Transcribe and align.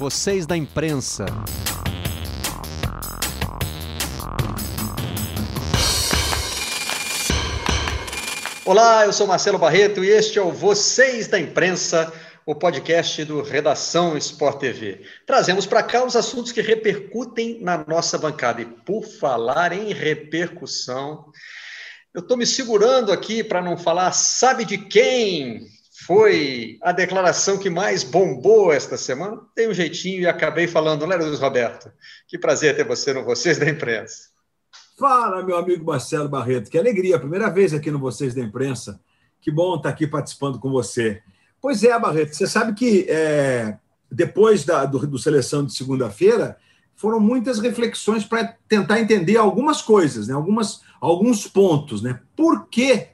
vocês 0.00 0.46
da 0.46 0.56
imprensa. 0.56 1.26
Olá, 8.64 9.04
eu 9.04 9.12
sou 9.12 9.26
Marcelo 9.26 9.58
Barreto 9.58 10.02
e 10.02 10.08
este 10.08 10.38
é 10.38 10.42
o 10.42 10.50
Vocês 10.50 11.28
da 11.28 11.38
Imprensa, 11.38 12.10
o 12.46 12.54
podcast 12.54 13.22
do 13.26 13.42
Redação 13.42 14.16
Sport 14.16 14.60
TV. 14.60 15.02
Trazemos 15.26 15.66
para 15.66 15.82
cá 15.82 16.02
os 16.02 16.16
assuntos 16.16 16.50
que 16.50 16.62
repercutem 16.62 17.60
na 17.60 17.84
nossa 17.86 18.16
bancada. 18.16 18.62
E 18.62 18.64
por 18.64 19.04
falar 19.04 19.70
em 19.74 19.92
repercussão, 19.92 21.26
eu 22.14 22.22
estou 22.22 22.38
me 22.38 22.46
segurando 22.46 23.12
aqui 23.12 23.44
para 23.44 23.60
não 23.60 23.76
falar, 23.76 24.12
sabe 24.12 24.64
de 24.64 24.78
quem? 24.78 25.68
Foi 26.06 26.78
a 26.82 26.92
declaração 26.92 27.58
que 27.58 27.68
mais 27.68 28.02
bombou 28.02 28.72
esta 28.72 28.96
semana. 28.96 29.40
Tem 29.54 29.68
um 29.68 29.74
jeitinho 29.74 30.22
e 30.22 30.26
acabei 30.26 30.66
falando, 30.66 31.06
não 31.06 31.12
é, 31.12 31.16
Luiz 31.16 31.38
Roberto? 31.38 31.90
Que 32.26 32.38
prazer 32.38 32.74
ter 32.76 32.86
você 32.86 33.12
no 33.12 33.24
Vocês 33.24 33.58
da 33.58 33.68
Imprensa. 33.68 34.30
Fala, 34.98 35.42
meu 35.42 35.56
amigo 35.56 35.84
Marcelo 35.84 36.28
Barreto. 36.28 36.70
Que 36.70 36.78
alegria, 36.78 37.18
primeira 37.18 37.50
vez 37.50 37.74
aqui 37.74 37.90
no 37.90 37.98
Vocês 37.98 38.34
da 38.34 38.40
Imprensa. 38.40 39.00
Que 39.40 39.50
bom 39.50 39.76
estar 39.76 39.90
aqui 39.90 40.06
participando 40.06 40.58
com 40.58 40.70
você. 40.70 41.22
Pois 41.60 41.84
é, 41.84 41.98
Barreto, 41.98 42.34
você 42.34 42.46
sabe 42.46 42.74
que 42.74 43.06
é, 43.08 43.76
depois 44.10 44.64
da, 44.64 44.84
do, 44.86 45.06
do 45.06 45.18
Seleção 45.18 45.64
de 45.64 45.74
segunda-feira, 45.74 46.56
foram 46.96 47.20
muitas 47.20 47.58
reflexões 47.58 48.24
para 48.24 48.56
tentar 48.68 49.00
entender 49.00 49.36
algumas 49.36 49.80
coisas, 49.80 50.28
né? 50.28 50.34
Algumas, 50.34 50.80
alguns 51.00 51.46
pontos. 51.46 52.02
Né? 52.02 52.20
Por 52.36 52.68
que 52.68 53.08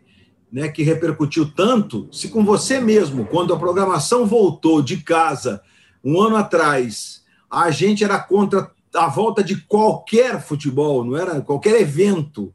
né, 0.50 0.68
que 0.68 0.82
repercutiu 0.82 1.50
tanto, 1.50 2.08
se 2.12 2.28
com 2.28 2.44
você 2.44 2.80
mesmo, 2.80 3.26
quando 3.26 3.52
a 3.52 3.58
programação 3.58 4.26
voltou 4.26 4.80
de 4.80 4.98
casa 4.98 5.60
um 6.04 6.20
ano 6.20 6.36
atrás, 6.36 7.24
a 7.50 7.70
gente 7.70 8.04
era 8.04 8.18
contra 8.18 8.70
a 8.94 9.08
volta 9.08 9.42
de 9.42 9.56
qualquer 9.62 10.40
futebol, 10.40 11.04
não 11.04 11.16
era 11.16 11.40
qualquer 11.40 11.80
evento. 11.80 12.54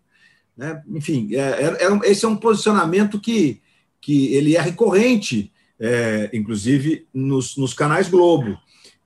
Né? 0.56 0.82
Enfim, 0.90 1.30
é, 1.34 1.76
era, 1.80 2.00
esse 2.04 2.26
é 2.26 2.28
um 2.28 2.36
posicionamento 2.36 3.20
que, 3.20 3.62
que 4.00 4.34
ele 4.34 4.56
é 4.56 4.62
recorrente, 4.62 5.52
é, 5.80 6.30
inclusive 6.34 7.08
nos, 7.14 7.58
nos, 7.58 7.74
canais 7.74 8.10
Globo. 8.10 8.58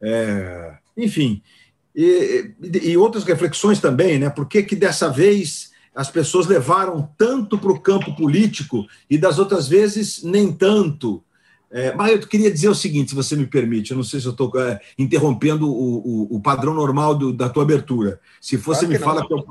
É, 0.01 0.77
enfim, 0.97 1.41
e, 1.95 2.51
e, 2.83 2.97
outras 2.97 3.23
reflexões 3.23 3.79
também, 3.79 4.19
né? 4.19 4.29
Por 4.29 4.47
que, 4.47 4.61
que 4.61 4.75
dessa 4.75 5.09
vez 5.09 5.71
as 5.95 6.11
pessoas 6.11 6.45
levaram 6.45 7.09
tanto 7.17 7.57
para 7.57 7.71
o 7.71 7.79
campo 7.79 8.13
político 8.15 8.85
e 9.09 9.17
das 9.17 9.39
outras 9.39 9.67
vezes 9.67 10.21
nem 10.23 10.51
tanto. 10.51 11.23
É, 11.71 11.93
mas 11.95 12.11
eu 12.11 12.27
queria 12.27 12.51
dizer 12.51 12.69
o 12.69 12.75
seguinte, 12.75 13.09
se 13.09 13.15
você 13.15 13.35
me 13.35 13.47
permite, 13.47 13.91
eu 13.91 13.97
não 13.97 14.03
sei 14.03 14.19
se 14.19 14.25
eu 14.25 14.31
estou 14.31 14.51
é, 14.59 14.79
interrompendo 14.99 15.67
o, 15.69 15.97
o, 15.97 16.35
o, 16.35 16.39
padrão 16.39 16.73
normal 16.73 17.15
do, 17.15 17.33
da 17.33 17.49
tua 17.49 17.63
abertura. 17.63 18.19
Se 18.39 18.57
você 18.57 18.85
claro 18.85 18.93
me 18.93 18.99
fala. 18.99 19.27
Que 19.27 19.33
eu... 19.33 19.45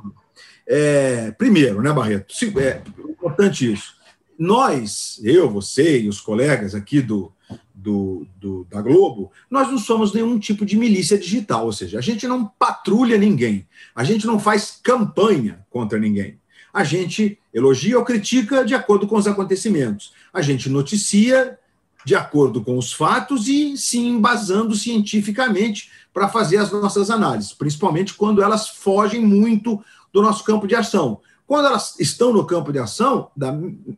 é, 0.67 1.31
primeiro, 1.33 1.83
né, 1.83 1.92
Barreto? 1.92 2.34
É 2.59 2.83
importante 3.11 3.72
isso. 3.72 3.95
Nós, 4.39 5.20
eu, 5.22 5.50
você 5.50 6.00
e 6.00 6.09
os 6.09 6.20
colegas 6.20 6.75
aqui 6.75 7.00
do, 7.00 7.33
do, 7.75 8.27
do, 8.36 8.64
da 8.70 8.80
Globo, 8.80 9.33
nós 9.50 9.69
não 9.69 9.78
somos 9.78 10.12
nenhum 10.12 10.39
tipo 10.39 10.64
de 10.64 10.77
milícia 10.77 11.19
digital, 11.19 11.67
ou 11.67 11.72
seja, 11.72 11.98
a 11.98 12.00
gente 12.00 12.27
não 12.28 12.47
patrulha 12.47 13.19
ninguém, 13.19 13.66
a 13.94 14.05
gente 14.05 14.27
não 14.27 14.39
faz 14.39 14.78
campanha 14.83 15.66
contra 15.69 15.98
ninguém. 15.98 16.39
A 16.72 16.84
gente 16.84 17.39
elogia 17.53 17.98
ou 17.98 18.05
critica 18.05 18.64
de 18.64 18.75
acordo 18.75 19.06
com 19.06 19.16
os 19.16 19.27
acontecimentos. 19.27 20.12
A 20.33 20.42
gente 20.42 20.69
noticia 20.69 21.56
de 22.05 22.14
acordo 22.14 22.62
com 22.62 22.77
os 22.77 22.92
fatos 22.92 23.48
e 23.48 23.77
se 23.77 23.98
embasando 23.98 24.75
cientificamente 24.75 25.91
para 26.12 26.28
fazer 26.28 26.59
as 26.59 26.70
nossas 26.70 27.11
análises, 27.11 27.53
principalmente 27.53 28.14
quando 28.14 28.42
elas 28.42 28.69
fogem 28.69 29.25
muito 29.25 29.82
do 30.12 30.20
nosso 30.20 30.44
campo 30.44 30.66
de 30.66 30.75
ação. 30.75 31.20
Quando 31.47 31.66
elas 31.66 31.99
estão 32.00 32.32
no 32.32 32.47
campo 32.47 32.72
de 32.72 32.78
ação, 32.78 33.31
da, 33.37 33.55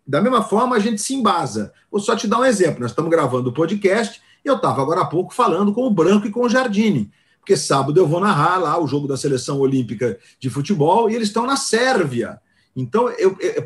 da 0.06 0.20
mesma 0.20 0.42
forma 0.42 0.76
a 0.76 0.78
gente 0.78 1.00
se 1.00 1.14
embasa. 1.14 1.72
Vou 1.90 2.00
só 2.00 2.16
te 2.16 2.26
dar 2.26 2.40
um 2.40 2.44
exemplo. 2.44 2.80
Nós 2.80 2.90
estamos 2.90 3.10
gravando 3.10 3.50
o 3.50 3.52
podcast 3.52 4.20
e 4.44 4.48
eu 4.48 4.56
estava 4.56 4.82
agora 4.82 5.02
há 5.02 5.06
pouco 5.06 5.32
falando 5.32 5.72
com 5.72 5.86
o 5.86 5.90
Branco 5.90 6.26
e 6.26 6.30
com 6.30 6.40
o 6.40 6.48
Jardine. 6.48 7.10
Porque 7.38 7.56
sábado 7.56 7.98
eu 7.98 8.08
vou 8.08 8.18
narrar 8.18 8.58
lá 8.58 8.80
o 8.80 8.88
jogo 8.88 9.06
da 9.06 9.16
seleção 9.16 9.60
olímpica 9.60 10.18
de 10.40 10.50
futebol 10.50 11.08
e 11.08 11.14
eles 11.14 11.28
estão 11.28 11.46
na 11.46 11.56
Sérvia. 11.56 12.40
Então, 12.74 13.06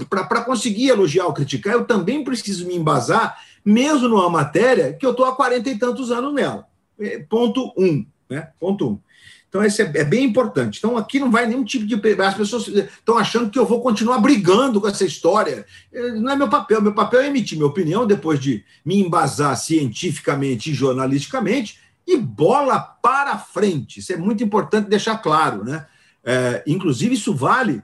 para 0.08 0.44
conseguir 0.44 0.88
elogiar 0.88 1.26
ou 1.26 1.32
criticar, 1.32 1.72
eu 1.72 1.84
também 1.84 2.22
preciso 2.22 2.66
me 2.66 2.76
embasar, 2.76 3.38
mesmo 3.64 4.08
numa 4.08 4.28
matéria 4.28 4.92
que 4.92 5.04
eu 5.04 5.10
estou 5.12 5.24
há 5.24 5.34
quarenta 5.34 5.70
e 5.70 5.78
tantos 5.78 6.10
anos 6.12 6.32
nela. 6.32 6.66
É, 6.98 7.18
ponto 7.18 7.72
um. 7.76 8.06
Né? 8.28 8.50
Ponto 8.60 8.86
um. 8.86 8.98
Então, 9.50 9.64
esse 9.64 9.82
é, 9.82 9.92
é, 9.96 10.04
bem 10.04 10.24
importante. 10.24 10.78
Então, 10.78 10.96
aqui 10.96 11.18
não 11.18 11.28
vai 11.28 11.44
nenhum 11.44 11.64
tipo 11.64 11.84
de. 11.84 12.00
As 12.22 12.34
pessoas 12.34 12.68
estão 12.68 13.18
achando 13.18 13.50
que 13.50 13.58
eu 13.58 13.66
vou 13.66 13.82
continuar 13.82 14.18
brigando 14.20 14.80
com 14.80 14.86
essa 14.86 15.04
história. 15.04 15.66
É, 15.92 16.12
não 16.12 16.30
é 16.30 16.36
meu 16.36 16.48
papel. 16.48 16.80
Meu 16.80 16.94
papel 16.94 17.20
é 17.20 17.26
emitir 17.26 17.58
minha 17.58 17.68
opinião 17.68 18.06
depois 18.06 18.38
de 18.38 18.64
me 18.84 19.00
embasar 19.00 19.56
cientificamente 19.56 20.70
e 20.70 20.74
jornalisticamente 20.74 21.80
e 22.06 22.16
bola 22.16 22.78
para 22.78 23.36
frente. 23.38 23.98
Isso 23.98 24.12
é 24.12 24.16
muito 24.16 24.44
importante 24.44 24.88
deixar 24.88 25.18
claro. 25.18 25.64
Né? 25.64 25.84
É, 26.24 26.62
inclusive, 26.64 27.14
isso 27.14 27.34
vale 27.34 27.82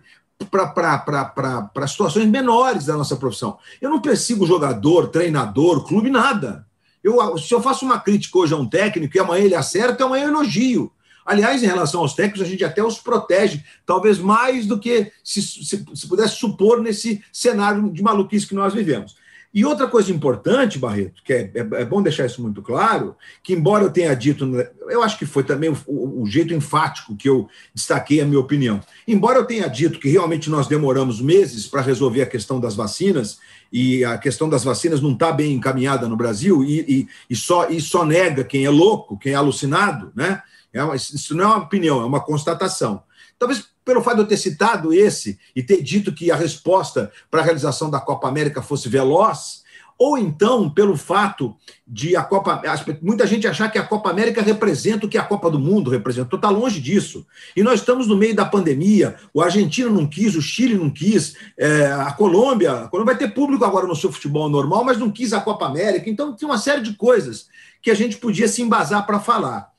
para 0.50 1.88
situações 1.88 2.28
menores 2.28 2.86
da 2.86 2.96
nossa 2.96 3.16
profissão. 3.16 3.58
Eu 3.80 3.90
não 3.90 4.00
persigo 4.00 4.46
jogador, 4.46 5.08
treinador, 5.08 5.84
clube, 5.84 6.10
nada. 6.10 6.64
Eu, 7.02 7.36
se 7.38 7.52
eu 7.52 7.60
faço 7.60 7.84
uma 7.84 7.98
crítica 7.98 8.38
hoje 8.38 8.54
a 8.54 8.56
um 8.56 8.68
técnico 8.68 9.16
e 9.16 9.20
amanhã 9.20 9.44
ele 9.44 9.54
acerta, 9.56 10.04
amanhã 10.04 10.26
eu 10.26 10.30
elogio. 10.30 10.92
Aliás, 11.26 11.62
em 11.62 11.66
relação 11.66 12.00
aos 12.00 12.14
técnicos, 12.14 12.42
a 12.42 12.44
gente 12.44 12.64
até 12.64 12.82
os 12.82 12.98
protege, 12.98 13.64
talvez 13.84 14.18
mais 14.18 14.64
do 14.64 14.78
que 14.78 15.10
se, 15.24 15.42
se, 15.42 15.84
se 15.92 16.08
pudesse 16.08 16.36
supor 16.36 16.80
nesse 16.80 17.22
cenário 17.32 17.90
de 17.90 18.02
maluquice 18.02 18.46
que 18.46 18.54
nós 18.54 18.72
vivemos. 18.72 19.16
E 19.56 19.64
outra 19.64 19.88
coisa 19.88 20.12
importante, 20.12 20.78
Barreto, 20.78 21.22
que 21.24 21.32
é, 21.32 21.50
é, 21.54 21.60
é, 21.80 21.84
bom 21.86 22.02
deixar 22.02 22.26
isso 22.26 22.42
muito 22.42 22.60
claro, 22.60 23.16
que 23.42 23.54
embora 23.54 23.84
eu 23.84 23.90
tenha 23.90 24.14
dito, 24.14 24.44
eu 24.86 25.02
acho 25.02 25.18
que 25.18 25.24
foi 25.24 25.44
também 25.44 25.70
o, 25.70 25.78
o, 25.86 26.22
o, 26.24 26.26
jeito 26.26 26.52
enfático 26.52 27.16
que 27.16 27.26
eu 27.26 27.48
destaquei 27.74 28.20
a 28.20 28.26
minha 28.26 28.38
opinião. 28.38 28.82
Embora 29.08 29.38
eu 29.38 29.46
tenha 29.46 29.66
dito 29.66 29.98
que 29.98 30.10
realmente 30.10 30.50
nós 30.50 30.66
demoramos 30.66 31.22
meses 31.22 31.66
para 31.66 31.80
resolver 31.80 32.20
a 32.20 32.26
questão 32.26 32.60
das 32.60 32.74
vacinas, 32.74 33.38
e 33.72 34.04
a 34.04 34.18
questão 34.18 34.46
das 34.46 34.62
vacinas 34.62 35.00
não 35.00 35.12
está 35.12 35.32
bem 35.32 35.54
encaminhada 35.54 36.06
no 36.06 36.18
Brasil, 36.18 36.62
e, 36.62 36.80
e, 36.80 37.08
e, 37.30 37.34
só, 37.34 37.70
e 37.70 37.80
só 37.80 38.04
nega 38.04 38.44
quem 38.44 38.66
é 38.66 38.70
louco, 38.70 39.18
quem 39.18 39.32
é 39.32 39.36
alucinado, 39.36 40.12
né? 40.14 40.42
É 40.76 40.84
uma, 40.84 40.94
isso 40.94 41.34
não 41.34 41.44
é 41.44 41.46
uma 41.46 41.64
opinião, 41.64 42.00
é 42.00 42.04
uma 42.04 42.20
constatação. 42.20 43.02
Talvez 43.38 43.64
pelo 43.84 44.02
fato 44.02 44.16
de 44.16 44.22
eu 44.22 44.26
ter 44.26 44.36
citado 44.36 44.92
esse 44.92 45.38
e 45.54 45.62
ter 45.62 45.80
dito 45.80 46.12
que 46.12 46.30
a 46.30 46.36
resposta 46.36 47.12
para 47.30 47.40
a 47.40 47.44
realização 47.44 47.88
da 47.88 48.00
Copa 48.00 48.26
América 48.28 48.60
fosse 48.60 48.88
veloz, 48.88 49.64
ou 49.98 50.18
então 50.18 50.68
pelo 50.68 50.96
fato 50.96 51.56
de 51.86 52.16
a 52.16 52.22
Copa. 52.22 52.60
Muita 53.00 53.26
gente 53.26 53.46
achar 53.46 53.70
que 53.70 53.78
a 53.78 53.86
Copa 53.86 54.10
América 54.10 54.42
representa 54.42 55.06
o 55.06 55.08
que 55.08 55.16
a 55.16 55.24
Copa 55.24 55.50
do 55.50 55.58
Mundo 55.58 55.90
representa. 55.90 56.36
Está 56.36 56.50
longe 56.50 56.80
disso. 56.80 57.26
E 57.56 57.62
nós 57.62 57.80
estamos 57.80 58.06
no 58.06 58.16
meio 58.16 58.34
da 58.34 58.44
pandemia. 58.44 59.16
O 59.32 59.40
Argentina 59.40 59.88
não 59.88 60.06
quis, 60.06 60.34
o 60.34 60.42
Chile 60.42 60.74
não 60.74 60.90
quis, 60.90 61.34
é, 61.56 61.86
a 61.86 62.12
Colômbia. 62.12 62.72
A 62.72 62.88
Colômbia 62.88 63.14
vai 63.14 63.26
ter 63.26 63.32
público 63.34 63.64
agora 63.64 63.86
no 63.86 63.96
seu 63.96 64.12
futebol 64.12 64.48
normal, 64.48 64.84
mas 64.84 64.98
não 64.98 65.10
quis 65.10 65.32
a 65.32 65.40
Copa 65.40 65.66
América. 65.66 66.10
Então, 66.10 66.34
tem 66.34 66.46
uma 66.46 66.58
série 66.58 66.82
de 66.82 66.92
coisas 66.94 67.46
que 67.80 67.90
a 67.90 67.94
gente 67.94 68.16
podia 68.16 68.48
se 68.48 68.60
embasar 68.60 69.06
para 69.06 69.18
falar. 69.18 69.70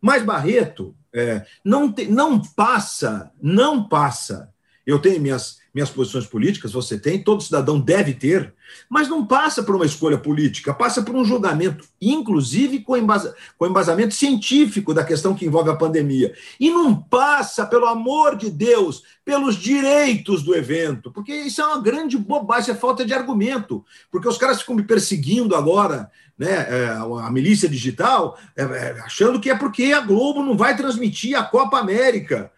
Mas 0.00 0.22
Barreto 0.22 0.94
é, 1.14 1.46
não, 1.64 1.90
te, 1.90 2.06
não 2.06 2.40
passa, 2.40 3.30
não 3.40 3.88
passa. 3.88 4.50
Eu 4.86 5.00
tenho 5.00 5.20
minhas, 5.20 5.58
minhas 5.74 5.90
posições 5.90 6.26
políticas, 6.26 6.72
você 6.72 6.96
tem, 6.96 7.20
todo 7.20 7.42
cidadão 7.42 7.80
deve 7.80 8.14
ter, 8.14 8.54
mas 8.88 9.08
não 9.08 9.26
passa 9.26 9.62
por 9.62 9.74
uma 9.74 9.84
escolha 9.84 10.16
política, 10.16 10.72
passa 10.72 11.02
por 11.02 11.16
um 11.16 11.24
julgamento, 11.24 11.84
inclusive 12.00 12.80
com, 12.80 12.96
embasa, 12.96 13.34
com 13.58 13.66
embasamento 13.66 14.14
científico 14.14 14.94
da 14.94 15.02
questão 15.02 15.34
que 15.34 15.44
envolve 15.44 15.70
a 15.70 15.76
pandemia. 15.76 16.32
E 16.60 16.70
não 16.70 16.94
passa, 16.94 17.66
pelo 17.66 17.86
amor 17.86 18.36
de 18.36 18.48
Deus, 18.48 19.02
pelos 19.24 19.56
direitos 19.56 20.44
do 20.44 20.54
evento, 20.54 21.10
porque 21.10 21.34
isso 21.34 21.60
é 21.60 21.66
uma 21.66 21.82
grande 21.82 22.16
bobagem, 22.16 22.72
é 22.72 22.76
falta 22.76 23.04
de 23.04 23.12
argumento, 23.12 23.84
porque 24.10 24.28
os 24.28 24.38
caras 24.38 24.60
ficam 24.60 24.76
me 24.76 24.84
perseguindo 24.84 25.56
agora 25.56 26.10
né, 26.38 26.66
é, 26.68 26.88
a 27.22 27.30
milícia 27.30 27.68
digital, 27.68 28.38
é, 28.56 28.62
é, 28.62 29.00
achando 29.00 29.40
que 29.40 29.50
é 29.50 29.56
porque 29.56 29.92
a 29.92 30.00
Globo 30.00 30.42
não 30.42 30.56
vai 30.56 30.76
transmitir 30.76 31.36
a 31.38 31.42
Copa 31.42 31.78
América. 31.78 32.50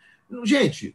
Gente, 0.45 0.95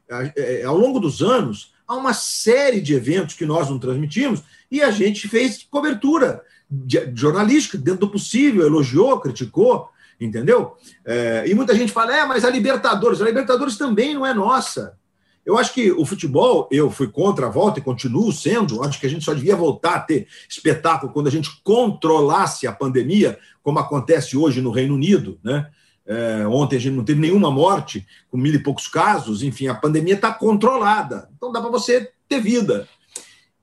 ao 0.63 0.77
longo 0.77 0.99
dos 0.99 1.23
anos, 1.23 1.73
há 1.87 1.95
uma 1.95 2.13
série 2.13 2.79
de 2.79 2.93
eventos 2.93 3.33
que 3.33 3.47
nós 3.47 3.67
não 3.67 3.79
transmitimos 3.79 4.43
e 4.69 4.81
a 4.83 4.91
gente 4.91 5.27
fez 5.27 5.65
cobertura 5.71 6.43
jornalística 7.15 7.75
dentro 7.75 8.01
do 8.01 8.11
possível, 8.11 8.63
elogiou, 8.63 9.19
criticou, 9.19 9.89
entendeu? 10.21 10.77
E 11.47 11.53
muita 11.55 11.75
gente 11.75 11.91
fala, 11.91 12.15
é, 12.15 12.25
mas 12.27 12.45
a 12.45 12.49
Libertadores, 12.51 13.21
a 13.21 13.25
Libertadores 13.25 13.75
também 13.75 14.13
não 14.13 14.23
é 14.23 14.35
nossa. 14.35 14.95
Eu 15.45 15.57
acho 15.57 15.73
que 15.73 15.91
o 15.91 16.05
futebol, 16.05 16.69
eu 16.71 16.89
fui 16.89 17.07
contra 17.07 17.47
a 17.47 17.49
volta 17.49 17.79
e 17.79 17.83
continuo 17.83 18.31
sendo. 18.31 18.81
Acho 18.83 18.99
que 18.99 19.05
a 19.05 19.09
gente 19.09 19.25
só 19.25 19.33
devia 19.33 19.55
voltar 19.55 19.95
a 19.95 19.99
ter 19.99 20.27
espetáculo 20.47 21.11
quando 21.11 21.27
a 21.27 21.31
gente 21.31 21.61
controlasse 21.63 22.65
a 22.65 22.71
pandemia, 22.71 23.37
como 23.61 23.79
acontece 23.79 24.37
hoje 24.37 24.61
no 24.61 24.71
Reino 24.71 24.95
Unido, 24.95 25.39
né? 25.43 25.69
É, 26.05 26.45
ontem 26.47 26.75
a 26.75 26.79
gente 26.79 26.95
não 26.95 27.03
teve 27.03 27.21
nenhuma 27.21 27.49
morte, 27.49 28.05
com 28.29 28.37
mil 28.37 28.53
e 28.53 28.59
poucos 28.59 28.87
casos, 28.87 29.41
enfim, 29.41 29.67
a 29.67 29.75
pandemia 29.75 30.15
está 30.15 30.33
controlada. 30.33 31.29
Então 31.35 31.51
dá 31.51 31.61
para 31.61 31.69
você 31.69 32.11
ter 32.27 32.41
vida. 32.41 32.87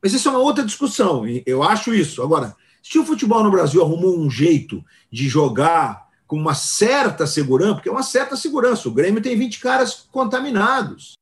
Mas 0.03 0.15
isso 0.15 0.29
é 0.29 0.31
uma 0.31 0.41
outra 0.41 0.65
discussão, 0.65 1.25
eu 1.44 1.62
acho 1.62 1.94
isso. 1.94 2.23
Agora, 2.23 2.56
se 2.83 2.99
o 2.99 3.05
futebol 3.05 3.44
no 3.44 3.50
Brasil 3.50 3.83
arrumou 3.83 4.19
um 4.19 4.31
jeito 4.31 4.83
de 5.12 5.29
jogar 5.29 6.09
com 6.26 6.37
uma 6.37 6.55
certa 6.55 7.26
segurança, 7.26 7.75
porque 7.75 7.88
é 7.88 7.93
uma 7.93 8.03
certa 8.03 8.37
segurança, 8.37 8.88
o 8.88 8.93
Grêmio 8.93 9.21
tem 9.21 9.37
20 9.37 9.61
caras 9.61 10.06
contaminados. 10.11 11.20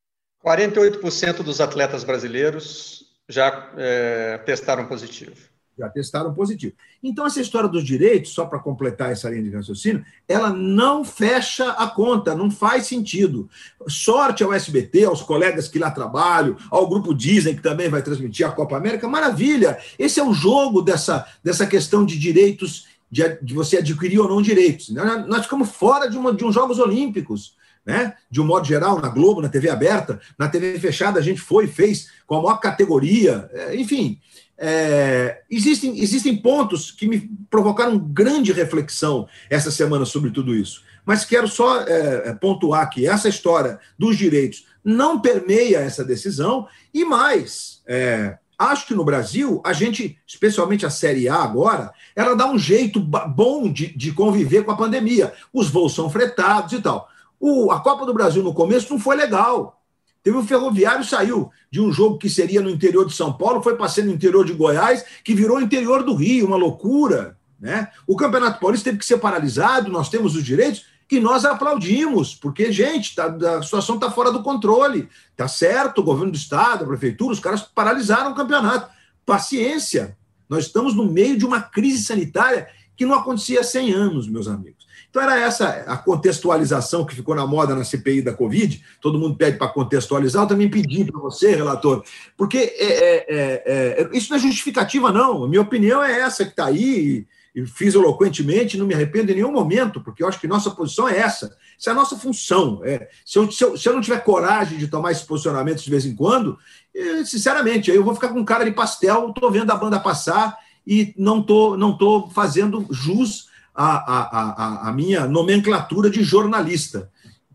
48% 0.49 1.43
dos 1.43 1.61
atletas 1.61 2.05
brasileiros 2.05 3.05
já 3.29 3.71
é, 3.77 4.39
testaram 4.39 4.87
positivo 4.87 5.37
já 5.79 5.89
testaram 5.89 6.35
positivo. 6.35 6.75
Então, 7.03 7.25
essa 7.25 7.41
história 7.41 7.69
dos 7.69 7.85
direitos, 7.85 8.33
só 8.33 8.45
para 8.45 8.59
completar 8.59 9.13
essa 9.13 9.31
linha 9.31 9.45
de 9.45 9.55
raciocínio, 9.55 10.05
ela 10.27 10.51
não 10.51 11.05
fecha 11.05 11.71
a 11.71 11.87
conta, 11.87 12.35
não 12.35 12.51
faz 12.51 12.87
sentido. 12.87 13.49
Sorte 13.87 14.43
ao 14.43 14.53
SBT, 14.53 15.05
aos 15.05 15.23
colegas 15.23 15.69
que 15.69 15.79
lá 15.79 15.91
trabalham, 15.91 16.57
ao 16.71 16.89
grupo 16.89 17.15
Disney, 17.15 17.55
que 17.55 17.63
também 17.63 17.89
vai 17.89 18.03
transmitir 18.03 18.47
a 18.47 18.51
Copa 18.51 18.77
América, 18.77 19.07
maravilha! 19.07 19.79
Esse 19.97 20.19
é 20.19 20.25
o 20.25 20.35
jogo 20.35 20.83
dessa, 20.83 21.25
dessa 21.45 21.67
questão 21.67 22.05
de 22.05 22.19
direitos, 22.19 22.89
de, 23.09 23.23
de 23.41 23.55
você 23.55 23.79
adquirir 23.79 24.19
ou 24.19 24.29
não 24.29 24.43
direitos. 24.43 24.91
Nós 24.91 25.45
ficamos 25.45 25.71
fora 25.71 26.11
de, 26.11 26.19
uma, 26.19 26.33
de 26.35 26.45
uns 26.45 26.55
Jogos 26.55 26.81
Olímpicos. 26.81 27.57
Né? 27.89 28.13
De 28.31 28.39
um 28.39 28.45
modo 28.45 28.67
geral, 28.67 29.01
na 29.01 29.09
Globo, 29.09 29.41
na 29.41 29.49
TV 29.49 29.71
aberta, 29.71 30.21
na 30.39 30.47
TV 30.47 30.79
fechada, 30.79 31.19
a 31.19 31.23
gente 31.23 31.41
foi 31.41 31.65
e 31.65 31.69
fez 31.69 32.11
com 32.27 32.35
a 32.35 32.43
maior 32.43 32.59
categoria, 32.59 33.49
é, 33.51 33.77
enfim. 33.77 34.21
É, 34.59 35.41
existem, 35.51 35.99
existem 35.99 36.37
pontos 36.37 36.91
que 36.91 37.09
me 37.09 37.31
provocaram 37.49 37.99
grande 37.99 38.53
reflexão 38.53 39.27
essa 39.49 39.71
semana 39.71 40.05
sobre 40.05 40.31
tudo 40.31 40.55
isso. 40.55 40.83
Mas 41.07 41.25
quero 41.25 41.49
só 41.49 41.81
é, 41.81 42.29
é, 42.29 42.35
pontuar 42.35 42.91
que 42.91 43.07
essa 43.07 43.27
história 43.27 43.81
dos 43.99 44.19
direitos 44.19 44.67
não 44.85 45.19
permeia 45.19 45.79
essa 45.79 46.05
decisão, 46.05 46.69
e 46.93 47.07
mais, 47.07 47.81
é, 47.87 48.37
acho 48.59 48.87
que 48.87 48.95
no 48.95 49.05
Brasil, 49.05 49.63
a 49.65 49.73
gente, 49.73 50.19
especialmente 50.27 50.85
a 50.85 50.91
Série 50.91 51.27
A 51.27 51.37
agora, 51.37 51.91
ela 52.15 52.37
dá 52.37 52.51
um 52.51 52.59
jeito 52.59 53.01
bom 53.01 53.73
de, 53.73 53.87
de 53.97 54.13
conviver 54.13 54.65
com 54.65 54.73
a 54.73 54.77
pandemia. 54.77 55.33
Os 55.55 55.71
voos 55.71 55.95
são 55.95 56.11
fretados 56.11 56.75
e 56.75 56.83
tal. 56.83 57.09
O, 57.41 57.71
a 57.71 57.81
Copa 57.81 58.05
do 58.05 58.15
Brasil 58.15 58.43
no 58.43 58.55
começo 58.55 58.93
não 58.93 58.99
foi 58.99 59.17
legal. 59.17 59.81
Teve 60.23 60.37
o 60.37 60.43
Ferroviário 60.43 61.05
saiu 61.05 61.51
de 61.71 61.81
um 61.81 61.93
jogo 61.93 62.19
que 62.19 62.29
seria 62.29 62.61
no 62.61 62.71
interior 62.71 63.07
de 63.07 63.15
São 63.15 63.33
Paulo, 63.33 63.63
foi 63.63 63.77
passando 63.77 64.07
no 64.07 64.15
interior 64.15 64.45
de 64.45 64.53
Goiás, 64.53 65.05
que 65.25 65.35
virou 65.35 65.61
interior 65.61 66.03
do 66.03 66.15
Rio, 66.15 66.47
uma 66.47 66.57
loucura. 66.57 67.39
Né? 67.59 67.89
O 68.07 68.17
Campeonato 68.17 68.61
Paulista 68.61 68.85
teve 68.85 68.99
que 68.99 69.07
ser 69.07 69.19
paralisado, 69.19 69.91
nós 69.91 70.09
temos 70.09 70.35
os 70.35 70.45
direitos, 70.45 70.85
que 71.09 71.19
nós 71.19 71.47
aplaudimos, 71.47 72.35
porque, 72.35 72.71
gente, 72.71 73.15
tá, 73.15 73.27
a 73.57 73.63
situação 73.63 73.95
está 73.95 74.11
fora 74.11 74.31
do 74.31 74.43
controle. 74.43 75.09
Tá 75.35 75.49
certo, 75.49 76.01
o 76.01 76.05
governo 76.05 76.33
do 76.33 76.37
Estado, 76.37 76.85
a 76.85 76.87
prefeitura, 76.87 77.33
os 77.33 77.41
caras 77.41 77.63
paralisaram 77.63 78.33
o 78.33 78.35
campeonato. 78.35 78.93
Paciência. 79.25 80.19
Nós 80.49 80.67
estamos 80.67 80.95
no 80.95 81.11
meio 81.11 81.39
de 81.39 81.47
uma 81.47 81.63
crise 81.63 82.05
sanitária 82.05 82.69
que 82.95 83.07
não 83.07 83.15
acontecia 83.15 83.61
há 83.61 83.65
100 83.65 83.93
anos, 83.93 84.29
meus 84.29 84.47
amigos. 84.47 84.78
Então, 85.11 85.23
era 85.23 85.41
essa 85.41 85.69
a 85.87 85.97
contextualização 85.97 87.05
que 87.05 87.15
ficou 87.15 87.35
na 87.35 87.47
moda 87.47 87.75
na 87.75 87.83
CPI 87.83 88.23
da 88.23 88.35
Covid. 88.35 88.85
Todo 89.01 89.19
mundo 89.19 89.37
pede 89.37 89.57
para 89.57 89.69
contextualizar. 89.69 90.43
Eu 90.43 90.49
também 90.49 90.69
pedi 90.69 91.05
para 91.05 91.19
você, 91.19 91.55
relator, 91.55 92.05
porque 92.37 92.59
é, 92.59 92.85
é, 92.85 93.27
é, 93.27 94.03
é, 94.03 94.09
isso 94.13 94.31
não 94.31 94.37
é 94.37 94.41
justificativa, 94.41 95.11
não. 95.11 95.49
Minha 95.49 95.63
opinião 95.63 96.03
é 96.05 96.21
essa 96.21 96.45
que 96.45 96.51
está 96.51 96.67
aí, 96.67 97.27
e, 97.55 97.67
fiz 97.67 97.95
eloquentemente, 97.95 98.77
não 98.77 98.87
me 98.87 98.95
arrependo 98.95 99.33
em 99.33 99.37
nenhum 99.37 99.51
momento, 99.51 100.01
porque 100.01 100.23
eu 100.23 100.29
acho 100.29 100.39
que 100.39 100.47
nossa 100.47 100.71
posição 100.71 101.09
é 101.09 101.19
essa. 101.19 101.57
Essa 101.79 101.91
é 101.91 101.93
a 101.93 101.97
nossa 101.97 102.17
função. 102.17 102.83
É, 102.85 103.09
se, 103.25 103.39
eu, 103.39 103.51
se, 103.51 103.65
eu, 103.65 103.77
se 103.79 103.89
eu 103.89 103.95
não 103.95 104.03
tiver 104.03 104.23
coragem 104.23 104.79
de 104.79 104.89
tomar 104.89 105.13
esses 105.13 105.25
posicionamentos 105.25 105.83
de 105.83 105.91
vez 105.91 106.05
em 106.05 106.15
quando, 106.15 106.59
é, 106.95 107.25
sinceramente, 107.25 107.91
eu 107.91 108.05
vou 108.05 108.15
ficar 108.15 108.29
com 108.29 108.45
cara 108.45 108.65
de 108.65 108.73
pastel, 108.73 109.31
estou 109.31 109.51
vendo 109.51 109.71
a 109.71 109.77
banda 109.77 109.99
passar 109.99 110.59
e 110.87 111.15
não 111.17 111.41
estou 111.41 111.77
não 111.77 111.97
tô 111.97 112.29
fazendo 112.29 112.87
jus 112.91 113.48
a, 113.79 113.97
a, 113.97 114.87
a, 114.87 114.89
a 114.89 114.93
minha 114.93 115.25
nomenclatura 115.29 116.11
de 116.11 116.25
jornalista, 116.25 117.09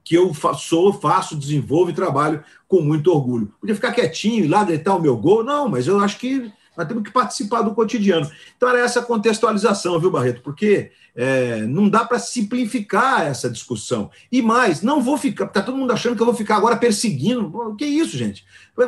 que 0.05 0.15
eu 0.15 0.33
sou, 0.57 0.93
faço, 0.93 1.35
desenvolvo 1.35 1.91
e 1.91 1.93
trabalho 1.93 2.41
com 2.65 2.79
muito 2.79 3.11
orgulho. 3.11 3.53
Podia 3.59 3.75
ficar 3.75 3.91
quietinho 3.91 4.45
e 4.45 4.47
lá 4.47 4.63
gritar 4.63 4.95
o 4.95 5.01
meu 5.01 5.17
gol, 5.17 5.43
não, 5.43 5.67
mas 5.67 5.85
eu 5.85 5.99
acho 5.99 6.17
que 6.17 6.49
nós 6.77 6.87
temos 6.87 7.03
que 7.03 7.11
participar 7.11 7.61
do 7.61 7.75
cotidiano. 7.75 8.29
Então 8.55 8.69
era 8.69 8.79
essa 8.79 9.01
contextualização, 9.01 9.99
viu, 9.99 10.09
Barreto? 10.09 10.41
Porque 10.41 10.91
é, 11.13 11.61
não 11.63 11.89
dá 11.89 12.05
para 12.05 12.17
simplificar 12.17 13.27
essa 13.27 13.49
discussão. 13.49 14.09
E 14.31 14.41
mais, 14.41 14.81
não 14.81 15.01
vou 15.01 15.17
ficar, 15.17 15.45
está 15.45 15.61
todo 15.61 15.77
mundo 15.77 15.91
achando 15.91 16.15
que 16.15 16.21
eu 16.21 16.25
vou 16.25 16.35
ficar 16.35 16.55
agora 16.55 16.77
perseguindo. 16.77 17.45
O 17.53 17.75
que 17.75 17.83
é 17.83 17.87
isso, 17.87 18.17
gente? 18.17 18.45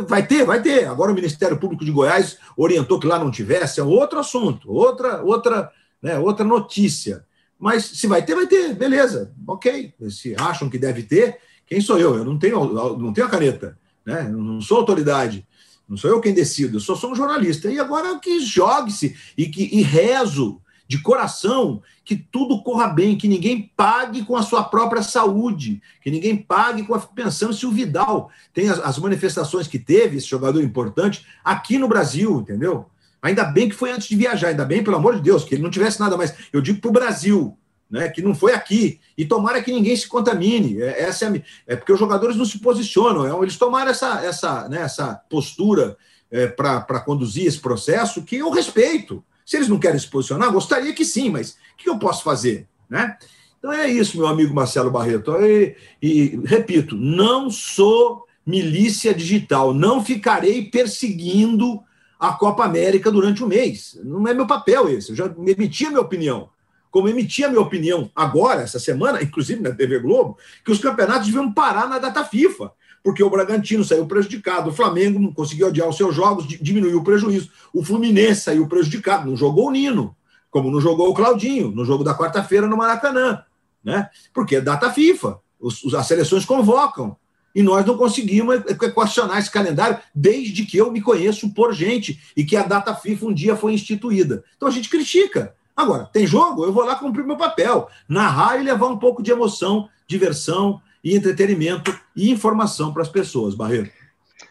Vai 0.07 0.25
ter, 0.25 0.45
vai 0.45 0.61
ter. 0.61 0.87
Agora 0.87 1.11
o 1.11 1.15
Ministério 1.15 1.57
Público 1.57 1.83
de 1.83 1.91
Goiás 1.91 2.37
orientou 2.55 2.97
que 2.97 3.07
lá 3.07 3.19
não 3.19 3.29
tivesse, 3.29 3.81
é 3.81 3.83
outro 3.83 4.19
assunto, 4.19 4.71
outra, 4.71 5.21
outra 5.21 5.69
né, 6.05 6.19
outra 6.19 6.45
notícia. 6.45 7.25
Mas 7.57 7.83
se 7.83 8.05
vai 8.05 8.23
ter, 8.23 8.35
vai 8.35 8.45
ter, 8.45 8.75
beleza, 8.75 9.33
ok. 9.47 9.91
Se 10.11 10.35
acham 10.37 10.69
que 10.69 10.77
deve 10.77 11.01
ter, 11.01 11.39
quem 11.65 11.81
sou 11.81 11.97
eu? 11.97 12.15
Eu 12.15 12.23
não 12.23 12.37
tenho, 12.37 12.63
não 12.95 13.11
tenho 13.11 13.25
a 13.25 13.29
caneta, 13.29 13.75
né? 14.05 14.21
Não 14.29 14.61
sou 14.61 14.77
autoridade, 14.77 15.47
não 15.89 15.97
sou 15.97 16.11
eu 16.11 16.21
quem 16.21 16.31
decido, 16.31 16.75
eu 16.77 16.79
só 16.79 16.95
sou 16.95 17.11
um 17.11 17.15
jornalista. 17.15 17.71
E 17.71 17.79
agora 17.79 18.19
que 18.19 18.39
jogue-se 18.39 19.15
e 19.35 19.47
que 19.47 19.63
e 19.75 19.81
rezo 19.81 20.61
de 20.87 21.01
coração 21.01 21.81
que 22.03 22.15
tudo 22.15 22.61
corra 22.61 22.87
bem, 22.87 23.17
que 23.17 23.27
ninguém 23.27 23.71
pague 23.75 24.23
com 24.23 24.35
a 24.35 24.43
sua 24.43 24.63
própria 24.63 25.01
saúde, 25.01 25.81
que 26.03 26.11
ninguém 26.11 26.37
pague 26.37 26.83
com 26.83 26.93
a, 26.93 26.99
pensando 26.99 27.51
se 27.51 27.65
o 27.65 27.71
Vidal 27.71 28.29
tem 28.53 28.69
as, 28.69 28.77
as 28.77 28.99
manifestações 28.99 29.67
que 29.67 29.79
teve, 29.79 30.17
esse 30.17 30.27
jogador 30.27 30.61
importante, 30.61 31.25
aqui 31.43 31.79
no 31.79 31.87
Brasil, 31.87 32.41
entendeu? 32.41 32.85
Ainda 33.21 33.43
bem 33.43 33.69
que 33.69 33.75
foi 33.75 33.91
antes 33.91 34.07
de 34.07 34.15
viajar, 34.15 34.49
ainda 34.49 34.65
bem, 34.65 34.83
pelo 34.83 34.97
amor 34.97 35.15
de 35.15 35.21
Deus, 35.21 35.43
que 35.43 35.55
ele 35.55 35.63
não 35.63 35.69
tivesse 35.69 35.99
nada 35.99 36.15
mais. 36.15 36.33
Eu 36.53 36.61
digo 36.61 36.79
para 36.79 36.89
o 36.89 36.93
Brasil, 36.93 37.57
né, 37.89 38.09
que 38.09 38.21
não 38.21 38.35
foi 38.35 38.53
aqui. 38.53 38.99
E 39.17 39.25
tomara 39.25 39.61
que 39.61 39.71
ninguém 39.71 39.95
se 39.95 40.07
contamine. 40.07 40.81
É, 40.81 41.03
essa 41.03 41.25
é, 41.25 41.41
é 41.67 41.75
porque 41.75 41.91
os 41.91 41.99
jogadores 41.99 42.35
não 42.35 42.45
se 42.45 42.59
posicionam. 42.59 43.25
É, 43.25 43.43
eles 43.43 43.57
tomaram 43.57 43.91
essa, 43.91 44.23
essa, 44.23 44.69
né, 44.69 44.81
essa 44.81 45.15
postura 45.29 45.97
é, 46.31 46.47
para 46.47 46.99
conduzir 46.99 47.45
esse 47.45 47.59
processo, 47.59 48.23
que 48.23 48.37
eu 48.37 48.49
respeito. 48.49 49.23
Se 49.45 49.57
eles 49.57 49.69
não 49.69 49.79
querem 49.79 49.99
se 49.99 50.07
posicionar, 50.07 50.51
gostaria 50.51 50.93
que 50.93 51.05
sim, 51.05 51.29
mas 51.29 51.51
o 51.51 51.77
que 51.77 51.89
eu 51.89 51.99
posso 51.99 52.23
fazer? 52.23 52.67
Né? 52.89 53.17
Então 53.59 53.71
é 53.71 53.87
isso, 53.87 54.17
meu 54.17 54.27
amigo 54.27 54.53
Marcelo 54.53 54.91
Barreto. 54.91 55.31
E, 55.41 55.75
e 56.01 56.41
repito, 56.45 56.95
não 56.95 57.49
sou 57.49 58.25
milícia 58.45 59.13
digital, 59.13 59.73
não 59.73 60.03
ficarei 60.03 60.65
perseguindo 60.69 61.81
a 62.19 62.33
Copa 62.33 62.63
América 62.63 63.11
durante 63.11 63.43
um 63.43 63.47
mês. 63.47 63.99
Não 64.03 64.27
é 64.27 64.33
meu 64.33 64.47
papel 64.47 64.89
esse. 64.89 65.09
Eu 65.11 65.15
já 65.15 65.25
emiti 65.25 65.85
a 65.85 65.89
minha 65.89 66.01
opinião. 66.01 66.49
Como 66.89 67.09
emiti 67.09 67.43
a 67.43 67.49
minha 67.49 67.61
opinião 67.61 68.09
agora, 68.15 68.61
essa 68.61 68.79
semana, 68.79 69.21
inclusive 69.21 69.61
na 69.61 69.71
TV 69.71 69.99
Globo, 69.99 70.37
que 70.63 70.71
os 70.71 70.79
campeonatos 70.79 71.27
deviam 71.27 71.51
parar 71.51 71.89
na 71.89 71.99
data 71.99 72.23
FIFA, 72.23 72.71
porque 73.03 73.21
o 73.21 73.29
Bragantino 73.29 73.83
saiu 73.83 74.07
prejudicado, 74.07 74.69
o 74.69 74.73
Flamengo 74.73 75.19
não 75.19 75.33
conseguiu 75.33 75.67
adiar 75.67 75.89
os 75.89 75.97
seus 75.97 76.15
jogos, 76.15 76.47
diminuiu 76.47 76.99
o 76.99 77.03
prejuízo, 77.03 77.51
o 77.73 77.83
Fluminense 77.83 78.41
saiu 78.41 78.65
prejudicado, 78.67 79.29
não 79.29 79.35
jogou 79.35 79.67
o 79.67 79.71
Nino, 79.71 80.15
como 80.49 80.71
não 80.71 80.79
jogou 80.79 81.09
o 81.09 81.13
Claudinho, 81.13 81.69
no 81.69 81.83
jogo 81.83 82.03
da 82.03 82.17
quarta-feira 82.17 82.65
no 82.65 82.77
Maracanã, 82.77 83.43
né? 83.83 84.09
porque 84.33 84.55
é 84.55 84.61
data 84.61 84.89
FIFA, 84.89 85.37
os, 85.59 85.93
as 85.93 86.07
seleções 86.07 86.45
convocam 86.45 87.17
e 87.55 87.63
nós 87.63 87.85
não 87.85 87.97
conseguimos 87.97 88.61
equacionar 88.69 89.39
esse 89.39 89.49
calendário 89.49 89.97
desde 90.13 90.65
que 90.65 90.77
eu 90.77 90.91
me 90.91 91.01
conheço 91.01 91.49
por 91.53 91.73
gente 91.73 92.21
e 92.35 92.43
que 92.43 92.57
a 92.57 92.63
data 92.63 92.93
FIFA 92.93 93.27
um 93.27 93.33
dia 93.33 93.55
foi 93.55 93.73
instituída. 93.73 94.43
Então 94.57 94.67
a 94.67 94.71
gente 94.71 94.89
critica. 94.89 95.55
Agora, 95.73 96.05
tem 96.05 96.27
jogo? 96.27 96.65
Eu 96.65 96.73
vou 96.73 96.83
lá 96.83 96.95
cumprir 96.95 97.25
meu 97.25 97.37
papel, 97.37 97.89
narrar 98.07 98.59
e 98.59 98.63
levar 98.63 98.87
um 98.87 98.97
pouco 98.97 99.23
de 99.23 99.31
emoção, 99.31 99.89
diversão 100.07 100.81
e 101.03 101.15
entretenimento 101.15 101.97
e 102.15 102.29
informação 102.29 102.93
para 102.93 103.01
as 103.01 103.09
pessoas, 103.09 103.55
Barreiro. 103.55 103.89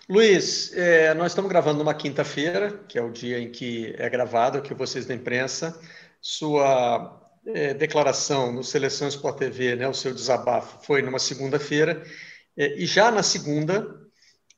Luiz, 0.09 0.73
é, 0.75 1.15
nós 1.15 1.33
estamos 1.33 1.49
gravando 1.51 1.79
numa 1.79 1.95
quinta-feira, 1.95 2.79
que 2.89 2.99
é 2.99 3.03
o 3.03 3.11
dia 3.11 3.39
em 3.39 3.51
que 3.51 3.95
é 3.99 4.09
gravado, 4.09 4.61
que 4.61 4.75
vocês 4.75 5.07
da 5.07 5.15
imprensa, 5.15 5.79
sua 6.21 7.23
é, 7.47 7.73
declaração 7.73 8.53
no 8.53 8.63
Seleção 8.63 9.09
Sport 9.09 9.39
TV, 9.39 9.77
né, 9.77 9.89
o 9.89 9.95
seu 9.95 10.13
desabafo, 10.13 10.85
foi 10.85 11.01
numa 11.01 11.19
segunda-feira, 11.19 12.03
e 12.57 12.87
já 12.87 13.11
na 13.11 13.23
segunda, 13.23 14.05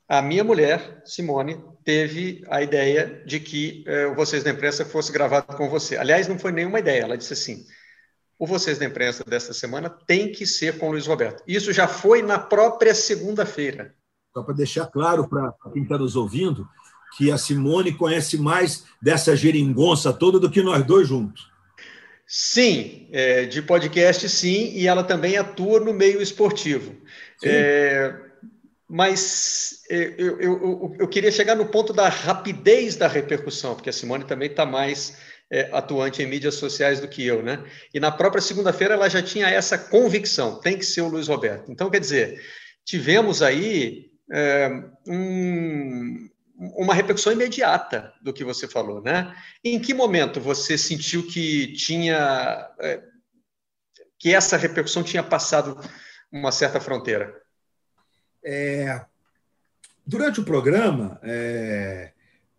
a 0.09 0.23
minha 0.23 0.45
mulher, 0.45 1.03
Simone, 1.05 1.61
teve 1.85 2.45
a 2.49 2.63
ideia 2.63 3.23
de 3.27 3.41
que 3.41 3.85
é, 3.87 4.07
o 4.07 4.15
Vocês 4.15 4.45
da 4.45 4.51
Imprensa 4.51 4.85
fosse 4.85 5.11
gravado 5.11 5.57
com 5.57 5.69
você. 5.69 5.97
Aliás, 5.97 6.29
não 6.29 6.39
foi 6.39 6.53
nenhuma 6.53 6.79
ideia, 6.79 7.03
ela 7.03 7.19
disse 7.19 7.33
assim: 7.33 7.67
o 8.39 8.47
Vocês 8.47 8.79
da 8.79 8.85
Imprensa 8.85 9.25
desta 9.25 9.53
semana 9.53 9.91
tem 9.91 10.31
que 10.31 10.47
ser 10.47 10.79
com 10.79 10.89
o 10.89 10.91
Luiz 10.93 11.07
Roberto. 11.07 11.43
Isso 11.47 11.73
já 11.73 11.89
foi 11.89 12.23
na 12.23 12.39
própria 12.39 12.95
segunda-feira. 12.95 13.95
Só 14.33 14.43
para 14.43 14.55
deixar 14.55 14.87
claro 14.87 15.29
para 15.29 15.53
quem 15.73 15.83
está 15.83 15.97
nos 15.99 16.15
ouvindo, 16.15 16.69
que 17.17 17.33
a 17.33 17.39
Simone 17.39 17.93
conhece 17.95 18.37
mais 18.37 18.85
dessa 19.01 19.35
geringonça 19.35 20.13
toda 20.13 20.39
do 20.39 20.51
que 20.51 20.63
nós 20.63 20.85
dois 20.85 21.09
juntos. 21.09 21.51
Sim, 22.27 23.09
é, 23.13 23.45
de 23.45 23.63
podcast 23.63 24.29
sim, 24.29 24.73
e 24.75 24.89
ela 24.89 25.05
também 25.05 25.37
atua 25.37 25.79
no 25.79 25.93
meio 25.93 26.21
esportivo. 26.21 26.97
É, 27.45 28.15
mas 28.89 29.83
é, 29.89 30.15
eu, 30.19 30.41
eu, 30.41 30.97
eu, 30.99 31.09
queria 31.09 31.31
chegar 31.31 31.55
no 31.55 31.67
ponto 31.67 31.93
da 31.93 32.09
rapidez 32.09 32.97
da 32.97 33.07
repercussão, 33.07 33.75
porque 33.75 33.91
a 33.91 33.93
Simone 33.93 34.25
também 34.25 34.51
está 34.51 34.67
mais 34.67 35.19
é, 35.51 35.69
atuante 35.73 36.23
em 36.23 36.27
mídias 36.27 36.55
sociais 36.55 36.99
do 37.01 37.07
que 37.07 37.25
eu, 37.25 37.43
né? 37.43 37.65
E 37.95 38.01
na 38.01 38.11
própria 38.11 38.43
segunda-feira 38.43 38.95
ela 38.95 39.09
já 39.09 39.23
tinha 39.23 39.49
essa 39.49 39.79
convicção, 39.79 40.61
tem 40.61 40.77
que 40.77 40.87
ser 40.87 41.03
o 41.03 41.09
Luiz 41.09 41.29
Roberto. 41.29 41.71
Então, 41.71 41.91
quer 41.91 42.01
dizer, 42.01 42.41
tivemos 42.85 43.43
aí 43.43 44.11
é, 44.33 44.69
um, 45.07 46.29
uma 46.59 46.95
repercussão 46.95 47.33
imediata 47.33 48.13
do 48.23 48.33
que 48.33 48.45
você 48.45 48.67
falou, 48.67 49.03
né? 49.03 49.35
Em 49.63 49.79
que 49.79 49.93
momento 49.93 50.41
você 50.41 50.79
sentiu 50.79 51.27
que 51.27 51.73
tinha 51.75 52.71
é, 52.81 53.03
que 54.19 54.35
essa 54.35 54.57
repercussão 54.57 55.03
tinha 55.03 55.23
passado 55.23 55.79
uma 56.33 56.51
certa 56.51 56.81
fronteira? 56.81 57.35
É, 58.43 59.05
durante 60.07 60.41
o 60.41 60.45
programa, 60.45 61.21
é, 61.23 62.13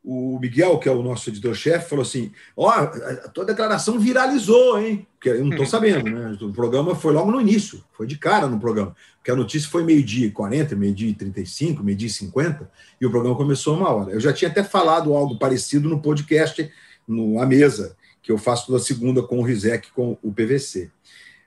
o 0.09 0.39
Miguel, 0.39 0.79
que 0.79 0.87
é 0.87 0.91
o 0.91 1.03
nosso 1.03 1.29
editor-chefe, 1.29 1.89
falou 1.89 2.03
assim: 2.03 2.31
Ó, 2.55 2.65
oh, 2.65 2.69
a 2.69 3.27
tua 3.27 3.43
declaração 3.43 3.99
viralizou, 3.99 4.79
hein? 4.79 5.05
Porque 5.11 5.27
eu 5.27 5.41
não 5.41 5.49
estou 5.49 5.65
uhum. 5.65 5.69
sabendo, 5.69 6.09
né? 6.09 6.37
O 6.39 6.53
programa 6.53 6.95
foi 6.95 7.11
logo 7.11 7.29
no 7.29 7.41
início, 7.41 7.83
foi 7.91 8.07
de 8.07 8.17
cara 8.17 8.47
no 8.47 8.57
programa. 8.57 8.95
Porque 9.17 9.31
a 9.31 9.35
notícia 9.35 9.69
foi 9.69 9.83
meio-dia 9.83 10.27
e 10.27 10.31
40, 10.31 10.77
meio-dia 10.77 11.09
e 11.09 11.13
35, 11.13 11.83
meio-dia 11.83 12.07
e 12.07 12.11
50, 12.11 12.71
e 13.01 13.05
o 13.05 13.11
programa 13.11 13.35
começou 13.35 13.75
uma 13.75 13.89
hora. 13.89 14.11
Eu 14.11 14.19
já 14.21 14.31
tinha 14.31 14.49
até 14.49 14.63
falado 14.63 15.13
algo 15.13 15.37
parecido 15.37 15.89
no 15.89 16.01
podcast, 16.01 16.71
no 17.05 17.41
A 17.41 17.45
Mesa, 17.45 17.97
que 18.23 18.31
eu 18.31 18.37
faço 18.37 18.67
toda 18.67 18.79
segunda 18.79 19.21
com 19.21 19.39
o 19.39 19.43
Rizek, 19.43 19.91
com 19.91 20.17
o 20.23 20.31
PVC. 20.31 20.89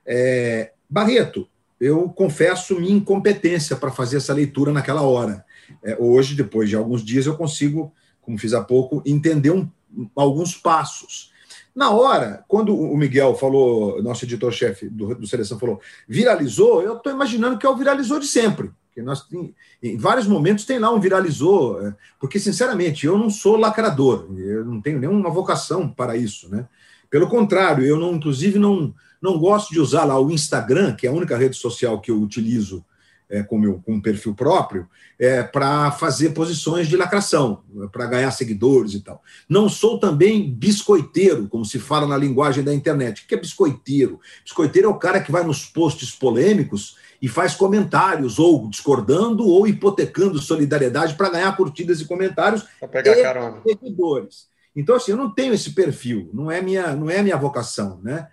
É, 0.05 0.73
Barreto, 0.89 1.49
eu 1.81 2.11
confesso 2.11 2.79
minha 2.79 2.93
incompetência 2.93 3.75
para 3.75 3.91
fazer 3.91 4.19
essa 4.19 4.35
leitura 4.35 4.71
naquela 4.71 5.01
hora. 5.01 5.47
É, 5.83 5.97
hoje, 5.99 6.35
depois 6.35 6.69
de 6.69 6.77
alguns 6.77 7.03
dias, 7.03 7.25
eu 7.25 7.39
consigo 7.39 7.91
como 8.31 8.39
fiz 8.39 8.55
há 8.55 8.63
pouco, 8.63 9.03
entender 9.05 9.51
um, 9.51 9.69
alguns 10.15 10.55
passos. 10.55 11.33
Na 11.75 11.91
hora, 11.91 12.45
quando 12.47 12.77
o 12.77 12.97
Miguel 12.97 13.35
falou, 13.35 14.01
nosso 14.03 14.25
editor-chefe 14.25 14.89
do, 14.89 15.15
do, 15.17 15.27
Seleção 15.27 15.59
falou, 15.59 15.81
viralizou, 16.09 16.83
eu 16.83 16.97
estou 16.97 17.13
imaginando 17.13 17.59
que 17.59 17.67
é 17.67 17.69
o 17.69 17.77
viralizou 17.77 18.21
de 18.21 18.27
sempre. 18.27 18.71
Que 18.93 19.03
nós, 19.03 19.27
em, 19.33 19.55
em, 19.83 19.97
vários 19.97 20.27
momentos 20.27 20.65
tem 20.65 20.79
lá 20.79 20.93
um 20.93 21.01
viralizou, 21.01 21.85
é, 21.85 21.95
porque, 22.19 22.39
sinceramente, 22.39 23.07
eu 23.07 23.19
não 23.19 23.31
sou 23.31 23.57
lacrador, 23.57 24.29
eu 24.37 24.65
não 24.65 24.81
tenho 24.81 24.99
nenhuma 24.99 25.31
vocação 25.31 25.89
para 25.89 26.17
isso. 26.17 26.49
Né? 26.49 26.67
Pelo 27.09 27.29
contrário, 27.29 27.85
eu 27.85 27.99
não, 27.99 28.15
inclusive, 28.15 28.59
não, 28.59 28.95
não 29.21 29.39
gosto 29.39 29.73
de 29.73 29.81
usar 29.81 30.05
lá 30.05 30.21
o 30.21 30.31
Instagram, 30.31 30.95
que 30.95 31.07
é 31.07 31.11
a 31.11 31.15
única 31.15 31.37
rede 31.37 31.57
social 31.57 32.01
que 32.01 32.11
eu 32.11 32.21
utilizo 32.21 32.85
é, 33.31 33.43
com, 33.43 33.57
meu, 33.59 33.81
com 33.81 33.95
um 33.95 34.01
perfil 34.01 34.35
próprio, 34.35 34.89
é, 35.19 35.43
para 35.43 35.93
fazer 35.93 36.31
posições 36.31 36.89
de 36.89 36.97
lacração, 36.97 37.63
para 37.93 38.07
ganhar 38.07 38.31
seguidores 38.33 38.95
e 38.95 39.01
tal. 39.01 39.23
Não 39.49 39.69
sou 39.69 39.99
também 39.99 40.53
biscoiteiro, 40.53 41.49
como 41.49 41.65
se 41.65 41.79
fala 41.79 42.07
na 42.07 42.17
linguagem 42.17 42.65
da 42.65 42.75
internet. 42.75 43.23
O 43.23 43.27
que 43.29 43.35
é 43.35 43.39
biscoiteiro? 43.39 44.19
Biscoiteiro 44.45 44.89
é 44.89 44.91
o 44.91 44.99
cara 44.99 45.21
que 45.21 45.31
vai 45.31 45.45
nos 45.45 45.65
posts 45.65 46.11
polêmicos 46.11 46.97
e 47.23 47.29
faz 47.29 47.55
comentários, 47.55 48.39
ou 48.39 48.69
discordando, 48.69 49.47
ou 49.47 49.67
hipotecando 49.67 50.39
solidariedade 50.41 51.15
para 51.15 51.31
ganhar 51.31 51.57
curtidas 51.57 52.01
e 52.01 52.07
comentários 52.07 52.67
pegar 52.91 53.17
e 53.17 53.23
carona. 53.23 53.63
seguidores. 53.63 54.49
Então, 54.75 54.97
assim, 54.97 55.13
eu 55.13 55.17
não 55.17 55.33
tenho 55.33 55.53
esse 55.53 55.71
perfil, 55.73 56.31
não 56.33 56.51
é 56.51 56.63
minha, 56.63 56.95
não 56.97 57.11
é 57.11 57.23
minha 57.23 57.37
vocação, 57.37 58.01
né? 58.03 58.29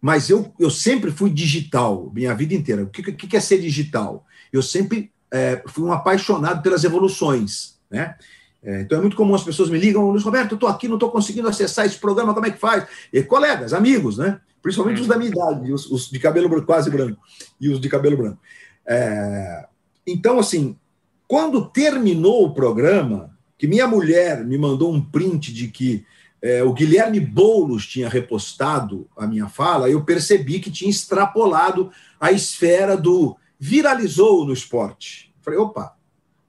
Mas 0.00 0.28
eu, 0.30 0.52
eu 0.58 0.68
sempre 0.70 1.12
fui 1.12 1.30
digital, 1.30 2.10
minha 2.12 2.34
vida 2.34 2.54
inteira. 2.54 2.82
O 2.82 2.88
que, 2.88 3.12
que, 3.12 3.26
que 3.28 3.36
é 3.36 3.40
ser 3.40 3.60
digital? 3.60 4.26
Eu 4.52 4.62
sempre 4.62 5.10
é, 5.30 5.62
fui 5.66 5.84
um 5.84 5.92
apaixonado 5.92 6.62
pelas 6.62 6.84
evoluções, 6.84 7.78
né? 7.90 8.16
É, 8.62 8.82
então 8.82 8.98
é 8.98 9.00
muito 9.00 9.16
comum 9.16 9.34
as 9.34 9.42
pessoas 9.42 9.68
me 9.68 9.78
ligam, 9.78 10.08
Luiz 10.08 10.22
Roberto, 10.22 10.52
eu 10.52 10.56
estou 10.56 10.68
aqui, 10.68 10.86
não 10.86 10.94
estou 10.94 11.10
conseguindo 11.10 11.48
acessar 11.48 11.84
esse 11.84 11.98
programa, 11.98 12.32
como 12.32 12.46
é 12.46 12.50
que 12.50 12.58
faz? 12.58 12.86
E, 13.12 13.20
colegas, 13.22 13.72
amigos, 13.72 14.18
né? 14.18 14.40
Principalmente 14.62 15.00
os 15.00 15.08
da 15.08 15.16
minha 15.16 15.30
idade, 15.30 15.72
os, 15.72 15.90
os 15.90 16.08
de 16.08 16.18
cabelo 16.20 16.62
quase 16.64 16.88
branco 16.88 17.20
e 17.60 17.68
os 17.68 17.80
de 17.80 17.88
cabelo 17.88 18.16
branco. 18.16 18.38
É, 18.86 19.66
então, 20.06 20.38
assim, 20.38 20.76
quando 21.26 21.66
terminou 21.66 22.44
o 22.44 22.54
programa, 22.54 23.36
que 23.58 23.66
minha 23.66 23.86
mulher 23.88 24.44
me 24.44 24.56
mandou 24.56 24.92
um 24.92 25.00
print 25.00 25.52
de 25.52 25.68
que 25.68 26.04
é, 26.40 26.62
o 26.62 26.72
Guilherme 26.72 27.20
Boulos 27.20 27.86
tinha 27.86 28.08
repostado 28.08 29.08
a 29.16 29.26
minha 29.26 29.48
fala, 29.48 29.88
eu 29.88 30.04
percebi 30.04 30.60
que 30.60 30.70
tinha 30.70 30.90
extrapolado 30.90 31.90
a 32.20 32.30
esfera 32.32 32.96
do 32.96 33.36
viralizou 33.64 34.44
no 34.44 34.52
esporte. 34.52 35.32
Falei, 35.40 35.56
opa, 35.56 35.96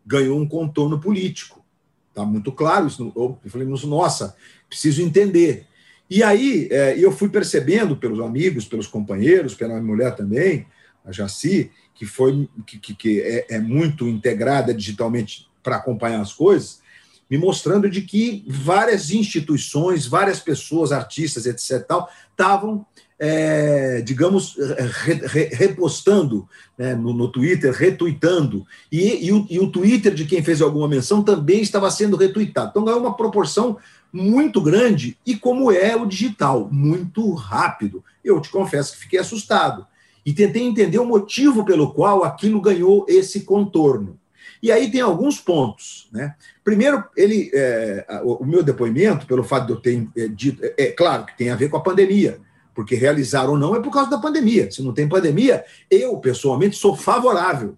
ganhou 0.03 0.39
um 0.39 0.47
contorno 0.47 0.99
político. 0.99 1.63
Está 2.09 2.25
muito 2.25 2.51
claro 2.51 2.87
isso. 2.87 3.13
Eu 3.15 3.37
falei, 3.51 3.67
nossa, 3.67 4.35
preciso 4.67 4.99
entender. 4.99 5.67
E 6.09 6.23
aí 6.23 6.67
é, 6.71 6.97
eu 6.97 7.11
fui 7.11 7.29
percebendo 7.29 7.95
pelos 7.95 8.19
amigos, 8.19 8.65
pelos 8.65 8.87
companheiros, 8.87 9.53
pela 9.53 9.75
minha 9.75 9.83
mulher 9.83 10.15
também, 10.15 10.65
a 11.05 11.11
Jaci, 11.11 11.69
que 11.93 12.03
foi 12.03 12.49
que, 12.65 12.79
que, 12.79 12.95
que 12.95 13.21
é, 13.21 13.45
é 13.47 13.59
muito 13.59 14.07
integrada 14.07 14.73
digitalmente 14.73 15.47
para 15.61 15.75
acompanhar 15.75 16.19
as 16.19 16.33
coisas, 16.33 16.81
me 17.29 17.37
mostrando 17.37 17.87
de 17.87 18.01
que 18.01 18.43
várias 18.47 19.11
instituições, 19.11 20.07
várias 20.07 20.39
pessoas, 20.39 20.91
artistas, 20.91 21.45
etc., 21.45 21.87
estavam, 22.31 22.83
é, 23.25 24.01
digamos, 24.01 24.57
re, 24.57 25.13
re, 25.13 25.49
repostando 25.53 26.45
né, 26.77 26.93
no, 26.93 27.13
no, 27.13 27.31
Twitter, 27.31 27.71
retuitando, 27.71 28.65
e, 28.91 29.27
e, 29.27 29.31
o, 29.31 29.47
e 29.49 29.59
o 29.61 29.71
Twitter 29.71 30.13
de 30.13 30.25
quem 30.25 30.43
fez 30.43 30.61
alguma 30.61 30.89
menção 30.89 31.23
também 31.23 31.61
estava 31.61 31.89
sendo 31.89 32.17
retuitado. 32.17 32.71
Então 32.71 32.83
ganhou 32.83 32.99
uma 32.99 33.15
proporção 33.15 33.77
muito 34.11 34.59
grande, 34.59 35.17
e 35.25 35.37
como 35.37 35.71
é 35.71 35.95
o 35.95 36.05
digital, 36.05 36.67
muito 36.69 37.33
rápido. 37.33 38.03
Eu 38.21 38.41
te 38.41 38.49
confesso 38.49 38.91
que 38.91 38.99
fiquei 38.99 39.19
assustado. 39.19 39.87
E 40.25 40.33
tentei 40.33 40.61
entender 40.61 40.99
o 40.99 41.05
motivo 41.05 41.63
pelo 41.63 41.93
qual 41.93 42.25
aquilo 42.25 42.59
ganhou 42.59 43.05
esse 43.07 43.41
contorno. 43.41 44.19
E 44.61 44.69
aí 44.69 44.91
tem 44.91 44.99
alguns 44.99 45.39
pontos. 45.39 46.09
Né? 46.11 46.35
Primeiro, 46.61 47.05
ele, 47.15 47.49
é, 47.53 48.05
o 48.21 48.45
meu 48.45 48.61
depoimento, 48.63 49.25
pelo 49.25 49.45
fato 49.45 49.67
de 49.67 49.71
eu 49.71 49.77
ter 49.77 50.07
é, 50.17 50.27
dito, 50.27 50.61
é, 50.61 50.73
é, 50.77 50.91
claro 50.91 51.25
que 51.25 51.37
tem 51.37 51.49
a 51.49 51.55
ver 51.55 51.69
com 51.69 51.77
a 51.77 51.83
pandemia, 51.83 52.39
porque 52.73 52.95
realizar 52.95 53.49
ou 53.49 53.57
não 53.57 53.75
é 53.75 53.81
por 53.81 53.91
causa 53.91 54.09
da 54.09 54.17
pandemia. 54.17 54.71
Se 54.71 54.81
não 54.81 54.93
tem 54.93 55.07
pandemia, 55.07 55.63
eu, 55.89 56.17
pessoalmente, 56.17 56.75
sou 56.75 56.95
favorável, 56.95 57.77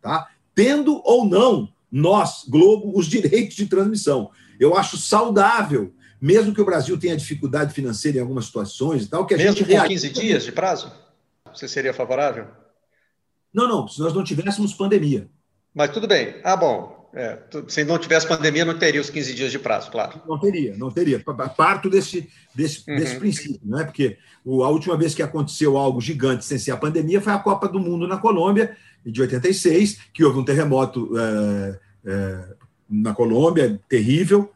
tá? 0.00 0.28
tendo 0.54 1.00
ou 1.04 1.26
não 1.26 1.68
nós, 1.90 2.44
Globo, 2.48 2.96
os 2.98 3.06
direitos 3.08 3.56
de 3.56 3.66
transmissão. 3.66 4.30
Eu 4.58 4.76
acho 4.76 4.96
saudável, 4.96 5.92
mesmo 6.20 6.54
que 6.54 6.60
o 6.60 6.64
Brasil 6.64 6.98
tenha 6.98 7.16
dificuldade 7.16 7.74
financeira 7.74 8.18
em 8.18 8.20
algumas 8.20 8.46
situações 8.46 9.04
e 9.04 9.08
tal, 9.08 9.26
que 9.26 9.34
a 9.34 9.36
mesmo 9.36 9.56
gente. 9.56 9.68
Mesmo 9.68 9.82
com 9.82 9.88
15 9.88 10.10
dias 10.10 10.44
de 10.44 10.52
prazo? 10.52 10.92
Você 11.52 11.68
seria 11.68 11.94
favorável? 11.94 12.48
Não, 13.52 13.68
não, 13.68 13.86
se 13.86 14.00
nós 14.00 14.12
não 14.12 14.24
tivéssemos 14.24 14.74
pandemia. 14.74 15.28
Mas 15.72 15.90
tudo 15.90 16.08
bem. 16.08 16.40
Ah, 16.42 16.56
bom. 16.56 17.03
É, 17.16 17.38
se 17.68 17.84
não 17.84 17.96
tivesse 17.96 18.26
pandemia, 18.26 18.64
não 18.64 18.76
teria 18.76 19.00
os 19.00 19.08
15 19.08 19.34
dias 19.34 19.52
de 19.52 19.58
prazo, 19.58 19.88
claro. 19.88 20.20
Não 20.26 20.36
teria, 20.36 20.76
não 20.76 20.90
teria. 20.90 21.22
Parto 21.56 21.88
desse, 21.88 22.28
desse, 22.52 22.82
uhum. 22.90 22.96
desse 22.96 23.16
princípio, 23.16 23.60
não 23.62 23.78
é? 23.78 23.84
Porque 23.84 24.18
a 24.44 24.68
última 24.68 24.96
vez 24.96 25.14
que 25.14 25.22
aconteceu 25.22 25.76
algo 25.76 26.00
gigante 26.00 26.44
sem 26.44 26.58
ser 26.58 26.72
a 26.72 26.76
pandemia 26.76 27.20
foi 27.20 27.32
a 27.32 27.38
Copa 27.38 27.68
do 27.68 27.78
Mundo 27.78 28.08
na 28.08 28.16
Colômbia, 28.16 28.76
de 29.06 29.20
86, 29.20 29.98
que 30.12 30.24
houve 30.24 30.40
um 30.40 30.44
terremoto 30.44 31.12
é, 31.16 31.78
é, 32.06 32.44
na 32.90 33.14
Colômbia, 33.14 33.80
terrível. 33.88 34.50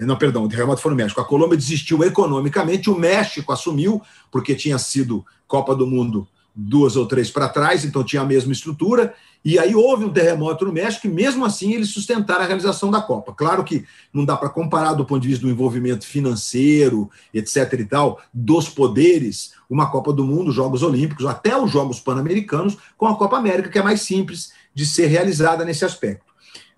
Não, 0.00 0.16
perdão, 0.16 0.44
o 0.44 0.48
terremoto 0.48 0.80
foi 0.80 0.92
no 0.92 0.96
México. 0.96 1.20
A 1.20 1.24
Colômbia 1.26 1.58
desistiu 1.58 2.02
economicamente, 2.04 2.88
o 2.88 2.98
México 2.98 3.52
assumiu, 3.52 4.00
porque 4.30 4.54
tinha 4.54 4.78
sido 4.78 5.26
Copa 5.46 5.74
do 5.74 5.86
Mundo 5.86 6.26
duas 6.60 6.96
ou 6.96 7.06
três 7.06 7.30
para 7.30 7.48
trás, 7.48 7.84
então 7.84 8.02
tinha 8.02 8.22
a 8.22 8.26
mesma 8.26 8.52
estrutura, 8.52 9.14
e 9.44 9.60
aí 9.60 9.76
houve 9.76 10.04
um 10.04 10.12
terremoto 10.12 10.64
no 10.64 10.72
México 10.72 11.06
e 11.06 11.10
mesmo 11.10 11.44
assim 11.44 11.72
eles 11.72 11.90
sustentaram 11.90 12.42
a 12.42 12.46
realização 12.46 12.90
da 12.90 13.00
Copa. 13.00 13.32
Claro 13.32 13.62
que 13.62 13.84
não 14.12 14.24
dá 14.24 14.36
para 14.36 14.48
comparar 14.48 14.94
do 14.94 15.04
ponto 15.04 15.22
de 15.22 15.28
vista 15.28 15.46
do 15.46 15.52
envolvimento 15.52 16.04
financeiro, 16.04 17.08
etc 17.32 17.72
e 17.74 17.84
tal, 17.84 18.20
dos 18.34 18.68
poderes, 18.68 19.52
uma 19.70 19.88
Copa 19.88 20.12
do 20.12 20.24
Mundo, 20.24 20.50
Jogos 20.50 20.82
Olímpicos, 20.82 21.26
até 21.26 21.56
os 21.56 21.70
Jogos 21.70 22.00
Pan-Americanos, 22.00 22.76
com 22.96 23.06
a 23.06 23.16
Copa 23.16 23.36
América, 23.36 23.68
que 23.68 23.78
é 23.78 23.82
mais 23.82 24.00
simples 24.00 24.52
de 24.74 24.84
ser 24.84 25.06
realizada 25.06 25.64
nesse 25.64 25.84
aspecto. 25.84 26.26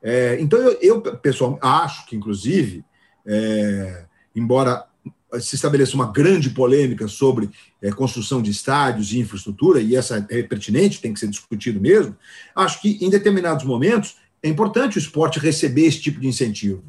É, 0.03 0.37
então 0.41 0.59
eu, 0.59 0.79
eu, 0.83 1.01
pessoal, 1.01 1.59
acho 1.63 2.05
que, 2.05 2.17
inclusive, 2.17 2.85
é, 3.25 4.05
embora 4.37 4.90
se 5.39 5.55
estabeleça 5.55 5.95
uma 5.95 6.11
grande 6.11 6.51
polêmica 6.51 7.07
sobre 7.07 7.51
é, 7.81 7.91
construção 7.91 8.43
de 8.43 8.51
estádios 8.51 9.13
e 9.13 9.19
infraestrutura, 9.19 9.81
e 9.81 9.95
essa 9.95 10.27
é 10.31 10.43
pertinente, 10.43 11.01
tem 11.01 11.13
que 11.13 11.21
ser 11.21 11.29
discutido 11.29 11.81
mesmo, 11.81 12.17
acho 12.55 12.81
que 12.81 12.99
em 13.01 13.11
determinados 13.11 13.65
momentos 13.65 14.17
é 14.43 14.49
importante 14.49 14.97
o 14.97 14.99
esporte 14.99 15.39
receber 15.39 15.87
esse 15.87 16.01
tipo 16.01 16.21
de 16.21 16.27
incentivo. 16.27 16.83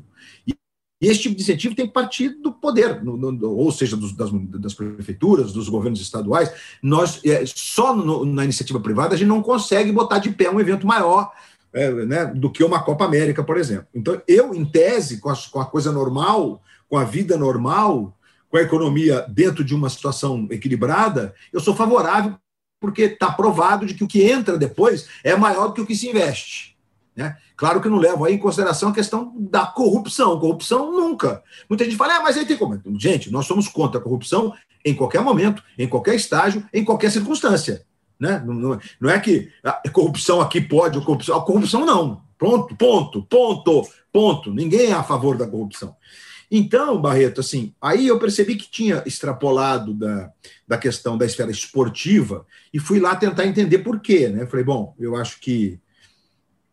E 1.01 1.07
esse 1.07 1.21
tipo 1.21 1.35
de 1.35 1.41
incentivo 1.41 1.73
tem 1.73 1.87
que 1.87 1.93
partir 1.93 2.29
do 2.29 2.51
poder, 2.51 3.03
no, 3.03 3.17
no, 3.17 3.49
ou 3.49 3.71
seja, 3.71 3.97
dos, 3.97 4.15
das, 4.15 4.29
das, 4.31 4.75
prefeituras, 4.75 5.51
dos 5.51 5.67
governos 5.67 5.99
estaduais. 5.99 6.53
Nós, 6.81 7.19
é, 7.25 7.43
só 7.47 7.95
no, 7.95 8.23
na 8.23 8.43
iniciativa 8.43 8.79
privada, 8.79 9.15
a 9.15 9.17
gente 9.17 9.27
não 9.27 9.41
consegue 9.41 9.91
botar 9.91 10.19
de 10.19 10.29
pé 10.29 10.51
um 10.51 10.59
evento 10.59 10.85
maior 10.85 11.31
é, 11.73 11.91
né, 12.05 12.25
do 12.27 12.51
que 12.51 12.63
uma 12.63 12.83
Copa 12.83 13.03
América, 13.03 13.43
por 13.43 13.57
exemplo. 13.57 13.87
Então, 13.95 14.21
eu, 14.27 14.53
em 14.53 14.63
tese, 14.63 15.19
com 15.19 15.29
a, 15.29 15.35
com 15.51 15.59
a 15.59 15.65
coisa 15.65 15.91
normal, 15.91 16.61
com 16.87 16.97
a 16.97 17.03
vida 17.03 17.35
normal, 17.35 18.15
com 18.51 18.57
a 18.57 18.61
economia 18.61 19.25
dentro 19.29 19.63
de 19.63 19.73
uma 19.73 19.89
situação 19.89 20.45
equilibrada, 20.51 21.33
eu 21.53 21.61
sou 21.61 21.73
favorável, 21.73 22.35
porque 22.81 23.03
está 23.03 23.31
provado 23.31 23.85
de 23.85 23.93
que 23.93 24.03
o 24.03 24.07
que 24.07 24.23
entra 24.23 24.57
depois 24.57 25.07
é 25.23 25.35
maior 25.37 25.67
do 25.67 25.73
que 25.73 25.81
o 25.81 25.85
que 25.85 25.95
se 25.95 26.09
investe. 26.09 26.75
Né? 27.15 27.37
Claro 27.55 27.79
que 27.79 27.87
não 27.87 27.97
levo 27.97 28.25
aí 28.25 28.33
em 28.33 28.39
consideração 28.39 28.89
a 28.89 28.93
questão 28.93 29.33
da 29.37 29.65
corrupção. 29.65 30.39
Corrupção 30.39 30.91
nunca. 30.91 31.41
Muita 31.69 31.85
gente 31.85 31.95
fala, 31.95 32.17
ah, 32.17 32.23
mas 32.23 32.35
aí 32.35 32.45
tem 32.45 32.57
como. 32.57 32.81
Gente, 32.99 33.31
nós 33.31 33.45
somos 33.45 33.67
contra 33.67 33.99
a 33.99 34.03
corrupção 34.03 34.53
em 34.83 34.95
qualquer 34.95 35.21
momento, 35.21 35.63
em 35.77 35.87
qualquer 35.87 36.15
estágio, 36.15 36.65
em 36.73 36.83
qualquer 36.83 37.11
circunstância. 37.11 37.85
Né? 38.19 38.43
Não, 38.45 38.79
não, 38.99 39.09
é 39.09 39.19
que 39.19 39.49
a 39.63 39.89
corrupção 39.89 40.41
aqui 40.41 40.59
pode, 40.59 40.97
a 40.97 41.01
corrupção, 41.01 41.37
a 41.37 41.45
corrupção 41.45 41.85
não. 41.85 42.21
Pronto, 42.37 42.75
ponto, 42.75 43.23
ponto, 43.23 43.87
ponto. 44.11 44.53
Ninguém 44.53 44.87
é 44.87 44.93
a 44.93 45.03
favor 45.03 45.37
da 45.37 45.47
corrupção. 45.47 45.95
Então, 46.53 47.01
Barreto, 47.01 47.39
assim, 47.39 47.73
aí 47.81 48.07
eu 48.07 48.19
percebi 48.19 48.57
que 48.57 48.69
tinha 48.69 49.01
extrapolado 49.05 49.93
da, 49.93 50.29
da 50.67 50.77
questão 50.77 51.17
da 51.17 51.25
esfera 51.25 51.49
esportiva 51.49 52.45
e 52.73 52.79
fui 52.79 52.99
lá 52.99 53.15
tentar 53.15 53.47
entender 53.47 53.79
por 53.79 54.01
quê. 54.01 54.27
Né? 54.27 54.45
Falei, 54.45 54.65
bom, 54.65 54.93
eu 54.99 55.15
acho 55.15 55.39
que 55.39 55.79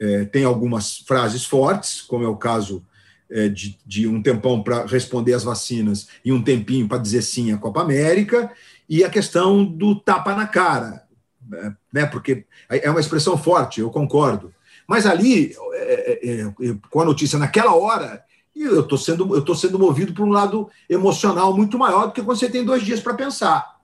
é, 0.01 0.25
tem 0.25 0.43
algumas 0.43 0.99
frases 0.99 1.45
fortes, 1.45 2.03
como 2.03 2.25
é 2.25 2.29
o 2.29 2.37
caso 2.37 2.85
é, 3.31 3.49
de, 3.49 3.79
de, 3.87 4.09
um 4.09 4.21
tempão 4.21 4.65
para 4.65 4.85
responder 4.85 5.35
às 5.35 5.45
vacinas 5.45 6.09
e 6.25 6.33
um 6.33 6.43
tempinho 6.43 6.89
para 6.89 6.99
dizer 6.99 7.23
sim 7.23 7.53
à 7.53 7.57
Copa 7.57 7.81
América, 7.81 8.51
e 8.89 9.05
a 9.05 9.11
questão 9.11 9.65
do 9.65 9.95
tapa 9.95 10.35
na 10.35 10.47
cara, 10.47 11.05
né, 11.47 11.77
né 11.93 12.07
porque 12.07 12.47
é 12.69 12.91
uma 12.91 13.01
expressão 13.01 13.39
forte, 13.39 13.81
eu 13.81 13.91
concordo. 13.91 14.53
Mas 14.89 15.07
ali, 15.07 15.55
é, 15.75 16.21
é, 16.23 16.41
é 16.41 16.53
com 16.91 17.01
a 17.01 17.05
notícia 17.05 17.39
naquela 17.39 17.75
hora, 17.75 18.25
eu 18.63 18.81
estou 18.81 18.99
sendo, 18.99 19.35
eu 19.35 19.55
sendo 19.55 19.79
movido 19.79 20.13
por 20.13 20.27
um 20.27 20.31
lado 20.31 20.69
emocional 20.89 21.57
muito 21.57 21.79
maior 21.79 22.07
do 22.07 22.13
que 22.13 22.23
quando 22.23 22.39
você 22.39 22.49
tem 22.49 22.65
dois 22.65 22.83
dias 22.83 23.01
para 23.01 23.15
pensar. 23.15 23.79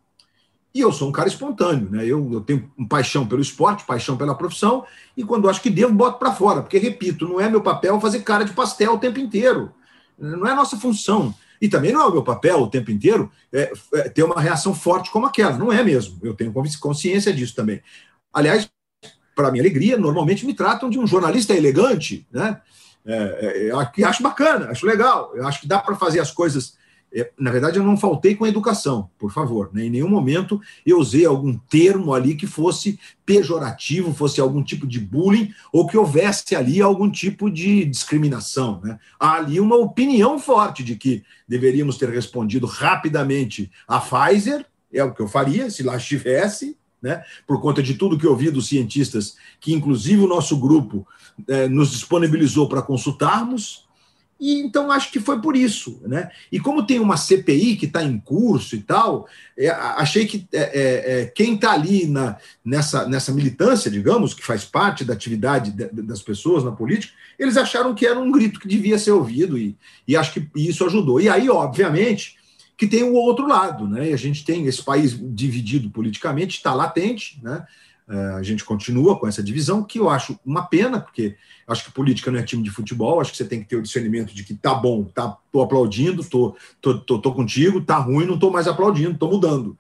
E 0.75 0.81
eu 0.81 0.93
sou 0.93 1.09
um 1.09 1.13
cara 1.13 1.29
espontâneo, 1.29 1.89
né? 1.89 2.05
Eu, 2.05 2.33
eu 2.33 2.41
tenho 2.41 2.69
paixão 2.89 3.25
pelo 3.27 3.41
esporte, 3.41 3.85
paixão 3.85 4.17
pela 4.17 4.35
profissão, 4.35 4.85
e 5.17 5.23
quando 5.23 5.49
acho 5.49 5.63
que 5.63 5.71
devo, 5.71 5.95
boto 5.95 6.19
para 6.19 6.35
fora, 6.35 6.63
porque, 6.63 6.79
repito, 6.79 7.29
não 7.29 7.41
é 7.41 7.49
meu 7.49 7.61
papel 7.61 8.01
fazer 8.01 8.23
cara 8.23 8.45
de 8.45 8.53
pastel 8.53 8.95
o 8.95 8.99
tempo 8.99 9.21
inteiro. 9.21 9.73
Não 10.19 10.47
é 10.47 10.51
a 10.51 10.57
nossa 10.57 10.77
função. 10.77 11.33
E 11.61 11.69
também 11.69 11.93
não 11.93 12.01
é 12.01 12.05
o 12.07 12.13
meu 12.13 12.25
papel 12.25 12.61
o 12.61 12.69
tempo 12.69 12.91
inteiro 12.91 13.31
é, 13.53 13.73
é, 13.95 14.09
ter 14.09 14.25
uma 14.25 14.41
reação 14.41 14.75
forte 14.75 15.11
como 15.11 15.27
aquela. 15.27 15.57
Não 15.57 15.73
é 15.73 15.83
mesmo. 15.83 16.19
Eu 16.23 16.35
tenho 16.35 16.53
consciência 16.81 17.33
disso 17.33 17.55
também. 17.55 17.81
Aliás, 18.33 18.69
para 19.35 19.51
minha 19.53 19.63
alegria, 19.63 19.97
normalmente 19.97 20.45
me 20.45 20.55
tratam 20.55 20.91
de 20.91 20.99
um 20.99 21.07
jornalista 21.07 21.55
elegante, 21.55 22.27
né? 22.33 22.61
É, 23.07 23.15
é, 23.15 23.71
eu 23.71 23.79
acho 24.09 24.23
bacana, 24.23 24.71
acho 24.71 24.87
legal. 24.87 25.33
Eu 25.35 25.47
acho 25.47 25.61
que 25.61 25.69
dá 25.69 25.79
para 25.79 25.95
fazer 25.95 26.21
as 26.21 26.31
coisas 26.31 26.75
é, 27.15 27.31
na 27.39 27.53
verdade, 27.53 27.79
eu 27.79 27.85
não 27.85 27.97
faltei 27.97 28.35
com 28.35 28.45
a 28.45 28.49
educação, 28.49 29.09
por 29.17 29.33
favor. 29.33 29.71
Né? 29.73 29.85
Em 29.85 29.91
nenhum 29.91 30.09
momento 30.09 30.61
eu 30.85 30.99
usei 30.99 31.25
algum 31.25 31.57
termo 31.57 32.13
ali 32.13 32.35
que 32.35 32.47
fosse 32.47 32.99
pejorativo, 33.25 34.13
fosse 34.13 34.41
algum 34.41 34.65
tipo 34.65 34.85
de 34.85 34.99
bullying, 34.99 35.55
ou 35.73 35.87
que 35.87 35.97
houvesse 35.97 36.57
ali 36.57 36.83
algum 36.83 37.09
tipo 37.09 37.49
de 37.49 37.85
discriminação. 37.85 38.81
Né? 38.83 38.99
Há 39.19 39.35
ali 39.35 39.61
uma 39.61 39.77
opinião 39.77 40.41
forte 40.41 40.83
de 40.83 40.97
que 40.97 41.23
deveríamos 41.47 41.97
ter 41.97 42.09
respondido 42.09 42.67
rapidamente 42.67 43.71
a 43.87 44.01
Pfizer, 44.01 44.67
é 44.93 45.05
o 45.05 45.15
que 45.15 45.23
eu 45.23 45.29
faria 45.29 45.71
se 45.71 45.85
lá 45.85 45.97
estivesse, 45.97 46.77
né? 47.05 47.23
por 47.47 47.61
conta 47.61 47.83
de 47.83 47.95
tudo 47.95 48.17
que 48.17 48.25
eu 48.25 48.31
ouvi 48.31 48.51
dos 48.51 48.67
cientistas, 48.67 49.37
que 49.61 49.75
inclusive 49.75 50.23
o 50.23 50.27
nosso 50.27 50.57
grupo 50.57 51.07
eh, 51.47 51.69
nos 51.69 51.91
disponibilizou 51.91 52.67
para 52.67 52.81
consultarmos, 52.81 53.85
e 54.41 54.59
então 54.59 54.91
acho 54.91 55.13
que 55.13 55.21
foi 55.21 55.41
por 55.41 55.55
isso, 55.55 56.01
né? 56.07 56.29
E 56.51 56.59
como 56.59 56.85
tem 56.85 56.99
uma 56.99 57.17
CPI 57.17 57.77
que 57.77 57.87
está 57.87 58.03
em 58.03 58.19
curso 58.19 58.75
e 58.75 58.81
tal, 58.81 59.29
é, 59.57 59.69
achei 59.69 60.27
que 60.27 60.47
é, 60.53 60.63
é, 60.63 61.21
é 61.21 61.27
quem 61.27 61.55
está 61.55 61.73
ali 61.73 62.07
na, 62.07 62.37
nessa, 62.65 63.07
nessa 63.07 63.33
militância, 63.33 63.91
digamos, 63.91 64.35
que 64.35 64.45
faz 64.45 64.65
parte 64.65 65.05
da 65.05 65.13
atividade 65.13 65.71
de, 65.71 66.03
das 66.03 66.21
pessoas 66.21 66.65
na 66.65 66.73
política, 66.73 67.13
eles 67.39 67.57
acharam 67.57 67.95
que 67.95 68.07
era 68.07 68.19
um 68.19 68.33
grito 68.33 68.59
que 68.59 68.67
devia 68.67 68.99
ser 68.99 69.13
ouvido 69.13 69.57
e, 69.57 69.77
e 70.09 70.17
acho 70.17 70.33
que 70.33 70.49
isso 70.57 70.85
ajudou. 70.85 71.21
E 71.21 71.29
aí, 71.29 71.49
obviamente, 71.49 72.37
que 72.77 72.87
tem 72.87 73.03
o 73.03 73.15
outro 73.15 73.47
lado, 73.47 73.87
né? 73.89 74.11
E 74.11 74.13
a 74.13 74.17
gente 74.17 74.45
tem 74.45 74.67
esse 74.67 74.83
país 74.83 75.17
dividido 75.35 75.91
politicamente, 75.91 76.57
está 76.57 76.75
latente, 76.75 77.41
né? 77.43 77.67
É, 78.07 78.17
a 78.35 78.43
gente 78.43 78.65
continua 78.65 79.19
com 79.19 79.27
essa 79.27 79.43
divisão, 79.43 79.83
que 79.83 79.99
eu 79.99 80.11
acho 80.11 80.39
uma 80.45 80.67
pena, 80.67 81.01
porque 81.01 81.37
acho 81.67 81.85
que 81.85 81.93
política 81.93 82.31
não 82.31 82.39
é 82.39 82.43
time 82.43 82.63
de 82.63 82.71
futebol, 82.71 83.21
acho 83.21 83.31
que 83.31 83.39
você 83.39 83.47
tem 83.47 83.61
que 83.61 83.69
ter 83.69 83.77
o 83.77 83.83
discernimento 83.83 84.35
de 84.35 84.45
que 84.45 84.55
tá 84.55 84.75
bom, 84.75 85.05
tá, 85.05 85.39
tô 85.51 85.63
aplaudindo, 85.63 86.23
tô, 86.23 86.55
tô, 86.83 86.99
tô, 86.99 87.19
tô 87.19 87.33
contigo, 87.33 87.81
tá 87.81 87.97
ruim, 87.97 88.27
não 88.27 88.39
tô 88.39 88.51
mais 88.51 88.69
aplaudindo, 88.69 89.19
tô 89.19 89.29
mudando. 89.29 89.79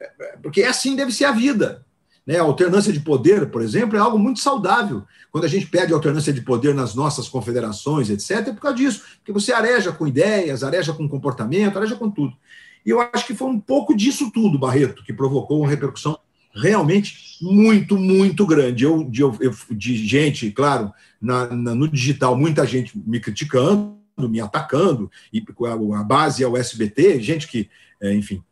É, 0.00 0.04
é, 0.20 0.36
porque 0.36 0.62
assim 0.62 0.94
deve 0.94 1.10
ser 1.10 1.24
a 1.24 1.32
vida. 1.32 1.85
Né? 2.26 2.38
A 2.38 2.42
alternância 2.42 2.92
de 2.92 3.00
poder, 3.00 3.50
por 3.50 3.62
exemplo, 3.62 3.96
é 3.96 4.00
algo 4.00 4.18
muito 4.18 4.40
saudável. 4.40 5.04
Quando 5.30 5.44
a 5.44 5.48
gente 5.48 5.66
pede 5.66 5.92
alternância 5.92 6.32
de 6.32 6.40
poder 6.40 6.74
nas 6.74 6.94
nossas 6.94 7.28
confederações, 7.28 8.10
etc., 8.10 8.48
é 8.48 8.52
por 8.52 8.60
causa 8.60 8.76
disso. 8.76 9.02
Porque 9.18 9.32
você 9.32 9.52
areja 9.52 9.92
com 9.92 10.06
ideias, 10.06 10.64
areja 10.64 10.92
com 10.92 11.08
comportamento, 11.08 11.76
areja 11.76 11.94
com 11.94 12.10
tudo. 12.10 12.36
E 12.84 12.90
eu 12.90 13.00
acho 13.00 13.26
que 13.26 13.34
foi 13.34 13.48
um 13.48 13.60
pouco 13.60 13.94
disso 13.94 14.30
tudo, 14.32 14.58
Barreto, 14.58 15.04
que 15.04 15.12
provocou 15.12 15.60
uma 15.60 15.68
repercussão 15.68 16.18
realmente 16.54 17.36
muito, 17.42 17.96
muito 17.96 18.46
grande. 18.46 18.84
Eu, 18.84 19.04
de, 19.04 19.20
eu, 19.20 19.36
de 19.70 19.96
gente, 19.96 20.50
claro, 20.50 20.92
na, 21.20 21.46
na, 21.54 21.74
no 21.74 21.88
digital, 21.88 22.36
muita 22.36 22.66
gente 22.66 22.98
me 22.98 23.20
criticando, 23.20 23.96
me 24.18 24.40
atacando, 24.40 25.10
e 25.30 25.44
a, 25.66 26.00
a 26.00 26.02
base 26.02 26.42
é 26.42 26.48
o 26.48 26.56
SBT, 26.56 27.20
gente 27.20 27.46
que, 27.46 27.68
é, 28.00 28.14
enfim, 28.14 28.42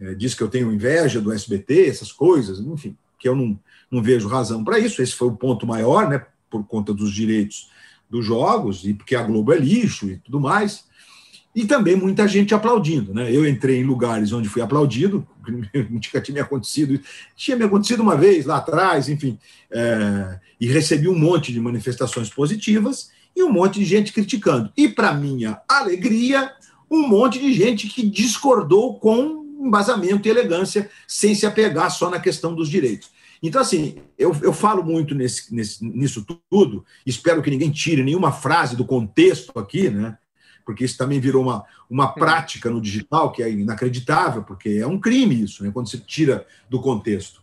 é, 0.00 0.14
diz 0.14 0.34
que 0.34 0.42
eu 0.42 0.48
tenho 0.48 0.72
inveja 0.72 1.20
do 1.20 1.32
SBT, 1.32 1.86
essas 1.86 2.10
coisas, 2.10 2.58
enfim, 2.58 2.96
que 3.24 3.28
eu 3.28 3.34
não, 3.34 3.58
não 3.90 4.02
vejo 4.02 4.28
razão 4.28 4.62
para 4.62 4.78
isso. 4.78 5.00
Esse 5.00 5.14
foi 5.14 5.28
o 5.28 5.36
ponto 5.36 5.66
maior, 5.66 6.06
né, 6.06 6.22
por 6.50 6.62
conta 6.66 6.92
dos 6.92 7.10
direitos 7.10 7.70
dos 8.10 8.24
jogos, 8.24 8.84
e 8.84 8.92
porque 8.92 9.16
a 9.16 9.22
Globo 9.22 9.50
é 9.50 9.58
lixo 9.58 10.10
e 10.10 10.18
tudo 10.18 10.38
mais 10.38 10.84
e 11.54 11.64
também 11.64 11.94
muita 11.94 12.26
gente 12.26 12.52
aplaudindo. 12.54 13.14
Né? 13.14 13.32
Eu 13.32 13.48
entrei 13.48 13.78
em 13.78 13.84
lugares 13.84 14.32
onde 14.32 14.48
fui 14.48 14.60
aplaudido, 14.60 15.26
nunca 15.88 16.20
tinha 16.20 16.34
me 16.34 16.40
acontecido, 16.40 17.00
tinha 17.36 17.56
me 17.56 17.64
acontecido 17.64 18.02
uma 18.02 18.16
vez 18.16 18.44
lá 18.44 18.56
atrás, 18.56 19.08
enfim, 19.08 19.38
é, 19.70 20.40
e 20.60 20.66
recebi 20.66 21.08
um 21.08 21.18
monte 21.18 21.52
de 21.52 21.60
manifestações 21.60 22.28
positivas 22.28 23.10
e 23.36 23.42
um 23.42 23.52
monte 23.52 23.78
de 23.78 23.84
gente 23.84 24.12
criticando. 24.12 24.72
E, 24.76 24.88
para 24.88 25.14
minha 25.14 25.60
alegria, 25.68 26.50
um 26.90 27.06
monte 27.06 27.38
de 27.38 27.52
gente 27.52 27.88
que 27.88 28.04
discordou 28.04 28.98
com 28.98 29.43
embasamento 29.66 30.26
e 30.26 30.30
elegância, 30.30 30.90
sem 31.06 31.34
se 31.34 31.46
apegar 31.46 31.90
só 31.90 32.10
na 32.10 32.20
questão 32.20 32.54
dos 32.54 32.68
direitos. 32.68 33.10
Então, 33.42 33.60
assim, 33.60 33.96
eu, 34.18 34.34
eu 34.42 34.52
falo 34.52 34.82
muito 34.82 35.14
nesse, 35.14 35.54
nesse, 35.54 35.84
nisso 35.84 36.24
tudo, 36.48 36.84
espero 37.04 37.42
que 37.42 37.50
ninguém 37.50 37.70
tire 37.70 38.02
nenhuma 38.02 38.32
frase 38.32 38.74
do 38.74 38.84
contexto 38.84 39.58
aqui, 39.58 39.90
né? 39.90 40.16
porque 40.64 40.84
isso 40.84 40.96
também 40.96 41.20
virou 41.20 41.42
uma, 41.42 41.64
uma 41.88 42.08
prática 42.08 42.70
no 42.70 42.80
digital 42.80 43.30
que 43.30 43.42
é 43.42 43.50
inacreditável, 43.50 44.42
porque 44.42 44.70
é 44.70 44.86
um 44.86 44.98
crime 44.98 45.42
isso, 45.42 45.62
né, 45.62 45.70
quando 45.72 45.90
se 45.90 45.98
tira 45.98 46.46
do 46.70 46.80
contexto. 46.80 47.42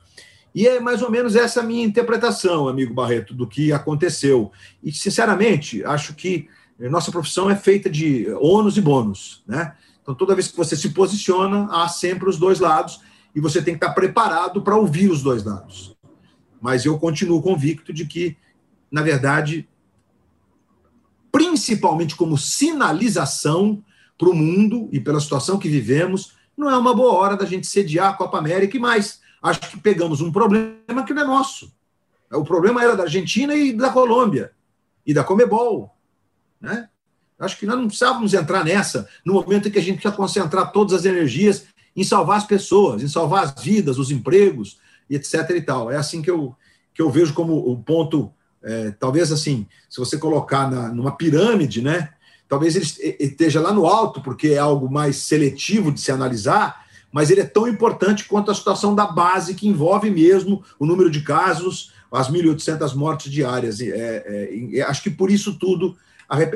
E 0.53 0.67
é 0.67 0.79
mais 0.79 1.01
ou 1.01 1.09
menos 1.09 1.35
essa 1.35 1.63
minha 1.63 1.85
interpretação, 1.85 2.67
amigo 2.67 2.93
Barreto, 2.93 3.33
do 3.33 3.47
que 3.47 3.71
aconteceu. 3.71 4.51
E, 4.83 4.91
sinceramente, 4.91 5.83
acho 5.85 6.13
que 6.13 6.49
nossa 6.77 7.11
profissão 7.11 7.49
é 7.49 7.55
feita 7.55 7.89
de 7.89 8.27
ônus 8.39 8.75
e 8.75 8.81
bônus. 8.81 9.43
Né? 9.47 9.73
Então, 10.11 10.15
toda 10.15 10.35
vez 10.35 10.49
que 10.49 10.57
você 10.57 10.75
se 10.75 10.89
posiciona, 10.89 11.69
há 11.71 11.87
sempre 11.87 12.27
os 12.27 12.37
dois 12.37 12.59
lados 12.59 12.99
e 13.33 13.39
você 13.39 13.61
tem 13.61 13.75
que 13.75 13.77
estar 13.77 13.93
preparado 13.93 14.61
para 14.61 14.75
ouvir 14.75 15.09
os 15.09 15.23
dois 15.23 15.41
lados. 15.41 15.95
Mas 16.59 16.83
eu 16.83 16.99
continuo 16.99 17.41
convicto 17.41 17.93
de 17.93 18.05
que, 18.05 18.35
na 18.91 19.01
verdade, 19.01 19.69
principalmente 21.31 22.13
como 22.13 22.37
sinalização 22.37 23.81
para 24.17 24.29
o 24.29 24.35
mundo 24.35 24.89
e 24.91 24.99
pela 24.99 25.21
situação 25.21 25.57
que 25.57 25.69
vivemos, 25.69 26.33
não 26.57 26.69
é 26.69 26.77
uma 26.77 26.93
boa 26.93 27.13
hora 27.13 27.37
da 27.37 27.45
gente 27.45 27.65
sediar 27.65 28.09
a 28.09 28.13
Copa 28.13 28.37
América 28.37 28.75
e 28.75 28.81
mais. 28.81 29.21
Acho 29.41 29.61
que 29.61 29.79
pegamos 29.79 30.19
um 30.19 30.29
problema 30.29 31.05
que 31.07 31.13
não 31.13 31.23
é 31.23 31.25
nosso. 31.25 31.73
O 32.29 32.43
problema 32.43 32.83
era 32.83 32.97
da 32.97 33.03
Argentina 33.03 33.55
e 33.55 33.71
da 33.71 33.89
Colômbia 33.89 34.51
e 35.05 35.13
da 35.13 35.23
Comebol. 35.23 35.95
Né? 36.59 36.89
Acho 37.41 37.57
que 37.57 37.65
nós 37.65 37.77
não 37.77 37.87
precisávamos 37.87 38.33
entrar 38.33 38.63
nessa 38.63 39.07
no 39.25 39.33
momento 39.33 39.67
em 39.67 39.71
que 39.71 39.79
a 39.79 39.81
gente 39.81 39.95
precisa 39.95 40.15
concentrar 40.15 40.71
todas 40.71 40.93
as 40.93 41.05
energias 41.05 41.65
em 41.95 42.03
salvar 42.03 42.37
as 42.37 42.45
pessoas, 42.45 43.03
em 43.03 43.07
salvar 43.07 43.43
as 43.43 43.63
vidas, 43.63 43.97
os 43.97 44.11
empregos, 44.11 44.77
etc. 45.09 45.49
e 45.49 45.61
tal. 45.61 45.91
É 45.91 45.97
assim 45.97 46.21
que 46.21 46.31
eu, 46.31 46.55
que 46.93 47.01
eu 47.01 47.09
vejo 47.09 47.33
como 47.33 47.55
o 47.57 47.77
ponto 47.77 48.31
é, 48.63 48.91
talvez 48.91 49.31
assim, 49.31 49.67
se 49.89 49.99
você 49.99 50.17
colocar 50.17 50.69
na, 50.69 50.89
numa 50.89 51.11
pirâmide, 51.11 51.81
né? 51.81 52.09
talvez 52.51 52.75
ele 52.75 52.85
esteja 53.17 53.61
lá 53.61 53.71
no 53.71 53.85
alto, 53.85 54.19
porque 54.19 54.49
é 54.49 54.57
algo 54.57 54.91
mais 54.91 55.15
seletivo 55.15 55.89
de 55.89 56.01
se 56.01 56.11
analisar, 56.11 56.85
mas 57.09 57.31
ele 57.31 57.39
é 57.39 57.45
tão 57.45 57.65
importante 57.65 58.25
quanto 58.25 58.51
a 58.51 58.53
situação 58.53 58.93
da 58.93 59.05
base, 59.05 59.55
que 59.55 59.69
envolve 59.69 60.11
mesmo 60.11 60.61
o 60.77 60.85
número 60.85 61.09
de 61.09 61.21
casos, 61.21 61.93
as 62.11 62.29
1.800 62.29 62.93
mortes 62.93 63.31
diárias. 63.31 63.79
É, 63.79 64.49
é, 64.73 64.81
acho 64.81 65.01
que 65.01 65.09
por 65.09 65.31
isso 65.31 65.57
tudo. 65.57 65.95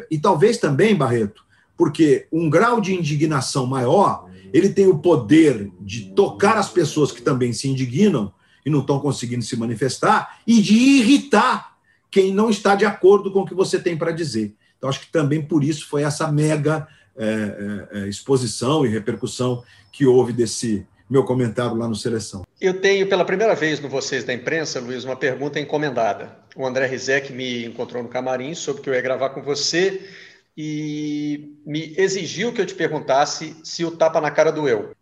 E 0.10 0.18
talvez 0.18 0.58
também, 0.58 0.96
Barreto, 0.96 1.44
porque 1.78 2.28
um 2.32 2.50
grau 2.50 2.80
de 2.80 2.94
indignação 2.94 3.66
maior, 3.66 4.30
ele 4.54 4.70
tem 4.70 4.88
o 4.88 5.00
poder 5.00 5.70
de 5.82 6.14
tocar 6.14 6.58
as 6.58 6.70
pessoas 6.70 7.12
que 7.12 7.22
também 7.22 7.52
se 7.52 7.68
indignam 7.68 8.34
e 8.66 8.70
não 8.70 8.80
estão 8.80 9.00
conseguindo 9.00 9.44
se 9.44 9.56
manifestar, 9.56 10.40
e 10.48 10.60
de 10.60 10.74
irritar 10.74 11.76
quem 12.10 12.34
não 12.34 12.50
está 12.50 12.74
de 12.74 12.86
acordo 12.86 13.32
com 13.32 13.42
o 13.42 13.46
que 13.46 13.54
você 13.54 13.78
tem 13.78 13.96
para 13.96 14.12
dizer. 14.12 14.56
Então, 14.78 14.90
acho 14.90 15.02
que 15.02 15.12
também 15.12 15.42
por 15.42 15.64
isso 15.64 15.88
foi 15.88 16.04
essa 16.04 16.32
mega 16.32 16.88
é, 17.18 17.88
é, 17.92 18.00
é, 18.00 18.08
exposição 18.08 18.86
e 18.86 18.90
repercussão 18.90 19.64
que 19.92 20.06
houve 20.06 20.34
desse 20.34 20.86
meu 21.10 21.24
comentário 21.24 21.76
lá 21.76 21.88
no 21.88 21.96
Seleção. 21.96 22.44
Eu 22.60 22.82
tenho 22.82 23.08
pela 23.08 23.24
primeira 23.24 23.54
vez 23.54 23.80
no 23.80 23.88
Vocês 23.88 24.24
da 24.24 24.34
Imprensa, 24.34 24.80
Luiz, 24.80 25.04
uma 25.04 25.16
pergunta 25.16 25.60
encomendada. 25.60 26.38
O 26.56 26.66
André 26.66 26.86
Rizek 26.86 27.34
me 27.34 27.66
encontrou 27.66 28.02
no 28.02 28.10
camarim, 28.10 28.56
soube 28.56 28.82
que 28.82 28.90
eu 28.90 28.94
ia 28.94 29.02
gravar 29.02 29.32
com 29.32 29.42
você 29.42 30.10
e 30.58 31.58
me 31.66 31.94
exigiu 31.98 32.54
que 32.54 32.62
eu 32.62 32.66
te 32.66 32.74
perguntasse 32.74 33.56
se 33.64 33.84
o 33.84 33.92
tapa 33.92 34.22
na 34.22 34.32
cara 34.32 34.52
doeu. 34.52 34.96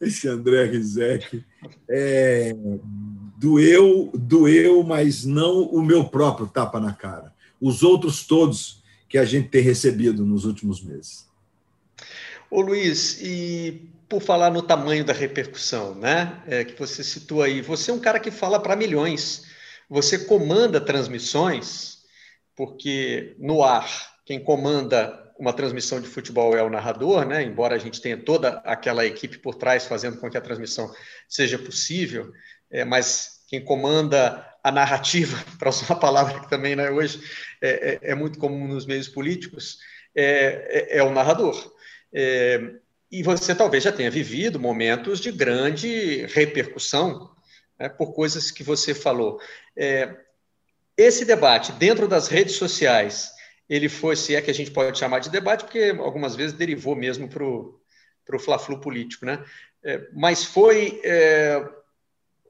Esse 0.00 0.28
André 0.28 0.64
Rizek 0.64 1.44
é, 1.88 2.54
doeu, 3.36 4.10
doeu, 4.14 4.82
mas 4.82 5.24
não 5.24 5.62
o 5.62 5.82
meu 5.82 6.04
próprio 6.08 6.46
tapa 6.46 6.80
na 6.80 6.92
cara. 6.92 7.34
Os 7.60 7.82
outros 7.82 8.26
todos 8.26 8.82
que 9.08 9.18
a 9.18 9.24
gente 9.24 9.48
tem 9.48 9.62
recebido 9.62 10.24
nos 10.24 10.44
últimos 10.44 10.82
meses. 10.82 11.26
Ô 12.50 12.60
Luiz, 12.60 13.20
e 13.20 13.88
por 14.08 14.22
falar 14.22 14.50
no 14.50 14.62
tamanho 14.62 15.04
da 15.04 15.12
repercussão, 15.12 15.94
né? 15.94 16.40
É, 16.46 16.64
que 16.64 16.78
você 16.78 17.02
citou 17.02 17.42
aí, 17.42 17.60
você 17.60 17.90
é 17.90 17.94
um 17.94 17.98
cara 17.98 18.20
que 18.20 18.30
fala 18.30 18.60
para 18.60 18.76
milhões. 18.76 19.45
Você 19.88 20.18
comanda 20.24 20.80
transmissões, 20.80 21.98
porque 22.56 23.36
no 23.38 23.62
ar, 23.62 23.88
quem 24.24 24.42
comanda 24.42 25.24
uma 25.38 25.52
transmissão 25.52 26.00
de 26.00 26.08
futebol 26.08 26.56
é 26.56 26.62
o 26.62 26.70
narrador, 26.70 27.24
né? 27.26 27.42
Embora 27.42 27.74
a 27.74 27.78
gente 27.78 28.00
tenha 28.00 28.16
toda 28.16 28.58
aquela 28.64 29.04
equipe 29.04 29.38
por 29.38 29.54
trás 29.54 29.86
fazendo 29.86 30.18
com 30.18 30.30
que 30.30 30.36
a 30.36 30.40
transmissão 30.40 30.92
seja 31.28 31.58
possível, 31.58 32.32
é, 32.70 32.84
mas 32.84 33.44
quem 33.48 33.64
comanda 33.64 34.44
a 34.62 34.72
narrativa, 34.72 35.36
para 35.58 35.68
usar 35.68 35.86
uma 35.86 36.00
palavra 36.00 36.40
que 36.40 36.50
também 36.50 36.74
né, 36.74 36.90
hoje 36.90 37.20
é, 37.62 38.00
é, 38.02 38.10
é, 38.10 38.14
muito 38.14 38.38
comum 38.38 38.66
nos 38.66 38.86
meios 38.86 39.08
políticos, 39.08 39.78
é, 40.14 40.94
é, 40.94 40.98
é 40.98 41.02
o 41.02 41.12
narrador. 41.12 41.72
É, 42.12 42.72
e 43.10 43.22
você 43.22 43.54
talvez 43.54 43.84
já 43.84 43.92
tenha 43.92 44.10
vivido 44.10 44.58
momentos 44.58 45.20
de 45.20 45.30
grande 45.30 46.26
repercussão 46.26 47.30
né, 47.78 47.88
por 47.88 48.12
coisas 48.12 48.50
que 48.50 48.62
você 48.62 48.94
falou. 48.94 49.40
É, 49.76 50.16
esse 50.96 51.24
debate 51.24 51.72
dentro 51.72 52.08
das 52.08 52.28
redes 52.28 52.54
sociais, 52.56 53.30
ele 53.68 53.88
foi, 53.88 54.16
se 54.16 54.34
é 54.34 54.40
que 54.40 54.50
a 54.50 54.54
gente 54.54 54.70
pode 54.70 54.98
chamar 54.98 55.18
de 55.18 55.30
debate, 55.30 55.64
porque 55.64 55.94
algumas 55.98 56.34
vezes 56.34 56.56
derivou 56.56 56.96
mesmo 56.96 57.28
para 57.28 57.44
o 57.44 58.38
fla-flu 58.38 58.80
político, 58.80 59.26
né? 59.26 59.44
É, 59.84 60.08
mas 60.12 60.44
foi 60.44 61.00
é, 61.04 61.62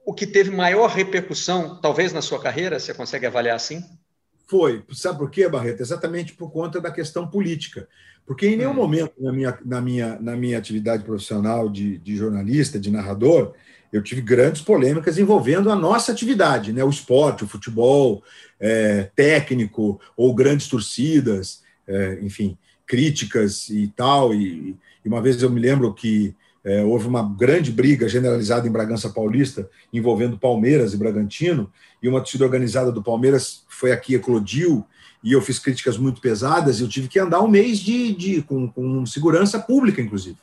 o 0.04 0.14
que 0.14 0.26
teve 0.26 0.50
maior 0.50 0.88
repercussão, 0.88 1.80
talvez 1.80 2.12
na 2.12 2.22
sua 2.22 2.40
carreira, 2.40 2.78
você 2.78 2.94
consegue 2.94 3.26
avaliar 3.26 3.56
assim? 3.56 3.84
Foi. 4.46 4.84
Sabe 4.92 5.18
por 5.18 5.30
quê, 5.30 5.48
Barreto? 5.48 5.80
Exatamente 5.80 6.32
por 6.34 6.52
conta 6.52 6.80
da 6.80 6.90
questão 6.90 7.26
política. 7.26 7.88
Porque 8.24 8.46
em 8.46 8.56
nenhum 8.56 8.70
hum. 8.70 8.74
momento 8.74 9.12
na 9.18 9.32
minha, 9.32 9.58
na 9.64 9.80
minha, 9.80 10.18
na 10.20 10.36
minha 10.36 10.58
atividade 10.58 11.02
profissional 11.02 11.68
de, 11.68 11.98
de 11.98 12.16
jornalista, 12.16 12.78
de 12.78 12.90
narrador, 12.90 13.54
eu 13.92 14.02
tive 14.02 14.20
grandes 14.20 14.62
polêmicas 14.62 15.18
envolvendo 15.18 15.70
a 15.70 15.76
nossa 15.76 16.12
atividade, 16.12 16.72
né? 16.72 16.82
o 16.84 16.90
esporte, 16.90 17.44
o 17.44 17.48
futebol, 17.48 18.22
é, 18.60 19.10
técnico, 19.14 20.00
ou 20.16 20.34
grandes 20.34 20.68
torcidas, 20.68 21.62
é, 21.86 22.18
enfim, 22.22 22.56
críticas 22.86 23.68
e 23.68 23.88
tal. 23.96 24.34
E, 24.34 24.76
e, 25.04 25.08
uma 25.08 25.20
vez 25.20 25.42
eu 25.42 25.50
me 25.50 25.60
lembro 25.60 25.92
que 25.92 26.34
é, 26.64 26.82
houve 26.82 27.06
uma 27.06 27.22
grande 27.22 27.70
briga 27.70 28.08
generalizada 28.08 28.66
em 28.66 28.72
Bragança 28.72 29.08
Paulista 29.10 29.68
envolvendo 29.92 30.38
Palmeiras 30.38 30.92
e 30.92 30.96
Bragantino, 30.96 31.70
e 32.02 32.08
uma 32.08 32.20
torcida 32.20 32.44
organizada 32.44 32.90
do 32.90 33.02
Palmeiras 33.02 33.64
foi 33.68 33.92
aqui, 33.92 34.14
eclodiu, 34.14 34.84
e 35.22 35.32
eu 35.32 35.40
fiz 35.40 35.58
críticas 35.58 35.96
muito 35.96 36.20
pesadas, 36.20 36.78
e 36.78 36.82
eu 36.82 36.88
tive 36.88 37.08
que 37.08 37.18
andar 37.18 37.40
um 37.40 37.48
mês 37.48 37.78
de, 37.78 38.12
de 38.14 38.42
com, 38.42 38.68
com 38.68 39.06
segurança 39.06 39.58
pública, 39.58 40.02
inclusive. 40.02 40.36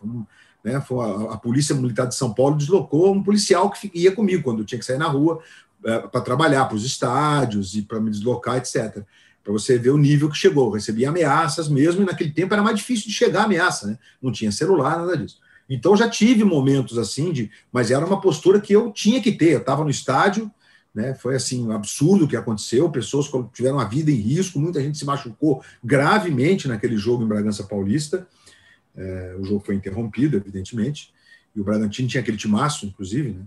Né, 0.64 0.76
a, 0.76 1.34
a, 1.34 1.38
Polícia 1.38 1.76
Militar 1.76 2.08
de 2.08 2.16
São 2.16 2.34
Paulo 2.34 2.56
deslocou 2.56 3.14
um 3.14 3.22
policial 3.22 3.70
que 3.70 3.92
ia 3.94 4.12
comigo 4.14 4.44
quando 4.44 4.60
eu 4.60 4.66
tinha 4.66 4.80
que 4.80 4.86
sair 4.86 4.98
na 4.98 5.08
rua 5.08 5.42
é, 5.84 6.00
para 6.00 6.22
trabalhar 6.22 6.66
para 6.66 6.78
os 6.78 6.86
estádios 6.86 7.76
e 7.76 7.82
para 7.82 8.00
me 8.00 8.10
deslocar, 8.10 8.56
etc. 8.58 9.04
Para 9.44 9.52
você 9.52 9.78
ver 9.78 9.90
o 9.90 9.98
nível 9.98 10.30
que 10.30 10.38
chegou. 10.38 10.68
Eu 10.68 10.72
recebi 10.72 11.06
ameaças 11.06 11.68
mesmo, 11.68 12.02
e 12.02 12.06
naquele 12.06 12.32
tempo 12.32 12.54
era 12.54 12.64
mais 12.64 12.78
difícil 12.78 13.08
de 13.08 13.14
chegar 13.14 13.42
a 13.42 13.44
ameaça, 13.44 13.88
né? 13.88 13.98
não 14.22 14.32
tinha 14.32 14.52
celular, 14.52 14.98
nada 14.98 15.18
disso. 15.18 15.40
Então 15.70 15.96
já 15.96 16.10
tive 16.10 16.44
momentos 16.44 16.98
assim 16.98 17.32
de, 17.32 17.52
mas 17.72 17.92
era 17.92 18.06
uma 18.06 18.22
postura 18.22 18.62
que 18.62 18.74
eu 18.74 18.92
tinha 18.92 19.22
que 19.22 19.32
ter. 19.32 19.52
Eu 19.52 19.60
estava 19.60 19.84
no 19.84 19.90
estádio, 19.90 20.50
né? 20.94 21.14
Foi 21.16 21.36
assim 21.36 21.66
um 21.66 21.72
absurdo 21.72 22.26
o 22.26 22.28
que 22.28 22.36
aconteceu. 22.36 22.90
Pessoas 22.90 23.30
tiveram 23.54 23.80
a 23.80 23.86
vida 23.86 24.12
em 24.12 24.16
risco, 24.16 24.60
muita 24.60 24.82
gente 24.82 24.98
se 24.98 25.06
machucou 25.06 25.64
gravemente 25.84 26.68
naquele 26.68 26.98
jogo 26.98 27.24
em 27.24 27.28
Bragança 27.28 27.64
Paulista. 27.64 28.28
É, 28.96 29.36
o 29.40 29.44
jogo 29.44 29.64
foi 29.66 29.76
interrompido, 29.76 30.38
evidentemente, 30.38 31.14
e 31.56 31.62
o 31.62 31.64
Bragantino 31.64 32.08
tinha 32.08 32.22
aquele 32.22 32.38
timaço, 32.38 32.86
inclusive, 32.86 33.32
né? 33.32 33.44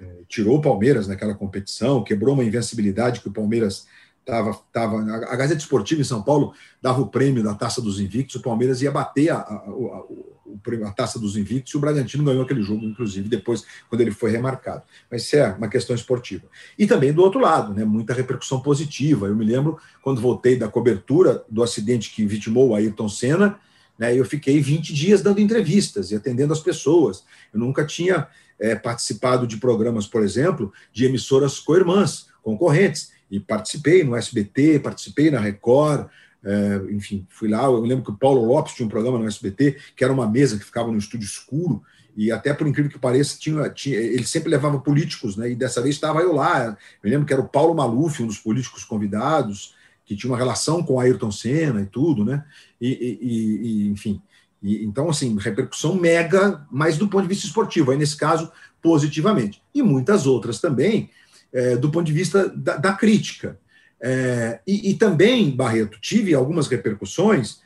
É, 0.00 0.06
tirou 0.26 0.56
o 0.56 0.60
Palmeiras 0.60 1.06
naquela 1.06 1.34
competição, 1.34 2.02
quebrou 2.02 2.34
uma 2.34 2.42
invencibilidade 2.42 3.20
que 3.20 3.28
o 3.28 3.32
Palmeiras 3.32 3.86
Tava, 4.24 4.56
tava, 4.72 5.00
a 5.00 5.34
Gazeta 5.34 5.60
Esportiva 5.60 6.00
em 6.00 6.04
São 6.04 6.22
Paulo 6.22 6.54
dava 6.80 7.00
o 7.00 7.08
prêmio 7.08 7.42
da 7.42 7.54
Taça 7.54 7.82
dos 7.82 7.98
Invictos, 7.98 8.36
o 8.36 8.42
Palmeiras 8.42 8.80
ia 8.80 8.90
bater 8.90 9.30
a, 9.30 9.38
a, 9.38 9.54
a, 9.56 10.88
a, 10.88 10.92
Taça 10.92 11.18
dos 11.18 11.36
Invictos 11.36 11.74
e 11.74 11.76
o 11.76 11.80
Bragantino 11.80 12.22
ganhou 12.22 12.44
aquele 12.44 12.62
jogo, 12.62 12.84
inclusive, 12.84 13.28
depois, 13.28 13.64
quando 13.88 14.00
ele 14.00 14.12
foi 14.12 14.30
remarcado. 14.30 14.84
Mas 15.10 15.24
isso 15.24 15.34
é 15.34 15.48
uma 15.52 15.66
questão 15.66 15.96
esportiva. 15.96 16.44
E 16.78 16.86
também 16.86 17.12
do 17.12 17.20
outro 17.20 17.40
lado, 17.40 17.74
né, 17.74 17.84
muita 17.84 18.14
repercussão 18.14 18.60
positiva. 18.60 19.26
Eu 19.26 19.34
me 19.34 19.44
lembro 19.44 19.76
quando 20.00 20.20
voltei 20.20 20.56
da 20.56 20.68
cobertura 20.68 21.44
do 21.48 21.60
acidente 21.60 22.14
que 22.14 22.24
vitimou 22.24 22.68
o 22.68 22.74
Ayrton 22.76 23.08
Senna, 23.08 23.58
né, 24.02 24.18
eu 24.18 24.24
fiquei 24.24 24.60
20 24.60 24.92
dias 24.92 25.22
dando 25.22 25.40
entrevistas 25.40 26.10
e 26.10 26.16
atendendo 26.16 26.52
as 26.52 26.58
pessoas. 26.58 27.22
Eu 27.54 27.60
nunca 27.60 27.86
tinha 27.86 28.26
é, 28.58 28.74
participado 28.74 29.46
de 29.46 29.58
programas, 29.58 30.08
por 30.08 30.24
exemplo, 30.24 30.72
de 30.92 31.04
emissoras 31.04 31.60
co-irmãs, 31.60 32.26
concorrentes 32.42 33.12
e 33.30 33.38
participei 33.38 34.02
no 34.02 34.16
SBT, 34.16 34.80
participei 34.80 35.30
na 35.30 35.38
Record, 35.38 36.08
é, 36.44 36.80
enfim, 36.90 37.24
fui 37.30 37.48
lá. 37.48 37.62
Eu 37.62 37.78
lembro 37.78 38.04
que 38.04 38.10
o 38.10 38.16
Paulo 38.16 38.44
Lopes 38.44 38.74
tinha 38.74 38.84
um 38.84 38.90
programa 38.90 39.20
no 39.20 39.28
SBT, 39.28 39.76
que 39.94 40.02
era 40.02 40.12
uma 40.12 40.28
mesa 40.28 40.58
que 40.58 40.64
ficava 40.64 40.90
no 40.90 40.98
estúdio 40.98 41.26
escuro, 41.26 41.80
e 42.16 42.32
até 42.32 42.52
por 42.52 42.66
incrível 42.66 42.90
que 42.90 42.98
pareça, 42.98 43.38
tinha, 43.38 43.70
tinha, 43.70 44.00
ele 44.00 44.26
sempre 44.26 44.50
levava 44.50 44.80
políticos, 44.80 45.36
né? 45.36 45.52
E 45.52 45.54
dessa 45.54 45.80
vez 45.80 45.94
estava 45.94 46.18
eu 46.22 46.32
lá. 46.32 46.76
Eu 47.04 47.08
lembro 47.08 47.24
que 47.24 47.32
era 47.32 47.40
o 47.40 47.48
Paulo 47.48 47.72
Maluf, 47.72 48.20
um 48.20 48.26
dos 48.26 48.38
políticos 48.38 48.82
convidados, 48.82 49.76
que 50.04 50.16
tinha 50.16 50.30
uma 50.30 50.38
relação 50.38 50.82
com 50.82 50.98
Ayrton 50.98 51.30
Senna 51.30 51.80
e 51.80 51.86
tudo, 51.86 52.24
né? 52.24 52.44
E, 52.80 52.88
e, 53.20 53.86
e 53.86 53.88
enfim. 53.88 54.20
E, 54.62 54.84
então, 54.84 55.10
assim, 55.10 55.36
repercussão 55.38 55.94
mega, 55.94 56.64
mas 56.70 56.96
do 56.96 57.08
ponto 57.08 57.22
de 57.22 57.28
vista 57.28 57.46
esportivo, 57.46 57.90
aí 57.90 57.98
nesse 57.98 58.16
caso, 58.16 58.50
positivamente. 58.80 59.62
E 59.74 59.82
muitas 59.82 60.26
outras 60.26 60.60
também, 60.60 61.10
é, 61.52 61.76
do 61.76 61.90
ponto 61.90 62.06
de 62.06 62.12
vista 62.12 62.48
da, 62.48 62.76
da 62.76 62.92
crítica. 62.92 63.58
É, 64.00 64.60
e, 64.66 64.94
também, 64.94 65.54
Barreto, 65.54 65.98
tive 66.00 66.34
algumas 66.34 66.66
repercussões 66.66 67.60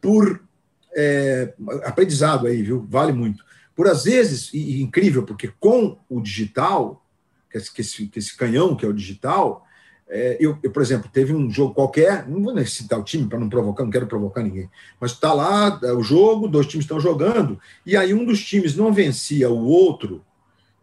por 0.00 0.42
é, 0.94 1.54
aprendizado 1.84 2.46
aí, 2.46 2.62
viu? 2.62 2.86
Vale 2.88 3.12
muito. 3.12 3.42
Por 3.74 3.88
às 3.88 4.04
vezes, 4.04 4.52
e, 4.52 4.58
e 4.58 4.82
incrível, 4.82 5.22
porque 5.22 5.50
com 5.58 5.98
o 6.08 6.20
digital, 6.20 7.04
que 7.50 7.80
esse, 7.80 8.06
que 8.06 8.18
esse 8.18 8.36
canhão 8.36 8.76
que 8.76 8.84
é 8.84 8.88
o 8.88 8.92
digital, 8.92 9.63
é, 10.16 10.36
eu, 10.38 10.56
eu, 10.62 10.70
por 10.70 10.80
exemplo, 10.80 11.10
teve 11.12 11.34
um 11.34 11.50
jogo 11.50 11.74
qualquer, 11.74 12.28
não 12.28 12.40
vou 12.40 12.66
citar 12.66 13.00
o 13.00 13.02
time 13.02 13.28
para 13.28 13.36
não 13.36 13.48
provocar, 13.48 13.82
não 13.82 13.90
quero 13.90 14.06
provocar 14.06 14.44
ninguém, 14.44 14.70
mas 15.00 15.10
está 15.10 15.32
lá 15.32 15.76
é, 15.82 15.90
o 15.90 16.04
jogo, 16.04 16.46
dois 16.46 16.68
times 16.68 16.84
estão 16.84 17.00
jogando, 17.00 17.58
e 17.84 17.96
aí 17.96 18.14
um 18.14 18.24
dos 18.24 18.40
times 18.44 18.76
não 18.76 18.92
vencia 18.92 19.50
o 19.50 19.64
outro 19.64 20.24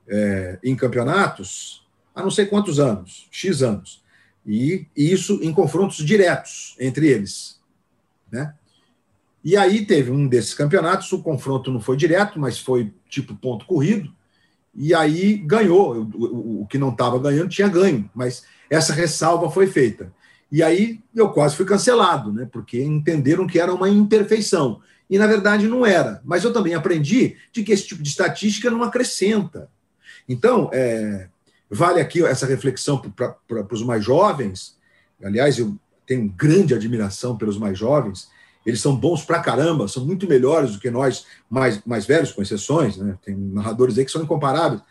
é, 0.05 0.59
em 0.61 0.75
campeonatos, 0.75 1.87
há 2.13 2.21
não 2.21 2.29
sei 2.29 2.45
quantos 2.45 2.77
anos, 2.77 3.29
X 3.31 3.63
anos. 3.63 4.03
E 4.45 4.85
isso 4.97 5.39
em 5.41 5.53
confrontos 5.53 6.03
diretos 6.05 6.75
entre 6.77 7.07
eles. 7.07 7.61
Né? 8.29 8.53
E 9.41 9.55
aí 9.55 9.85
teve 9.85 10.11
um 10.11 10.27
desses 10.27 10.53
campeonatos, 10.53 11.09
o 11.13 11.23
confronto 11.23 11.71
não 11.71 11.79
foi 11.79 11.95
direto, 11.95 12.37
mas 12.37 12.59
foi 12.59 12.93
tipo 13.07 13.33
ponto 13.35 13.65
corrido, 13.65 14.13
e 14.75 14.93
aí 14.93 15.37
ganhou. 15.37 15.95
O, 15.95 16.17
o, 16.17 16.61
o 16.63 16.67
que 16.67 16.77
não 16.77 16.89
estava 16.89 17.17
ganhando 17.17 17.47
tinha 17.47 17.69
ganho, 17.69 18.09
mas 18.13 18.43
essa 18.71 18.93
ressalva 18.93 19.51
foi 19.51 19.67
feita. 19.67 20.13
E 20.49 20.63
aí 20.63 21.01
eu 21.13 21.29
quase 21.29 21.57
fui 21.57 21.65
cancelado, 21.65 22.31
né? 22.31 22.47
porque 22.49 22.81
entenderam 22.81 23.45
que 23.45 23.59
era 23.59 23.73
uma 23.73 23.89
imperfeição. 23.89 24.81
E 25.09 25.17
na 25.17 25.27
verdade 25.27 25.67
não 25.67 25.85
era. 25.85 26.21
Mas 26.23 26.45
eu 26.45 26.53
também 26.53 26.73
aprendi 26.73 27.35
de 27.51 27.63
que 27.63 27.73
esse 27.73 27.85
tipo 27.85 28.01
de 28.01 28.07
estatística 28.07 28.71
não 28.71 28.81
acrescenta. 28.81 29.69
Então, 30.27 30.69
é, 30.71 31.27
vale 31.69 31.99
aqui 31.99 32.23
essa 32.23 32.45
reflexão 32.45 32.97
para 32.97 33.73
os 33.73 33.83
mais 33.83 34.05
jovens. 34.05 34.77
Aliás, 35.21 35.59
eu 35.59 35.75
tenho 36.05 36.29
grande 36.29 36.73
admiração 36.73 37.37
pelos 37.37 37.57
mais 37.57 37.77
jovens. 37.77 38.29
Eles 38.65 38.79
são 38.79 38.95
bons 38.95 39.25
pra 39.25 39.39
caramba, 39.39 39.87
são 39.89 40.05
muito 40.05 40.27
melhores 40.27 40.71
do 40.73 40.79
que 40.79 40.89
nós, 40.89 41.25
mais, 41.49 41.81
mais 41.85 42.05
velhos, 42.05 42.31
com 42.31 42.41
exceções. 42.41 42.95
Né? 42.95 43.17
Tem 43.21 43.35
narradores 43.35 43.97
aí 43.97 44.05
que 44.05 44.11
são 44.11 44.23
incomparáveis. 44.23 44.81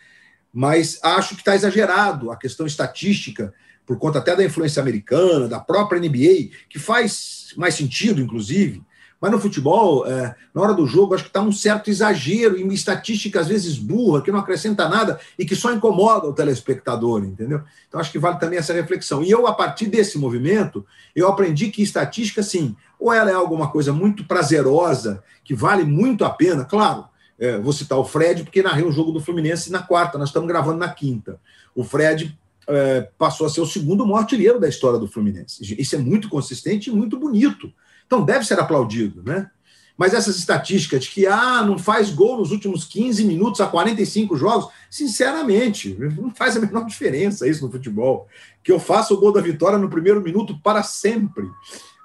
Mas 0.53 0.99
acho 1.03 1.35
que 1.35 1.43
está 1.43 1.55
exagerado 1.55 2.31
a 2.31 2.37
questão 2.37 2.67
estatística 2.67 3.55
por 3.91 3.99
conta 3.99 4.21
até 4.21 4.37
da 4.37 4.45
influência 4.45 4.81
americana, 4.81 5.49
da 5.49 5.59
própria 5.59 5.99
NBA, 5.99 6.51
que 6.69 6.79
faz 6.79 7.53
mais 7.57 7.75
sentido, 7.75 8.21
inclusive. 8.21 8.85
Mas 9.21 9.33
no 9.33 9.41
futebol, 9.41 10.07
é, 10.07 10.33
na 10.55 10.63
hora 10.63 10.73
do 10.73 10.87
jogo, 10.87 11.13
acho 11.13 11.25
que 11.25 11.31
está 11.31 11.41
um 11.41 11.51
certo 11.51 11.91
exagero 11.91 12.57
em 12.57 12.69
estatística, 12.69 13.41
às 13.41 13.49
vezes 13.49 13.79
burra, 13.79 14.23
que 14.23 14.31
não 14.31 14.39
acrescenta 14.39 14.89
nada 14.89 15.19
e 15.37 15.45
que 15.45 15.57
só 15.57 15.73
incomoda 15.73 16.29
o 16.29 16.33
telespectador, 16.33 17.25
entendeu? 17.25 17.63
Então 17.89 18.01
acho 18.01 18.13
que 18.13 18.19
vale 18.21 18.39
também 18.39 18.61
essa 18.61 18.73
reflexão. 18.73 19.25
E 19.25 19.31
eu, 19.33 19.45
a 19.49 19.53
partir 19.53 19.87
desse 19.87 20.17
movimento, 20.19 20.87
eu 21.13 21.27
aprendi 21.27 21.69
que 21.69 21.83
estatística, 21.83 22.45
sim, 22.45 22.77
ou 22.97 23.13
ela 23.13 23.29
é 23.29 23.35
alguma 23.35 23.73
coisa 23.73 23.93
muito 23.93 24.25
prazerosa, 24.25 25.21
que 25.43 25.53
vale 25.53 25.83
muito 25.83 26.25
a 26.25 26.31
pena, 26.31 26.65
claro. 26.65 27.07
É, 27.37 27.59
vou 27.59 27.73
citar 27.73 27.99
o 27.99 28.05
Fred, 28.05 28.45
porque 28.45 28.63
narrei 28.63 28.85
o 28.85 28.93
jogo 28.93 29.11
do 29.11 29.19
Fluminense 29.19 29.73
na 29.73 29.83
quarta, 29.83 30.17
nós 30.17 30.29
estamos 30.29 30.47
gravando 30.47 30.79
na 30.79 30.91
quinta. 30.91 31.41
O 31.75 31.83
Fred 31.83 32.39
é, 32.71 33.09
passou 33.19 33.47
a 33.47 33.51
ser 33.51 33.61
o 33.61 33.67
segundo 33.67 34.07
maior 34.07 34.21
artilheiro 34.21 34.61
da 34.61 34.69
história 34.69 34.99
do 34.99 35.09
Fluminense. 35.09 35.77
Isso 35.79 35.95
é 35.95 35.99
muito 35.99 36.29
consistente 36.29 36.91
e 36.91 36.93
muito 36.93 37.19
bonito. 37.19 37.73
Então 38.07 38.25
deve 38.25 38.45
ser 38.45 38.59
aplaudido, 38.59 39.23
né? 39.23 39.51
Mas 39.97 40.15
essas 40.15 40.39
estatísticas 40.39 41.05
de 41.05 41.11
que 41.11 41.27
ah, 41.27 41.63
não 41.63 41.79
faz 41.79 42.09
gol 42.09 42.39
nos 42.39 42.51
últimos 42.51 42.85
15 42.87 43.23
minutos 43.23 43.61
a 43.61 43.67
45 43.67 44.35
jogos, 44.35 44.73
sinceramente, 44.89 45.95
não 46.17 46.31
faz 46.31 46.57
a 46.57 46.61
menor 46.61 46.87
diferença 46.87 47.47
isso 47.47 47.63
no 47.67 47.71
futebol. 47.71 48.27
Que 48.65 48.73
eu 48.73 48.81
faça 48.81 49.13
o 49.13 49.21
gol 49.21 49.31
da 49.31 49.43
vitória 49.43 49.77
no 49.77 49.91
primeiro 49.91 50.23
minuto 50.23 50.59
para 50.63 50.83
sempre. 50.83 51.47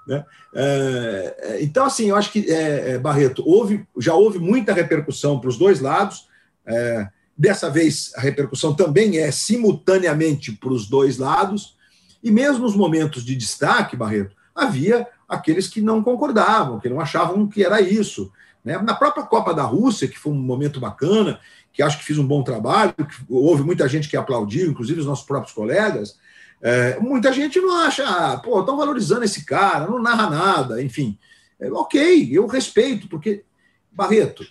Né? 0.06 0.22
É, 0.54 1.58
então, 1.62 1.86
assim, 1.86 2.10
eu 2.10 2.16
acho 2.16 2.30
que, 2.30 2.50
é, 2.50 2.90
é 2.90 2.98
Barreto, 2.98 3.42
houve, 3.46 3.86
já 3.98 4.12
houve 4.12 4.38
muita 4.38 4.74
repercussão 4.74 5.40
para 5.40 5.48
os 5.48 5.56
dois 5.56 5.80
lados. 5.80 6.28
É, 6.66 7.08
Dessa 7.36 7.68
vez, 7.68 8.12
a 8.16 8.20
repercussão 8.20 8.74
também 8.74 9.18
é 9.18 9.30
simultaneamente 9.30 10.52
para 10.52 10.72
os 10.72 10.88
dois 10.88 11.18
lados, 11.18 11.76
e 12.22 12.30
mesmo 12.30 12.64
nos 12.64 12.74
momentos 12.74 13.24
de 13.24 13.36
destaque, 13.36 13.94
Barreto, 13.96 14.34
havia 14.54 15.06
aqueles 15.28 15.68
que 15.68 15.80
não 15.80 16.02
concordavam, 16.02 16.80
que 16.80 16.88
não 16.88 17.00
achavam 17.00 17.46
que 17.46 17.62
era 17.62 17.80
isso. 17.80 18.32
Né? 18.64 18.78
Na 18.78 18.94
própria 18.94 19.24
Copa 19.24 19.52
da 19.52 19.62
Rússia, 19.62 20.08
que 20.08 20.18
foi 20.18 20.32
um 20.32 20.36
momento 20.36 20.80
bacana, 20.80 21.38
que 21.72 21.82
acho 21.82 21.98
que 21.98 22.04
fiz 22.04 22.16
um 22.16 22.26
bom 22.26 22.42
trabalho, 22.42 22.94
houve 23.28 23.62
muita 23.62 23.86
gente 23.86 24.08
que 24.08 24.16
aplaudiu, 24.16 24.70
inclusive 24.70 25.00
os 25.00 25.06
nossos 25.06 25.26
próprios 25.26 25.54
colegas, 25.54 26.16
é, 26.62 26.98
muita 26.98 27.32
gente 27.32 27.60
não 27.60 27.78
acha, 27.80 28.04
ah, 28.08 28.38
pô, 28.38 28.60
estão 28.60 28.78
valorizando 28.78 29.24
esse 29.24 29.44
cara, 29.44 29.86
não 29.86 30.00
narra 30.00 30.30
nada, 30.30 30.82
enfim. 30.82 31.18
É, 31.60 31.70
ok, 31.70 32.30
eu 32.32 32.46
respeito, 32.46 33.08
porque, 33.08 33.44
Barreto, 33.92 34.46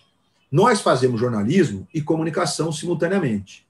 nós 0.51 0.81
fazemos 0.81 1.19
jornalismo 1.19 1.87
e 1.93 2.01
comunicação 2.01 2.71
simultaneamente. 2.71 3.65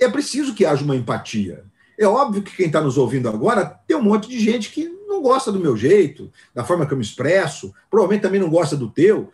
É 0.00 0.08
preciso 0.08 0.54
que 0.54 0.64
haja 0.64 0.84
uma 0.84 0.96
empatia. 0.96 1.64
É 1.98 2.06
óbvio 2.06 2.42
que 2.42 2.56
quem 2.56 2.66
está 2.66 2.80
nos 2.80 2.96
ouvindo 2.96 3.28
agora 3.28 3.66
tem 3.86 3.96
um 3.96 4.02
monte 4.02 4.28
de 4.28 4.40
gente 4.40 4.70
que 4.70 4.88
não 5.06 5.20
gosta 5.20 5.52
do 5.52 5.60
meu 5.60 5.76
jeito, 5.76 6.32
da 6.54 6.64
forma 6.64 6.86
que 6.86 6.92
eu 6.94 6.96
me 6.96 7.04
expresso, 7.04 7.74
provavelmente 7.90 8.22
também 8.22 8.40
não 8.40 8.48
gosta 8.48 8.74
do 8.74 8.88
teu. 8.88 9.30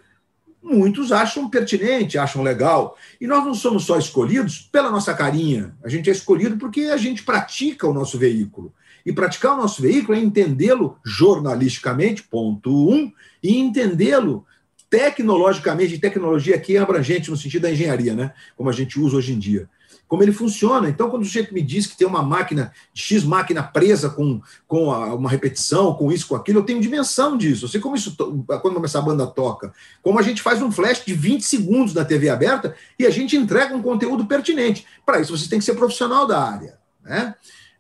Muitos 0.60 1.12
acham 1.12 1.48
pertinente, 1.48 2.18
acham 2.18 2.42
legal. 2.42 2.96
E 3.20 3.26
nós 3.26 3.44
não 3.44 3.54
somos 3.54 3.84
só 3.84 3.96
escolhidos 3.96 4.68
pela 4.72 4.90
nossa 4.90 5.14
carinha. 5.14 5.76
A 5.84 5.88
gente 5.88 6.10
é 6.10 6.12
escolhido 6.12 6.56
porque 6.56 6.82
a 6.86 6.96
gente 6.96 7.22
pratica 7.22 7.86
o 7.86 7.94
nosso 7.94 8.18
veículo. 8.18 8.74
E 9.04 9.12
praticar 9.12 9.54
o 9.54 9.58
nosso 9.58 9.80
veículo 9.80 10.18
é 10.18 10.20
entendê-lo 10.20 10.98
jornalisticamente, 11.04 12.24
ponto 12.24 12.90
um, 12.90 13.12
e 13.40 13.56
entendê-lo 13.56 14.44
tecnologicamente, 14.88 15.98
tecnologia 15.98 16.54
aqui 16.54 16.76
é 16.76 16.80
abrangente 16.80 17.30
no 17.30 17.36
sentido 17.36 17.62
da 17.62 17.70
engenharia, 17.70 18.14
né? 18.14 18.32
Como 18.56 18.70
a 18.70 18.72
gente 18.72 18.98
usa 18.98 19.16
hoje 19.16 19.32
em 19.32 19.38
dia. 19.38 19.68
Como 20.08 20.22
ele 20.22 20.32
funciona. 20.32 20.88
Então, 20.88 21.10
quando 21.10 21.22
o 21.22 21.24
sujeito 21.24 21.52
me 21.52 21.60
diz 21.60 21.86
que 21.86 21.96
tem 21.96 22.06
uma 22.06 22.22
máquina, 22.22 22.72
X 22.94 23.24
máquina 23.24 23.62
presa 23.62 24.08
com, 24.08 24.40
com 24.68 24.92
a, 24.92 25.14
uma 25.14 25.28
repetição, 25.28 25.94
com 25.94 26.12
isso, 26.12 26.28
com 26.28 26.36
aquilo, 26.36 26.60
eu 26.60 26.64
tenho 26.64 26.80
dimensão 26.80 27.36
disso. 27.36 27.64
Eu 27.64 27.68
sei 27.68 27.80
como 27.80 27.96
isso, 27.96 28.16
quando 28.62 28.84
essa 28.84 29.02
banda 29.02 29.26
toca. 29.26 29.72
Como 30.02 30.18
a 30.18 30.22
gente 30.22 30.42
faz 30.42 30.62
um 30.62 30.70
flash 30.70 31.04
de 31.04 31.12
20 31.12 31.42
segundos 31.42 31.92
na 31.92 32.04
TV 32.04 32.28
aberta 32.28 32.76
e 32.98 33.04
a 33.04 33.10
gente 33.10 33.36
entrega 33.36 33.74
um 33.74 33.82
conteúdo 33.82 34.26
pertinente. 34.26 34.86
Para 35.04 35.20
isso, 35.20 35.36
você 35.36 35.48
tem 35.48 35.58
que 35.58 35.64
ser 35.64 35.74
profissional 35.74 36.26
da 36.26 36.40
área. 36.40 36.78
Né? 37.02 37.34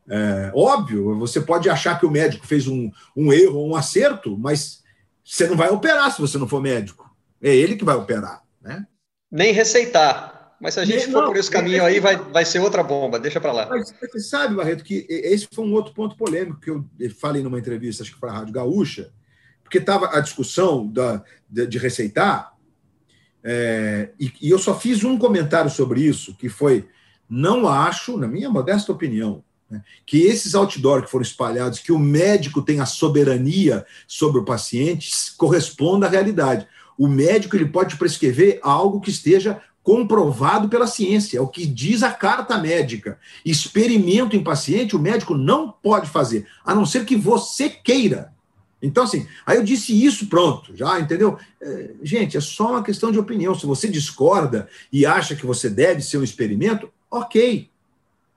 É, 0.08 0.52
óbvio, 0.54 1.16
você 1.18 1.40
pode 1.40 1.70
achar 1.70 1.98
que 1.98 2.06
o 2.06 2.10
médico 2.10 2.46
fez 2.46 2.66
um, 2.66 2.90
um 3.16 3.32
erro 3.32 3.58
ou 3.58 3.70
um 3.70 3.76
acerto, 3.76 4.36
mas 4.36 4.84
você 5.26 5.48
não 5.48 5.56
vai 5.56 5.68
operar 5.70 6.12
se 6.12 6.20
você 6.20 6.38
não 6.38 6.46
for 6.46 6.62
médico. 6.62 7.10
É 7.42 7.54
ele 7.54 7.74
que 7.74 7.84
vai 7.84 7.96
operar, 7.96 8.42
né? 8.62 8.86
Nem 9.30 9.52
receitar. 9.52 10.54
Mas 10.60 10.74
se 10.74 10.80
a 10.80 10.84
gente 10.84 11.04
Nem, 11.04 11.12
for 11.12 11.22
não, 11.22 11.26
por 11.26 11.36
esse 11.36 11.50
caminho 11.50 11.84
aí, 11.84 12.00
vai, 12.00 12.16
vai 12.16 12.44
ser 12.44 12.60
outra 12.60 12.82
bomba. 12.82 13.18
Deixa 13.18 13.40
para 13.40 13.52
lá. 13.52 13.66
Mas 13.68 13.92
você 13.92 14.20
sabe, 14.20 14.54
Barreto, 14.54 14.84
que 14.84 15.04
esse 15.10 15.48
foi 15.52 15.64
um 15.66 15.74
outro 15.74 15.92
ponto 15.92 16.16
polêmico 16.16 16.60
que 16.60 16.70
eu 16.70 16.86
falei 17.20 17.42
numa 17.42 17.58
entrevista, 17.58 18.02
acho 18.02 18.14
que 18.14 18.20
para 18.20 18.30
a 18.30 18.36
Rádio 18.36 18.54
Gaúcha, 18.54 19.12
porque 19.62 19.78
estava 19.78 20.16
a 20.16 20.20
discussão 20.20 20.86
da, 20.86 21.22
de, 21.50 21.66
de 21.66 21.76
receitar, 21.76 22.54
é, 23.42 24.10
e, 24.18 24.32
e 24.40 24.50
eu 24.50 24.58
só 24.58 24.78
fiz 24.78 25.04
um 25.04 25.18
comentário 25.18 25.70
sobre 25.70 26.00
isso, 26.00 26.34
que 26.36 26.48
foi: 26.48 26.88
não 27.28 27.68
acho, 27.68 28.16
na 28.16 28.28
minha 28.28 28.48
modesta 28.48 28.92
opinião? 28.92 29.44
Que 30.04 30.22
esses 30.22 30.54
outdoors 30.54 31.04
que 31.04 31.10
foram 31.10 31.22
espalhados, 31.22 31.80
que 31.80 31.92
o 31.92 31.98
médico 31.98 32.62
tem 32.62 32.80
a 32.80 32.86
soberania 32.86 33.84
sobre 34.06 34.40
o 34.40 34.44
paciente, 34.44 35.10
corresponda 35.36 36.06
à 36.06 36.10
realidade. 36.10 36.66
O 36.96 37.08
médico 37.08 37.56
ele 37.56 37.66
pode 37.66 37.96
prescrever 37.96 38.60
algo 38.62 39.00
que 39.00 39.10
esteja 39.10 39.60
comprovado 39.82 40.68
pela 40.68 40.88
ciência, 40.88 41.38
é 41.38 41.40
o 41.40 41.46
que 41.46 41.64
diz 41.64 42.02
a 42.02 42.10
carta 42.10 42.58
médica. 42.58 43.20
Experimento 43.44 44.34
em 44.34 44.42
paciente, 44.42 44.96
o 44.96 44.98
médico 44.98 45.36
não 45.36 45.70
pode 45.70 46.10
fazer, 46.10 46.44
a 46.64 46.74
não 46.74 46.84
ser 46.84 47.04
que 47.04 47.14
você 47.14 47.68
queira. 47.68 48.32
Então, 48.82 49.04
assim, 49.04 49.26
aí 49.46 49.56
eu 49.56 49.62
disse 49.62 50.04
isso, 50.04 50.26
pronto, 50.26 50.76
já, 50.76 50.98
entendeu? 50.98 51.38
É, 51.62 51.90
gente, 52.02 52.36
é 52.36 52.40
só 52.40 52.72
uma 52.72 52.82
questão 52.82 53.12
de 53.12 53.18
opinião. 53.18 53.54
Se 53.54 53.64
você 53.64 53.88
discorda 53.88 54.68
e 54.92 55.06
acha 55.06 55.36
que 55.36 55.46
você 55.46 55.70
deve 55.70 56.02
ser 56.02 56.18
um 56.18 56.24
experimento, 56.24 56.90
ok, 57.10 57.70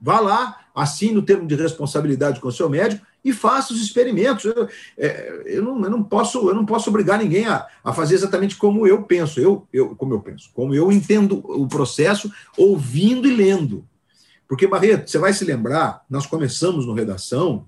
Vá 0.02 0.20
lá, 0.20 0.60
assine 0.74 1.18
o 1.18 1.22
termo 1.22 1.46
de 1.48 1.56
responsabilidade 1.56 2.40
com 2.40 2.48
o 2.48 2.52
seu 2.52 2.70
médico 2.70 3.06
e 3.24 3.34
faça 3.34 3.74
os 3.74 3.82
experimentos. 3.82 4.46
Eu, 4.46 4.70
é, 4.98 5.44
eu, 5.46 5.64
não, 5.64 5.84
eu, 5.84 5.90
não, 5.90 6.04
posso, 6.04 6.50
eu 6.50 6.56
não 6.56 6.66
posso 6.66 6.90
obrigar 6.90 7.20
ninguém 7.20 7.46
a, 7.48 7.68
a 7.84 7.92
fazer 7.92 8.16
exatamente 8.16 8.56
como 8.56 8.88
eu 8.88 9.04
penso, 9.04 9.40
eu, 9.40 9.68
eu, 9.74 9.96
como 9.96 10.14
eu 10.14 10.22
penso, 10.22 10.50
como 10.54 10.74
eu 10.74 10.92
entendo 10.92 11.44
o 11.46 11.68
processo, 11.68 12.32
ouvindo 12.58 13.28
e 13.28 13.36
lendo. 13.36 13.86
Porque, 14.48 14.66
Barreto, 14.66 15.10
você 15.10 15.18
vai 15.18 15.34
se 15.34 15.44
lembrar, 15.44 16.04
nós 16.10 16.26
começamos 16.26 16.86
no 16.86 16.94
Redação, 16.94 17.66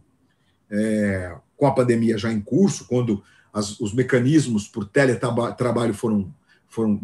é, 0.70 1.36
com 1.58 1.68
a 1.68 1.72
pandemia 1.74 2.18
já 2.18 2.32
em 2.32 2.40
curso, 2.40 2.86
quando 2.88 3.22
as, 3.54 3.80
os 3.80 3.94
mecanismos 3.94 4.68
por 4.68 4.86
teletrabalho 4.86 5.94
foram, 5.94 6.34
foram 6.68 7.00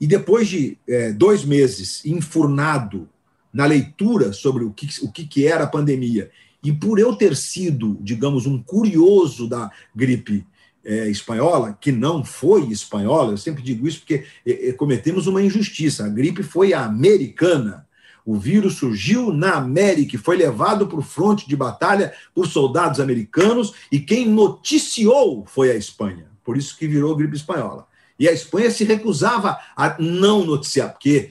e 0.00 0.06
depois 0.08 0.48
de 0.48 0.76
é, 0.88 1.12
dois 1.12 1.44
meses 1.44 2.04
enfurnado 2.04 3.08
na 3.52 3.66
leitura 3.66 4.32
sobre 4.32 4.64
o 4.64 4.70
que, 4.70 4.88
o 5.02 5.10
que 5.10 5.46
era 5.46 5.64
a 5.64 5.68
pandemia, 5.68 6.30
e 6.62 6.72
por 6.72 6.98
eu 6.98 7.14
ter 7.16 7.36
sido, 7.36 7.98
digamos, 8.00 8.46
um 8.46 8.62
curioso 8.62 9.48
da 9.48 9.70
gripe 9.94 10.46
é, 10.84 11.08
espanhola, 11.08 11.76
que 11.80 11.90
não 11.90 12.24
foi 12.24 12.68
espanhola, 12.68 13.32
eu 13.32 13.36
sempre 13.36 13.62
digo 13.62 13.86
isso 13.86 14.00
porque 14.00 14.24
é, 14.46 14.68
é, 14.68 14.72
cometemos 14.72 15.26
uma 15.26 15.42
injustiça. 15.42 16.04
A 16.04 16.08
gripe 16.08 16.42
foi 16.42 16.72
americana. 16.72 17.86
O 18.24 18.36
vírus 18.36 18.76
surgiu 18.76 19.32
na 19.32 19.54
América 19.54 20.14
e 20.14 20.18
foi 20.18 20.36
levado 20.36 20.86
para 20.86 20.98
o 20.98 21.02
fronte 21.02 21.48
de 21.48 21.56
batalha 21.56 22.12
por 22.32 22.46
soldados 22.46 23.00
americanos, 23.00 23.74
e 23.90 23.98
quem 23.98 24.28
noticiou 24.28 25.44
foi 25.46 25.70
a 25.72 25.76
Espanha. 25.76 26.26
Por 26.44 26.56
isso 26.56 26.76
que 26.76 26.86
virou 26.86 27.16
gripe 27.16 27.36
espanhola. 27.36 27.86
E 28.18 28.28
a 28.28 28.32
Espanha 28.32 28.70
se 28.70 28.84
recusava 28.84 29.58
a 29.76 29.96
não 29.98 30.44
noticiar, 30.44 30.92
porque 30.92 31.30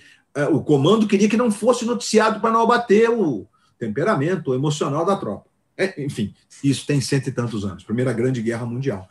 o 0.52 0.64
comando 0.64 1.08
queria 1.08 1.30
que 1.30 1.38
não 1.38 1.52
fosse 1.52 1.86
noticiado 1.86 2.40
para 2.40 2.52
não 2.52 2.62
abater 2.62 3.10
o 3.10 3.46
temperamento 3.78 4.54
emocional 4.54 5.06
da 5.06 5.16
tropa. 5.16 5.46
É, 5.78 6.04
enfim, 6.04 6.34
isso 6.64 6.86
tem 6.86 7.02
cento 7.02 7.28
e 7.28 7.32
tantos 7.32 7.66
anos 7.66 7.84
Primeira 7.84 8.14
Grande 8.14 8.42
Guerra 8.42 8.66
Mundial. 8.66 9.10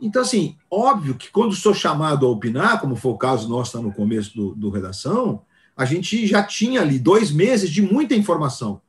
Então, 0.00 0.22
assim, 0.22 0.56
óbvio 0.70 1.14
que 1.14 1.30
quando 1.30 1.54
sou 1.54 1.74
chamado 1.74 2.24
a 2.24 2.28
opinar, 2.28 2.80
como 2.80 2.96
foi 2.96 3.12
o 3.12 3.18
caso 3.18 3.48
nosso 3.48 3.82
no 3.82 3.92
começo 3.92 4.34
do, 4.34 4.54
do 4.54 4.70
Redação, 4.70 5.42
a 5.76 5.84
gente 5.84 6.26
já 6.26 6.42
tinha 6.42 6.80
ali 6.80 6.98
dois 6.98 7.30
meses 7.30 7.68
de 7.70 7.82
muita 7.82 8.14
informação. 8.14 8.80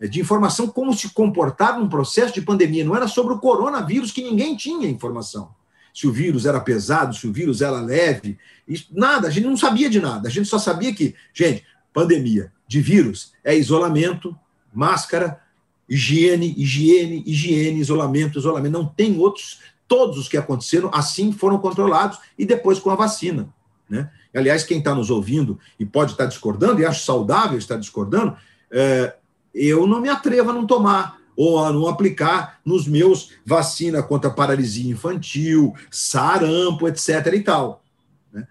é, 0.00 0.06
de 0.06 0.20
informação 0.20 0.68
como 0.68 0.94
se 0.94 1.08
comportar 1.10 1.78
num 1.78 1.88
processo 1.88 2.34
de 2.34 2.42
pandemia. 2.42 2.84
Não 2.84 2.96
era 2.96 3.08
sobre 3.08 3.34
o 3.34 3.38
coronavírus 3.38 4.12
que 4.12 4.22
ninguém 4.22 4.56
tinha 4.56 4.88
informação. 4.88 5.50
Se 5.96 6.06
o 6.06 6.12
vírus 6.12 6.44
era 6.44 6.60
pesado, 6.60 7.16
se 7.16 7.26
o 7.26 7.32
vírus 7.32 7.62
era 7.62 7.80
leve, 7.80 8.36
isso, 8.68 8.88
nada, 8.92 9.28
a 9.28 9.30
gente 9.30 9.46
não 9.46 9.56
sabia 9.56 9.88
de 9.88 9.98
nada. 9.98 10.28
A 10.28 10.30
gente 10.30 10.46
só 10.46 10.58
sabia 10.58 10.94
que, 10.94 11.14
gente, 11.32 11.64
pandemia 11.90 12.52
de 12.68 12.82
vírus 12.82 13.32
é 13.42 13.56
isolamento, 13.56 14.36
máscara, 14.74 15.40
higiene, 15.88 16.54
higiene, 16.54 17.24
higiene, 17.26 17.80
isolamento, 17.80 18.38
isolamento. 18.38 18.74
Não 18.74 18.84
tem 18.84 19.18
outros. 19.18 19.60
Todos 19.88 20.18
os 20.18 20.28
que 20.28 20.36
aconteceram 20.36 20.90
assim 20.92 21.32
foram 21.32 21.58
controlados 21.58 22.18
e 22.36 22.44
depois 22.44 22.78
com 22.78 22.90
a 22.90 22.94
vacina. 22.94 23.48
Né? 23.88 24.10
Aliás, 24.34 24.64
quem 24.64 24.80
está 24.80 24.94
nos 24.94 25.08
ouvindo 25.08 25.58
e 25.80 25.86
pode 25.86 26.12
estar 26.12 26.24
tá 26.24 26.28
discordando, 26.28 26.78
e 26.78 26.84
acho 26.84 27.06
saudável 27.06 27.56
estar 27.56 27.78
discordando, 27.78 28.36
é, 28.70 29.14
eu 29.54 29.86
não 29.86 30.02
me 30.02 30.10
atrevo 30.10 30.50
a 30.50 30.52
não 30.52 30.66
tomar 30.66 31.18
ou 31.36 31.62
a 31.62 31.72
não 31.72 31.86
aplicar 31.86 32.60
nos 32.64 32.88
meus 32.88 33.32
vacina 33.44 34.02
contra 34.02 34.30
paralisia 34.30 34.90
infantil, 34.90 35.74
sarampo, 35.90 36.88
etc. 36.88 37.08
e 37.34 37.40
tal. 37.40 37.84
Né? 38.32 38.46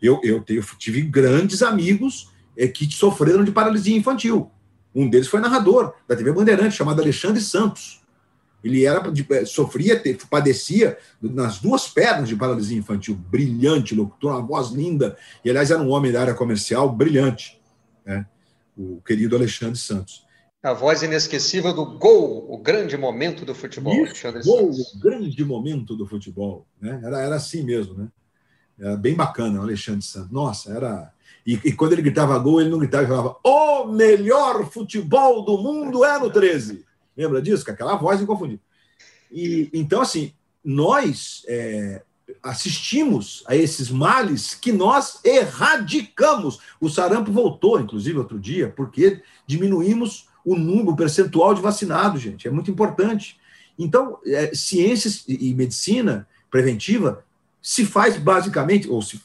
Eu, 0.00 0.20
eu, 0.24 0.42
eu 0.48 0.62
tive 0.78 1.02
grandes 1.02 1.62
amigos 1.62 2.30
é, 2.56 2.66
que 2.66 2.90
sofreram 2.90 3.44
de 3.44 3.52
paralisia 3.52 3.96
infantil. 3.96 4.50
Um 4.94 5.08
deles 5.08 5.28
foi 5.28 5.40
narrador 5.40 5.92
da 6.08 6.16
TV 6.16 6.32
Bandeirante, 6.32 6.76
chamado 6.76 7.02
Alexandre 7.02 7.40
Santos. 7.40 8.02
Ele 8.62 8.86
era 8.86 9.02
é, 9.30 9.44
sofria, 9.44 10.02
padecia 10.30 10.96
nas 11.20 11.58
duas 11.58 11.86
pernas 11.86 12.30
de 12.30 12.36
paralisia 12.36 12.78
infantil, 12.78 13.14
brilhante, 13.14 13.94
locutor, 13.94 14.32
uma 14.32 14.40
voz 14.40 14.70
linda. 14.70 15.18
E, 15.44 15.50
aliás, 15.50 15.70
era 15.70 15.82
um 15.82 15.90
homem 15.90 16.10
da 16.10 16.22
área 16.22 16.34
comercial 16.34 16.90
brilhante, 16.90 17.60
né? 18.06 18.24
o 18.76 19.02
querido 19.02 19.36
Alexandre 19.36 19.78
Santos. 19.78 20.23
A 20.64 20.72
voz 20.72 21.02
inesquecível 21.02 21.74
do 21.74 21.84
gol, 21.84 22.50
o 22.50 22.56
grande 22.56 22.96
momento 22.96 23.44
do 23.44 23.54
futebol. 23.54 23.92
Isso, 24.02 24.32
gol, 24.42 24.70
o 24.70 24.98
grande 24.98 25.44
momento 25.44 25.94
do 25.94 26.06
futebol. 26.06 26.66
Né? 26.80 27.02
Era, 27.04 27.20
era 27.20 27.36
assim 27.36 27.62
mesmo, 27.62 27.92
né? 27.92 28.08
Era 28.78 28.96
bem 28.96 29.14
bacana 29.14 29.60
o 29.60 29.62
Alexandre 29.62 30.00
Santos. 30.00 30.30
Nossa, 30.30 30.72
era. 30.72 31.12
E, 31.46 31.60
e, 31.66 31.72
quando 31.74 31.92
ele 31.92 32.00
gritava 32.00 32.38
gol, 32.38 32.62
ele 32.62 32.70
não 32.70 32.78
gritava, 32.78 33.02
ele 33.02 33.12
falava: 33.12 33.36
O 33.44 33.84
melhor 33.88 34.64
futebol 34.70 35.44
do 35.44 35.58
mundo 35.58 36.02
é 36.02 36.18
no 36.18 36.30
13. 36.30 36.82
Lembra 37.14 37.42
disso? 37.42 37.62
Com 37.62 37.70
aquela 37.70 37.96
voz 37.96 38.22
inconfundível. 38.22 38.64
E, 39.30 39.68
então, 39.70 40.00
assim, 40.00 40.32
nós 40.64 41.44
é, 41.46 42.02
assistimos 42.42 43.44
a 43.46 43.54
esses 43.54 43.90
males 43.90 44.54
que 44.54 44.72
nós 44.72 45.20
erradicamos. 45.22 46.58
O 46.80 46.88
sarampo 46.88 47.30
voltou, 47.30 47.78
inclusive, 47.78 48.16
outro 48.16 48.40
dia, 48.40 48.72
porque 48.74 49.22
diminuímos 49.46 50.32
o 50.44 50.56
número, 50.56 50.90
o 50.90 50.96
percentual 50.96 51.54
de 51.54 51.62
vacinados, 51.62 52.20
gente. 52.20 52.46
É 52.46 52.50
muito 52.50 52.70
importante. 52.70 53.38
Então, 53.78 54.18
é, 54.26 54.54
ciências 54.54 55.24
e 55.26 55.54
medicina 55.54 56.28
preventiva 56.50 57.24
se 57.60 57.86
faz 57.86 58.16
basicamente, 58.18 58.88
ou 58.88 59.00
se, 59.00 59.20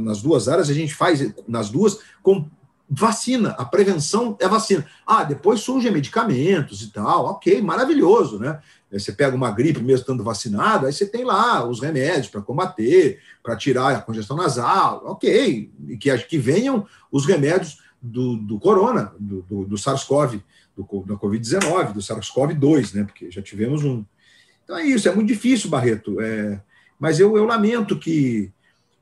nas 0.00 0.22
duas 0.22 0.48
áreas, 0.48 0.70
a 0.70 0.72
gente 0.72 0.94
faz 0.94 1.32
nas 1.48 1.68
duas 1.68 1.98
com 2.22 2.48
vacina. 2.88 3.50
A 3.58 3.64
prevenção 3.64 4.36
é 4.40 4.48
vacina. 4.48 4.86
Ah, 5.04 5.24
depois 5.24 5.60
surgem 5.60 5.90
medicamentos 5.90 6.82
e 6.82 6.92
tal. 6.92 7.26
Ok, 7.26 7.60
maravilhoso, 7.60 8.38
né? 8.38 8.60
Você 8.90 9.10
pega 9.12 9.34
uma 9.34 9.50
gripe 9.50 9.80
mesmo 9.80 10.00
estando 10.00 10.22
vacinado, 10.22 10.86
aí 10.86 10.92
você 10.92 11.04
tem 11.04 11.24
lá 11.24 11.68
os 11.68 11.80
remédios 11.80 12.28
para 12.28 12.40
combater, 12.40 13.20
para 13.42 13.56
tirar 13.56 13.96
a 13.96 14.00
congestão 14.00 14.36
nasal, 14.36 15.02
ok. 15.06 15.70
E 15.88 15.96
que, 15.96 16.16
que 16.18 16.38
venham 16.38 16.86
os 17.10 17.26
remédios 17.26 17.78
do, 18.06 18.36
do 18.36 18.58
corona, 18.58 19.12
do, 19.18 19.42
do, 19.42 19.64
do 19.64 19.78
SARS-CoV, 19.78 20.42
da 20.76 21.14
Covid-19, 21.14 21.92
do 21.92 22.00
SARS-CoV-2, 22.00 22.94
né? 22.94 23.04
Porque 23.04 23.30
já 23.30 23.42
tivemos 23.42 23.84
um. 23.84 24.04
Então 24.64 24.76
é 24.76 24.86
isso, 24.86 25.08
é 25.08 25.14
muito 25.14 25.28
difícil, 25.28 25.70
Barreto. 25.70 26.20
É, 26.20 26.60
mas 26.98 27.18
eu, 27.18 27.36
eu 27.36 27.44
lamento 27.44 27.98
que, 27.98 28.50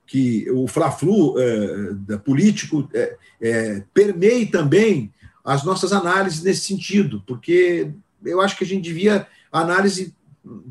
que 0.07 0.51
o 0.51 0.67
Fla-Flu 0.67 1.37
é, 1.39 2.17
político 2.19 2.89
é, 2.95 3.17
é, 3.41 3.85
permeie 3.93 4.47
também 4.47 5.13
as 5.45 5.65
nossas 5.65 5.93
análises 5.93 6.43
nesse 6.43 6.63
sentido, 6.63 7.23
porque 7.27 7.91
eu 8.25 8.41
acho 8.41 8.57
que 8.57 8.65
a 8.65 8.67
gente 8.67 8.83
devia 8.83 9.27
análise 9.53 10.15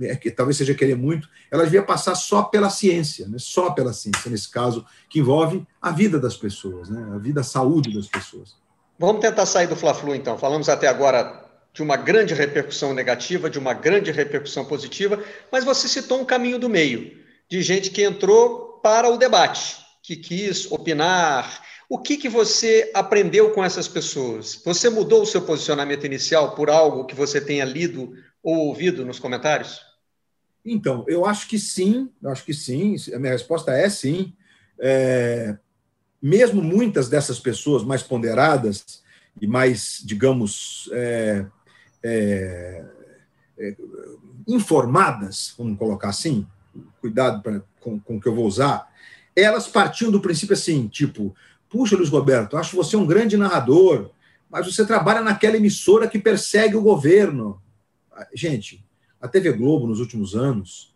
é, 0.02 0.16
que 0.16 0.30
talvez 0.30 0.58
seja 0.58 0.74
querer 0.74 0.96
muito, 0.96 1.28
ela 1.52 1.64
devia 1.64 1.84
passar 1.84 2.16
só 2.16 2.44
pela 2.44 2.70
ciência, 2.70 3.28
né? 3.28 3.38
só 3.40 3.72
pela 3.72 3.94
ciência, 3.94 4.30
nesse 4.30 4.50
caso, 4.50 4.86
que 5.10 5.20
envolve 5.20 5.66
a 5.82 5.92
vida 5.92 6.20
das 6.20 6.38
pessoas, 6.38 6.90
né? 6.90 7.12
a 7.16 7.18
vida, 7.18 7.42
a 7.42 7.44
saúde 7.44 7.94
das 7.94 8.08
pessoas. 8.08 8.56
Vamos 9.00 9.22
tentar 9.22 9.46
sair 9.46 9.68
do 9.68 9.76
Fla-Flu, 9.76 10.16
então. 10.16 10.38
Falamos 10.38 10.70
até 10.70 10.88
agora 10.88 11.44
de 11.74 11.82
uma 11.82 11.98
grande 11.98 12.34
repercussão 12.34 12.94
negativa, 12.94 13.50
de 13.50 13.58
uma 13.58 13.74
grande 13.74 14.12
repercussão 14.12 14.64
positiva, 14.64 15.22
mas 15.52 15.64
você 15.64 15.88
citou 15.88 16.22
um 16.22 16.26
caminho 16.26 16.60
do 16.60 16.70
meio, 16.70 17.18
de 17.50 17.62
gente 17.64 17.90
que 17.90 18.04
entrou 18.04 18.80
para 18.84 19.10
o 19.10 19.18
debate, 19.18 19.78
que 20.04 20.16
quis 20.16 20.72
opinar. 20.72 21.64
O 21.90 21.98
que, 21.98 22.18
que 22.18 22.30
você 22.30 22.92
aprendeu 22.94 23.52
com 23.52 23.64
essas 23.64 23.88
pessoas? 23.88 24.62
Você 24.64 24.90
mudou 24.90 25.24
o 25.24 25.26
seu 25.26 25.42
posicionamento 25.42 26.06
inicial 26.06 26.54
por 26.54 26.70
algo 26.70 27.06
que 27.06 27.16
você 27.16 27.42
tenha 27.42 27.66
lido 27.66 28.14
ou 28.44 28.68
ouvido 28.68 29.06
nos 29.06 29.18
comentários? 29.18 29.82
Então, 30.66 31.04
eu 31.08 31.26
acho 31.26 31.48
que 31.48 31.58
sim, 31.58 32.10
eu 32.22 32.30
acho 32.30 32.44
que 32.44 32.54
sim, 32.54 32.96
a 33.14 33.20
minha 33.20 33.32
resposta 33.32 33.72
é 33.72 33.90
sim. 33.90 34.34
É, 34.80 35.58
mesmo 36.22 36.62
muitas 36.62 37.10
dessas 37.10 37.40
pessoas 37.40 37.84
mais 37.84 38.04
ponderadas 38.04 39.02
e 39.42 39.48
mais, 39.48 40.02
digamos, 40.06 40.90
é, 40.94 41.46
é, 42.04 42.86
é, 43.58 43.76
informadas, 44.48 45.54
vamos 45.58 45.78
colocar 45.78 46.10
assim, 46.10 46.46
cuidado 47.02 47.42
pra, 47.42 47.62
com, 47.80 48.00
com 48.00 48.18
o 48.18 48.22
que 48.22 48.28
eu 48.28 48.36
vou 48.36 48.46
usar, 48.46 48.92
elas 49.36 49.68
partiam 49.68 50.12
do 50.12 50.22
princípio 50.22 50.54
assim, 50.54 50.88
tipo, 50.88 51.36
puxa, 51.70 51.96
Luiz 51.96 52.10
Roberto, 52.10 52.56
acho 52.56 52.76
você 52.76 52.96
um 52.96 53.06
grande 53.06 53.36
narrador, 53.36 54.12
mas 54.50 54.66
você 54.66 54.86
trabalha 54.86 55.22
naquela 55.22 55.58
emissora 55.58 56.08
que 56.08 56.20
persegue 56.20 56.76
o 56.76 56.82
governo. 56.82 57.60
Gente, 58.34 58.84
a 59.22 59.28
TV 59.28 59.52
Globo, 59.52 59.88
nos 59.88 60.00
últimos 60.00 60.36
anos, 60.36 60.94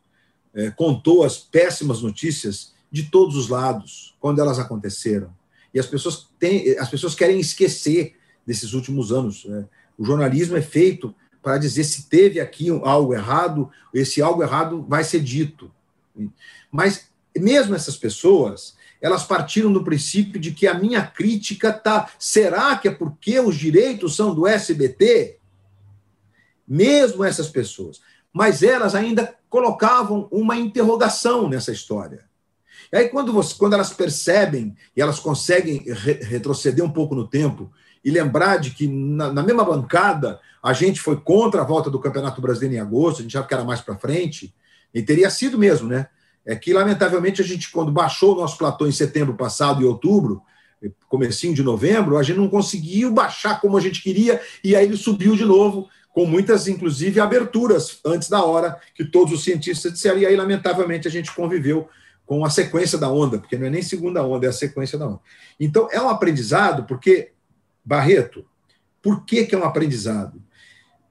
é, 0.54 0.70
contou 0.72 1.24
as 1.24 1.38
péssimas 1.38 2.02
notícias 2.02 2.74
de 2.92 3.04
todos 3.04 3.36
os 3.36 3.50
lados, 3.50 4.16
quando 4.20 4.40
elas 4.40 4.60
aconteceram. 4.60 5.34
E 5.74 5.80
as 5.80 5.86
pessoas, 5.86 6.28
têm, 6.40 6.78
as 6.78 6.90
pessoas 6.90 7.14
querem 7.14 7.40
esquecer 7.40 8.16
desses 8.46 8.74
últimos 8.74 9.12
anos. 9.12 9.46
Né? 9.46 9.66
O 9.98 10.06
jornalismo 10.06 10.58
é 10.58 10.62
feito 10.62 11.14
para 11.42 11.58
dizer 11.58 11.84
se 11.84 12.10
teve 12.10 12.40
aqui 12.40 12.70
algo 12.84 13.14
errado, 13.14 13.70
esse 13.94 14.22
algo 14.22 14.42
errado 14.42 14.86
vai 14.88 15.04
ser 15.04 15.22
dito. 15.22 15.72
Mas 16.72 17.10
mesmo 17.38 17.76
essas 17.76 17.96
pessoas, 17.96 18.76
elas 19.00 19.24
partiram 19.24 19.72
do 19.72 19.84
princípio 19.84 20.40
de 20.40 20.52
que 20.52 20.68
a 20.68 20.74
minha 20.74 21.06
crítica 21.06 21.72
tá, 21.72 22.10
será 22.18 22.76
que 22.76 22.88
é 22.88 22.92
porque 22.92 23.40
os 23.40 23.56
direitos 23.56 24.16
são 24.16 24.34
do 24.34 24.48
SBT? 24.48 25.38
Mesmo 26.68 27.24
essas 27.24 27.48
pessoas, 27.48 28.02
mas 28.34 28.62
elas 28.62 28.94
ainda 28.94 29.34
colocavam 29.50 30.28
uma 30.32 30.58
interrogação 30.58 31.48
nessa 31.48 31.72
história. 31.72 32.26
E 32.92 32.98
aí, 32.98 33.10
quando, 33.10 33.34
você, 33.34 33.56
quando 33.56 33.74
elas 33.74 33.92
percebem 33.92 34.76
e 34.96 35.02
elas 35.02 35.20
conseguem 35.20 35.84
re 35.88 36.14
retroceder 36.14 36.84
um 36.84 36.92
pouco 36.92 37.16
no 37.16 37.28
tempo 37.28 37.72
e 38.04 38.12
lembrar 38.12 38.58
de 38.58 38.72
que 38.72 38.88
na, 38.88 39.34
na, 39.34 39.44
mesma 39.44 39.64
bancada 39.64 40.40
a 40.64 40.72
gente 40.72 41.02
foi 41.02 41.18
contra 41.18 41.62
a 41.62 41.66
volta 41.66 41.90
do 41.90 42.00
Campeonato 42.00 42.42
Brasileiro 42.42 42.76
em 42.76 42.80
agosto, 42.80 43.20
a 43.20 43.22
gente 43.24 43.36
achava 43.36 43.48
que 43.48 43.54
era 43.54 43.64
mais 43.64 43.82
para 43.82 43.98
frente, 43.98 44.54
e 44.94 45.02
teria 45.02 45.30
sido 45.30 45.58
mesmo, 45.58 45.88
né? 45.88 46.08
É 46.46 46.56
que, 46.56 46.74
lamentavelmente, 46.74 47.42
a 47.42 47.46
gente, 47.46 47.70
quando 47.70 47.92
baixou 47.92 48.34
o 48.34 48.38
nosso 48.38 48.58
platô 48.58 48.88
em 48.88 48.92
setembro 48.92 49.36
passado 49.36 49.82
e 49.82 49.86
outubro, 49.86 50.42
comecinho 51.10 51.54
de 51.54 51.64
novembro, 51.64 52.18
a 52.18 52.24
gente 52.24 52.38
não 52.38 52.48
conseguiu 52.48 53.12
baixar 53.12 53.60
como 53.60 53.78
a 53.78 53.82
gente 53.82 54.02
queria, 54.02 54.42
e 54.64 54.76
aí 54.76 54.86
ele 54.86 54.96
subiu 54.96 55.36
de 55.36 55.44
novo, 55.44 55.90
com 56.18 56.26
muitas, 56.26 56.68
inclusive, 56.68 57.20
aberturas 57.20 58.00
antes 58.04 58.28
da 58.28 58.44
hora, 58.44 58.82
que 58.96 59.06
todos 59.06 59.32
os 59.32 59.44
cientistas 59.44 59.94
disseram, 59.94 60.18
e 60.18 60.26
aí, 60.26 60.36
lamentavelmente, 60.36 61.08
a 61.08 61.12
gente 61.12 61.32
conviveu 61.32 61.88
com 62.26 62.44
a 62.44 62.50
sequência 62.50 62.98
da 62.98 63.08
onda, 63.08 63.38
porque 63.38 63.56
não 63.56 63.68
é 63.68 63.70
nem 63.70 63.84
segunda 63.84 64.26
onda, 64.26 64.48
é 64.48 64.50
a 64.50 64.52
sequência 64.52 64.98
da 64.98 65.06
onda. 65.06 65.20
Então, 65.60 65.88
é 65.92 66.02
um 66.02 66.10
aprendizado, 66.10 66.86
porque, 66.86 67.34
Barreto, 67.86 68.44
por 69.00 69.26
que, 69.26 69.46
que 69.46 69.54
é 69.54 69.60
um 69.60 69.64
aprendizado? 69.64 70.42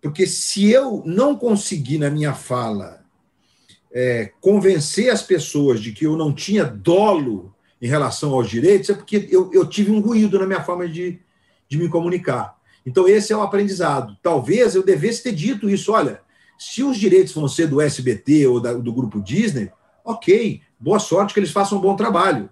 Porque 0.02 0.26
se 0.26 0.72
eu 0.72 1.04
não 1.06 1.36
conseguir, 1.36 1.98
na 1.98 2.10
minha 2.10 2.34
fala, 2.34 3.04
é, 3.92 4.32
convencer 4.40 5.10
as 5.10 5.22
pessoas 5.22 5.80
de 5.80 5.92
que 5.92 6.04
eu 6.04 6.16
não 6.16 6.34
tinha 6.34 6.64
dolo 6.64 7.54
em 7.80 7.86
relação 7.86 8.32
aos 8.34 8.50
direitos, 8.50 8.90
é 8.90 8.94
porque 8.94 9.28
eu, 9.30 9.52
eu 9.54 9.68
tive 9.68 9.92
um 9.92 10.00
ruído 10.00 10.36
na 10.36 10.46
minha 10.46 10.64
forma 10.64 10.88
de, 10.88 11.20
de 11.68 11.78
me 11.78 11.88
comunicar. 11.88 12.55
Então, 12.86 13.08
esse 13.08 13.32
é 13.32 13.36
o 13.36 13.42
aprendizado. 13.42 14.16
Talvez 14.22 14.76
eu 14.76 14.84
devesse 14.84 15.24
ter 15.24 15.32
dito 15.32 15.68
isso: 15.68 15.92
olha, 15.92 16.20
se 16.56 16.84
os 16.84 16.96
direitos 16.96 17.34
vão 17.34 17.48
ser 17.48 17.66
do 17.66 17.80
SBT 17.80 18.46
ou 18.46 18.60
da, 18.60 18.72
do 18.72 18.92
grupo 18.92 19.20
Disney, 19.20 19.70
ok, 20.04 20.62
boa 20.78 21.00
sorte 21.00 21.34
que 21.34 21.40
eles 21.40 21.50
façam 21.50 21.78
um 21.78 21.80
bom 21.80 21.96
trabalho, 21.96 22.48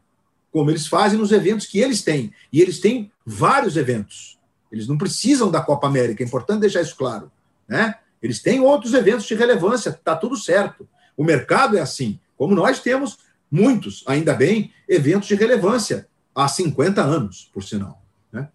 como 0.51 0.71
eles 0.71 0.89
fazem 0.89 1.19
nos 1.19 1.31
eventos 1.31 1.67
que 1.67 1.79
eles 1.79 2.03
têm. 2.03 2.33
E 2.53 2.61
eles 2.61 2.81
têm 2.81 3.13
vários 3.25 3.77
eventos. 3.77 4.39
Eles 4.71 4.89
não 4.89 4.99
precisam 4.99 5.51
da 5.51 5.61
Copa 5.61 5.87
América, 5.87 6.23
é 6.23 6.27
importante 6.27 6.61
deixar 6.61 6.83
isso 6.83 6.97
claro. 6.97 7.31
Né? 7.69 7.95
Eles 8.21 8.43
têm 8.43 8.61
outros 8.61 8.93
eventos 8.93 9.27
de 9.27 9.35
relevância, 9.35 9.91
está 9.91 10.17
tudo 10.17 10.37
certo. 10.37 10.89
O 11.17 11.23
mercado 11.23 11.79
é 11.79 11.81
assim, 11.81 12.19
como 12.37 12.55
nós 12.55 12.81
temos 12.81 13.19
muitos, 13.51 14.03
ainda 14.07 14.35
bem, 14.35 14.73
eventos 14.89 15.29
de 15.29 15.37
relevância 15.37 16.09
há 16.35 16.49
50 16.49 17.01
anos, 17.03 17.49
por 17.53 17.63
sinal. 17.63 18.03
Né? 18.33 18.49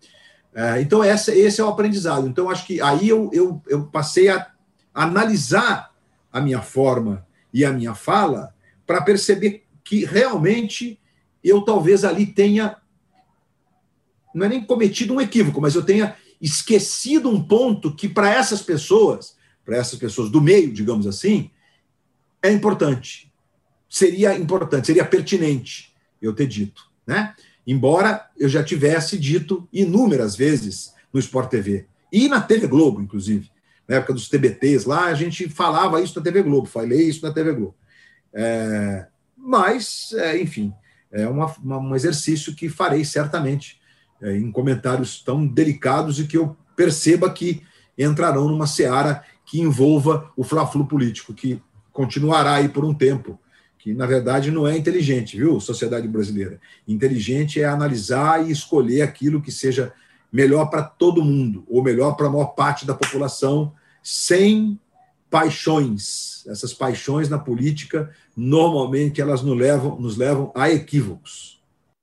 É, 0.59 0.81
então, 0.81 1.01
essa, 1.01 1.33
esse 1.33 1.61
é 1.61 1.63
o 1.63 1.69
aprendizado. 1.69 2.27
Então, 2.27 2.49
acho 2.49 2.65
que 2.65 2.81
aí 2.81 3.07
eu, 3.07 3.29
eu, 3.31 3.63
eu 3.65 3.85
passei 3.85 4.27
a 4.27 4.51
analisar 4.93 5.95
a 6.33 6.41
minha 6.41 6.61
forma 6.61 7.25
e 7.53 7.63
a 7.63 7.71
minha 7.71 7.95
fala 7.95 8.53
para 8.85 9.01
perceber 9.01 9.63
que 9.85 10.03
realmente 10.03 10.99
eu 11.41 11.61
talvez 11.61 12.03
ali 12.03 12.25
tenha, 12.25 12.75
não 14.35 14.47
é 14.47 14.49
nem 14.49 14.61
cometido 14.61 15.13
um 15.13 15.21
equívoco, 15.21 15.61
mas 15.61 15.75
eu 15.75 15.85
tenha 15.85 16.17
esquecido 16.41 17.29
um 17.29 17.41
ponto 17.41 17.95
que 17.95 18.09
para 18.09 18.29
essas 18.29 18.61
pessoas, 18.61 19.37
para 19.63 19.77
essas 19.77 19.97
pessoas 19.97 20.29
do 20.29 20.41
meio, 20.41 20.73
digamos 20.73 21.07
assim, 21.07 21.49
é 22.43 22.51
importante. 22.51 23.31
Seria 23.89 24.37
importante, 24.37 24.87
seria 24.87 25.05
pertinente 25.05 25.95
eu 26.21 26.35
ter 26.35 26.47
dito, 26.47 26.91
né? 27.07 27.33
Embora 27.71 28.27
eu 28.35 28.49
já 28.49 28.63
tivesse 28.63 29.15
dito 29.15 29.69
inúmeras 29.71 30.35
vezes 30.35 30.91
no 31.13 31.19
Sport 31.19 31.51
TV 31.51 31.85
e 32.11 32.27
na 32.27 32.41
TV 32.41 32.65
Globo, 32.65 32.99
inclusive, 32.99 33.51
na 33.87 33.97
época 33.97 34.11
dos 34.11 34.27
TBTs 34.27 34.87
lá, 34.87 35.05
a 35.05 35.13
gente 35.13 35.47
falava 35.47 36.01
isso 36.01 36.17
na 36.17 36.23
TV 36.23 36.41
Globo, 36.41 36.65
falei 36.65 37.07
isso 37.07 37.23
na 37.23 37.31
TV 37.31 37.53
Globo. 37.53 37.75
É, 38.33 39.05
mas, 39.37 40.11
é, 40.13 40.41
enfim, 40.41 40.73
é 41.11 41.27
uma, 41.27 41.45
uma, 41.63 41.77
um 41.77 41.95
exercício 41.95 42.55
que 42.55 42.69
farei 42.69 43.05
certamente 43.05 43.79
é, 44.19 44.35
em 44.35 44.51
comentários 44.51 45.21
tão 45.21 45.45
delicados 45.45 46.19
e 46.19 46.25
que 46.25 46.37
eu 46.39 46.57
perceba 46.75 47.31
que 47.31 47.61
entrarão 47.95 48.47
numa 48.47 48.65
seara 48.65 49.23
que 49.45 49.61
envolva 49.61 50.31
o 50.35 50.43
fla-flu 50.43 50.87
político, 50.87 51.35
que 51.35 51.61
continuará 51.93 52.55
aí 52.55 52.67
por 52.67 52.83
um 52.83 52.95
tempo, 52.95 53.39
que 53.79 53.93
na 53.93 54.05
verdade 54.05 54.51
não 54.51 54.67
é 54.67 54.77
inteligente, 54.77 55.37
viu, 55.37 55.59
sociedade 55.59 56.07
brasileira? 56.07 56.59
Inteligente 56.87 57.61
é 57.61 57.65
analisar 57.65 58.45
e 58.45 58.51
escolher 58.51 59.01
aquilo 59.01 59.41
que 59.41 59.51
seja 59.51 59.93
melhor 60.31 60.65
para 60.65 60.83
todo 60.83 61.23
mundo, 61.23 61.65
ou 61.67 61.81
melhor 61.81 62.15
para 62.15 62.27
a 62.27 62.29
maior 62.29 62.47
parte 62.47 62.85
da 62.85 62.93
população, 62.93 63.73
sem 64.03 64.79
paixões. 65.29 66.45
Essas 66.47 66.73
paixões 66.73 67.29
na 67.29 67.39
política, 67.39 68.13
normalmente, 68.35 69.21
elas 69.21 69.41
nos 69.41 69.57
levam, 69.57 69.99
nos 69.99 70.17
levam 70.17 70.51
a 70.53 70.69
equívocos. 70.69 71.59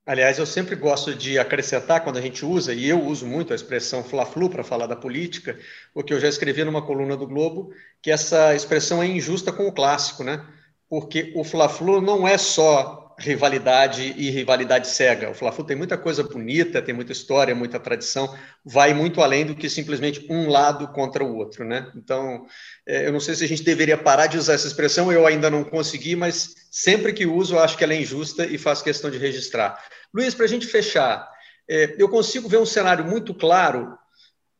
Aliás, 0.07 0.39
eu 0.39 0.47
sempre 0.47 0.77
gosto 0.77 1.15
de 1.15 1.37
acrescentar, 1.37 2.03
quando 2.05 2.17
a 2.17 2.23
gente 2.23 2.45
usa, 2.45 2.73
e 2.73 2.89
eu 2.89 3.05
uso 3.05 3.27
muito 3.27 3.53
a 3.53 3.57
expressão 3.57 4.05
fla-flu 4.05 4.49
para 4.49 4.63
falar 4.63 4.87
da 4.87 4.95
política, 4.95 5.59
porque 5.93 6.15
eu 6.15 6.21
já 6.21 6.29
escrevi 6.29 6.65
numa 6.65 6.81
coluna 6.81 7.17
do 7.17 7.27
Globo 7.27 7.73
que 8.01 8.11
essa 8.11 8.55
expressão 8.55 9.03
é 9.03 9.07
injusta 9.07 9.53
com 9.53 9.67
o 9.67 9.73
clássico, 9.73 10.23
né? 10.23 10.47
Porque 10.89 11.33
o 11.35 11.43
fla-flu 11.43 12.01
não 12.01 12.27
é 12.27 12.39
só 12.39 13.07
rivalidade 13.19 14.15
e 14.17 14.31
rivalidade 14.31 14.89
cega. 14.89 15.31
O 15.31 15.35
Fla-Flu 15.35 15.65
tem 15.65 15.77
muita 15.77 15.97
coisa 15.97 16.23
bonita, 16.23 16.83
tem 16.83 16.95
muita 16.95 17.13
história, 17.13 17.55
muita 17.55 17.81
tradição, 17.81 18.37
vai 18.65 18.93
muito 18.93 19.23
além 19.23 19.47
do 19.47 19.55
que 19.55 19.71
simplesmente 19.71 20.27
um 20.29 20.49
lado 20.49 20.89
contra 20.89 21.25
o 21.25 21.35
outro, 21.37 21.65
né? 21.65 21.91
Então, 21.97 22.47
é, 22.87 23.07
eu 23.07 23.13
não 23.13 23.21
sei 23.21 23.35
se 23.35 23.45
a 23.45 23.49
gente 23.49 23.63
deveria 23.63 23.97
parar 23.97 24.27
de 24.27 24.37
usar 24.37 24.53
essa 24.53 24.67
expressão, 24.67 25.11
eu 25.11 25.27
ainda 25.27 25.51
não 25.51 25.65
consegui, 25.65 26.15
mas 26.15 26.55
sempre 26.71 27.13
que 27.13 27.25
uso, 27.25 27.55
eu 27.55 27.61
acho 27.61 27.77
que 27.77 27.85
ela 27.85 27.95
é 27.95 28.01
injusta 28.01 28.45
e 28.45 28.59
faço 28.59 28.85
questão 28.85 29.11
de 29.11 29.17
registrar. 29.17 29.83
Luiz, 30.13 30.35
para 30.35 30.45
a 30.45 30.49
gente 30.49 30.67
fechar, 30.67 31.27
é, 31.69 31.97
eu 31.99 32.09
consigo 32.09 32.49
ver 32.49 32.59
um 32.59 32.67
cenário 32.67 33.05
muito 33.05 33.33
claro 33.33 33.97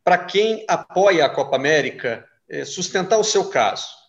para 0.03 0.17
quem 0.17 0.65
apoia 0.67 1.27
a 1.27 1.31
Copa 1.31 1.57
América 1.57 2.25
é, 2.49 2.65
sustentar 2.65 3.19
o 3.19 3.25
seu 3.25 3.47
caso. 3.47 4.06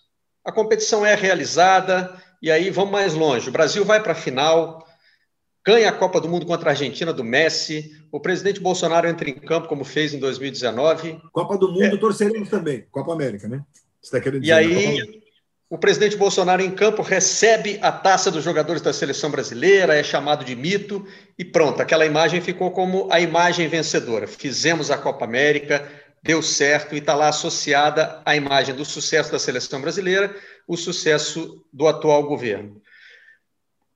A 0.47 0.51
competição 0.53 1.05
é 1.05 1.13
realizada, 1.13 2.15
e 2.41 2.49
aí 2.49 2.69
vamos 2.69 2.89
mais 2.89 3.13
longe. 3.13 3.49
O 3.49 3.51
Brasil 3.51 3.83
vai 3.83 4.01
para 4.01 4.13
a 4.13 4.15
final, 4.15 4.87
ganha 5.65 5.89
a 5.89 5.91
Copa 5.91 6.21
do 6.21 6.29
Mundo 6.29 6.45
contra 6.45 6.69
a 6.69 6.71
Argentina 6.71 7.11
do 7.11 7.21
Messi. 7.21 7.91
O 8.09 8.17
presidente 8.17 8.61
Bolsonaro 8.61 9.09
entra 9.09 9.29
em 9.29 9.33
campo, 9.33 9.67
como 9.67 9.83
fez 9.83 10.13
em 10.13 10.19
2019. 10.19 11.19
Copa 11.33 11.57
do 11.57 11.69
Mundo 11.69 11.97
é. 11.97 11.99
torceremos 11.99 12.47
também. 12.47 12.85
Copa 12.89 13.11
América, 13.11 13.45
né? 13.49 13.61
Você 14.01 14.09
tá 14.09 14.21
querendo 14.21 14.39
dizer, 14.39 14.53
e 14.53 14.55
aí, 14.55 15.21
o 15.69 15.77
presidente 15.77 16.15
Bolsonaro 16.15 16.61
em 16.61 16.71
campo 16.71 17.01
recebe 17.01 17.77
a 17.81 17.91
taça 17.91 18.31
dos 18.31 18.41
jogadores 18.41 18.81
da 18.81 18.93
seleção 18.93 19.29
brasileira, 19.29 19.97
é 19.97 20.01
chamado 20.01 20.45
de 20.45 20.55
mito 20.55 21.05
e 21.37 21.43
pronto, 21.43 21.81
aquela 21.81 22.05
imagem 22.05 22.39
ficou 22.39 22.71
como 22.71 23.09
a 23.11 23.19
imagem 23.19 23.67
vencedora. 23.67 24.27
Fizemos 24.27 24.89
a 24.89 24.97
Copa 24.97 25.25
América, 25.25 25.85
deu 26.23 26.41
certo 26.41 26.95
e 26.95 26.99
está 26.99 27.13
lá 27.13 27.29
associada 27.29 28.21
à 28.25 28.35
imagem 28.35 28.75
do 28.75 28.83
sucesso 28.83 29.31
da 29.31 29.39
seleção 29.39 29.81
brasileira, 29.81 30.35
o 30.67 30.75
sucesso 30.75 31.65
do 31.71 31.87
atual 31.87 32.23
governo. 32.23 32.81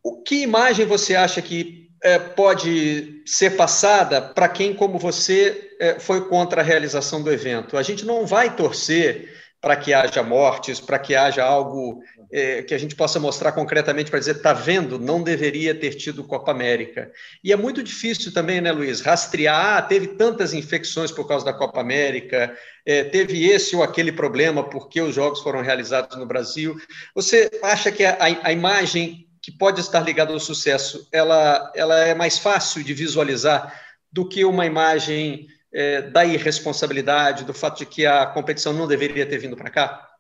O 0.04 0.22
que 0.22 0.42
imagem 0.42 0.86
você 0.86 1.16
acha 1.16 1.42
que 1.42 1.90
é, 2.02 2.18
pode 2.18 3.22
ser 3.26 3.52
passada 3.52 4.22
para 4.22 4.50
quem, 4.50 4.74
como 4.74 4.98
você, 4.98 5.76
é, 5.80 6.00
foi 6.00 6.28
contra 6.28 6.62
a 6.62 6.64
realização 6.64 7.22
do 7.22 7.32
evento? 7.32 7.78
A 7.78 7.84
gente 7.84 8.06
não 8.06 8.26
vai 8.26 8.56
torcer 8.56 9.40
para 9.60 9.76
que 9.76 9.94
haja 9.94 10.24
mortes, 10.24 10.80
para 10.80 10.98
que 10.98 11.14
haja 11.14 11.44
algo 11.44 12.02
é, 12.32 12.62
que 12.62 12.74
a 12.74 12.78
gente 12.78 12.96
possa 12.96 13.20
mostrar 13.20 13.52
concretamente 13.52 14.10
para 14.10 14.20
dizer, 14.20 14.38
está 14.38 14.54
vendo, 14.54 14.98
não 14.98 15.22
deveria 15.22 15.76
ter 15.76 15.96
tido 15.96 16.24
Copa 16.24 16.52
América. 16.52 17.12
E 17.44 17.52
é 17.52 17.56
muito 17.56 17.84
difícil 17.84 18.34
também, 18.34 18.62
né, 18.62 18.72
Luiz, 18.72 19.02
rastrear, 19.02 19.78
ah, 19.78 19.82
teve 19.82 20.08
tantas 20.08 20.54
infecções 20.54 21.12
por 21.12 21.28
causa 21.28 21.46
da 21.46 21.54
Copa 21.54 21.82
América, 21.82 22.56
é, 22.86 23.04
teve 23.04 23.50
esse 23.50 23.76
ou 23.76 23.84
aquele 23.84 24.12
problema 24.12 24.64
porque 24.64 25.02
os 25.02 25.14
jogos 25.14 25.42
foram 25.42 25.62
realizados 25.62 26.18
no 26.18 26.26
Brasil. 26.26 26.76
Você 27.14 27.52
acha 27.62 27.92
que 27.92 28.06
a, 28.06 28.18
a 28.44 28.52
imagem 28.52 29.28
que 29.42 29.52
pode 29.52 29.82
estar 29.82 30.02
ligada 30.02 30.32
ao 30.32 30.40
sucesso, 30.40 31.08
ela, 31.12 31.72
ela 31.76 32.00
é 32.00 32.14
mais 32.14 32.38
fácil 32.38 32.84
de 32.84 32.94
visualizar 32.94 33.74
do 34.12 34.28
que 34.28 34.46
uma 34.46 34.66
imagem 34.66 35.48
é, 35.74 36.02
da 36.02 36.24
irresponsabilidade, 36.24 37.46
do 37.46 37.54
fato 37.54 37.80
de 37.80 37.86
que 37.86 38.06
a 38.06 38.26
competição 38.26 38.74
não 38.74 38.88
deveria 38.88 39.26
ter 39.26 39.38
vindo 39.38 39.56
para 39.56 39.70
cá? 39.70 40.11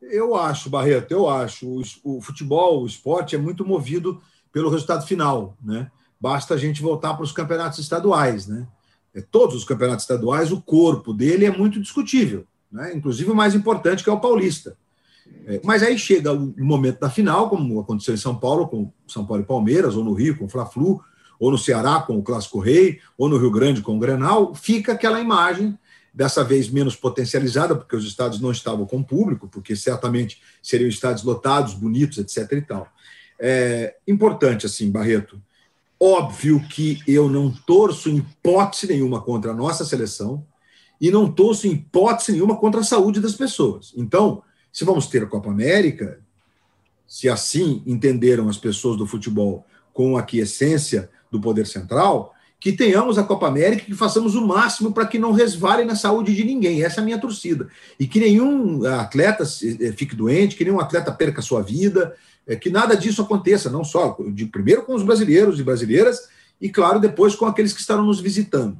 Eu 0.00 0.34
acho, 0.36 0.70
Barreto, 0.70 1.12
eu 1.12 1.28
acho. 1.28 1.66
O, 1.66 1.82
o, 2.04 2.20
futebol, 2.20 2.82
o 2.82 2.86
esporte 2.86 3.34
é 3.34 3.38
muito 3.38 3.66
movido 3.66 4.20
pelo 4.52 4.70
resultado 4.70 5.06
final, 5.06 5.56
né? 5.62 5.90
Basta 6.20 6.54
a 6.54 6.56
gente 6.56 6.82
voltar 6.82 7.14
para 7.14 7.24
os 7.24 7.32
campeonatos 7.32 7.78
estaduais, 7.78 8.46
né? 8.46 8.66
É, 9.14 9.20
todos 9.20 9.56
os 9.56 9.64
campeonatos 9.64 10.04
estaduais, 10.04 10.52
o 10.52 10.60
corpo 10.60 11.12
dele 11.12 11.44
é 11.44 11.50
muito 11.50 11.80
discutível, 11.80 12.46
né? 12.70 12.94
Inclusive 12.94 13.30
o 13.30 13.36
mais 13.36 13.54
importante 13.54 14.04
que 14.04 14.10
é 14.10 14.12
o 14.12 14.20
paulista. 14.20 14.76
É, 15.46 15.60
mas 15.64 15.82
aí 15.82 15.98
chega 15.98 16.32
o 16.32 16.54
momento 16.58 17.00
da 17.00 17.10
final, 17.10 17.48
como 17.48 17.80
aconteceu 17.80 18.14
em 18.14 18.18
São 18.18 18.34
Paulo 18.34 18.68
com 18.68 18.92
São 19.06 19.26
Paulo 19.26 19.42
e 19.42 19.46
Palmeiras, 19.46 19.96
ou 19.96 20.04
no 20.04 20.14
Rio 20.14 20.36
com 20.38 20.46
o 20.46 20.48
Fla-Flu, 20.48 21.00
ou 21.38 21.50
no 21.50 21.58
Ceará 21.58 22.00
com 22.00 22.16
o 22.18 22.22
Clássico 22.22 22.58
Rei, 22.58 23.00
ou 23.16 23.28
no 23.28 23.38
Rio 23.38 23.50
Grande 23.50 23.82
com 23.82 23.96
o 23.96 23.98
Grenal, 23.98 24.54
fica 24.54 24.92
aquela 24.92 25.20
imagem, 25.20 25.78
dessa 26.12 26.42
vez 26.42 26.68
menos 26.68 26.96
potencializada, 26.96 27.74
porque 27.76 27.94
os 27.94 28.04
estados 28.04 28.40
não 28.40 28.50
estavam 28.50 28.86
com 28.86 29.02
público, 29.02 29.48
porque 29.48 29.76
certamente 29.76 30.40
seriam 30.62 30.88
estádios 30.88 31.24
lotados, 31.24 31.74
bonitos, 31.74 32.18
etc. 32.18 32.52
e 32.52 32.62
tal. 32.62 32.88
É 33.38 33.94
importante, 34.06 34.66
assim, 34.66 34.90
Barreto, 34.90 35.40
óbvio 36.00 36.60
que 36.68 36.98
eu 37.06 37.28
não 37.28 37.50
torço 37.50 38.08
em 38.08 38.16
hipótese 38.16 38.88
nenhuma 38.88 39.20
contra 39.20 39.52
a 39.52 39.54
nossa 39.54 39.84
seleção 39.84 40.44
e 41.00 41.10
não 41.10 41.30
torço 41.30 41.66
em 41.66 41.72
hipótese 41.72 42.32
nenhuma 42.32 42.56
contra 42.56 42.80
a 42.80 42.84
saúde 42.84 43.20
das 43.20 43.34
pessoas. 43.34 43.92
Então, 43.96 44.42
se 44.72 44.84
vamos 44.84 45.06
ter 45.06 45.22
a 45.22 45.26
Copa 45.26 45.50
América, 45.50 46.20
se 47.06 47.28
assim 47.28 47.82
entenderam 47.86 48.48
as 48.48 48.58
pessoas 48.58 48.96
do 48.96 49.06
futebol 49.06 49.64
com 49.92 50.16
a 50.16 50.20
aquiescência 50.20 51.10
do 51.30 51.40
poder 51.40 51.66
central, 51.66 52.34
que 52.60 52.72
tenhamos 52.72 53.18
a 53.18 53.22
Copa 53.22 53.46
América 53.46 53.84
que 53.84 53.94
façamos 53.94 54.34
o 54.34 54.46
máximo 54.46 54.92
para 54.92 55.06
que 55.06 55.18
não 55.18 55.32
resvale 55.32 55.84
na 55.84 55.94
saúde 55.94 56.34
de 56.34 56.44
ninguém. 56.44 56.82
Essa 56.82 57.00
é 57.00 57.02
a 57.02 57.04
minha 57.04 57.20
torcida. 57.20 57.68
E 57.98 58.06
que 58.06 58.18
nenhum 58.18 58.84
atleta 58.84 59.44
eh, 59.44 59.92
fique 59.92 60.16
doente, 60.16 60.56
que 60.56 60.64
nenhum 60.64 60.80
atleta 60.80 61.12
perca 61.12 61.40
a 61.40 61.42
sua 61.42 61.62
vida, 61.62 62.16
eh, 62.46 62.56
que 62.56 62.68
nada 62.68 62.96
disso 62.96 63.22
aconteça, 63.22 63.70
não 63.70 63.84
só 63.84 64.16
de 64.32 64.46
primeiro 64.46 64.82
com 64.82 64.94
os 64.94 65.04
brasileiros 65.04 65.60
e 65.60 65.62
brasileiras, 65.62 66.28
e 66.60 66.68
claro, 66.68 66.98
depois 66.98 67.36
com 67.36 67.46
aqueles 67.46 67.72
que 67.72 67.80
estarão 67.80 68.04
nos 68.04 68.20
visitando. 68.20 68.76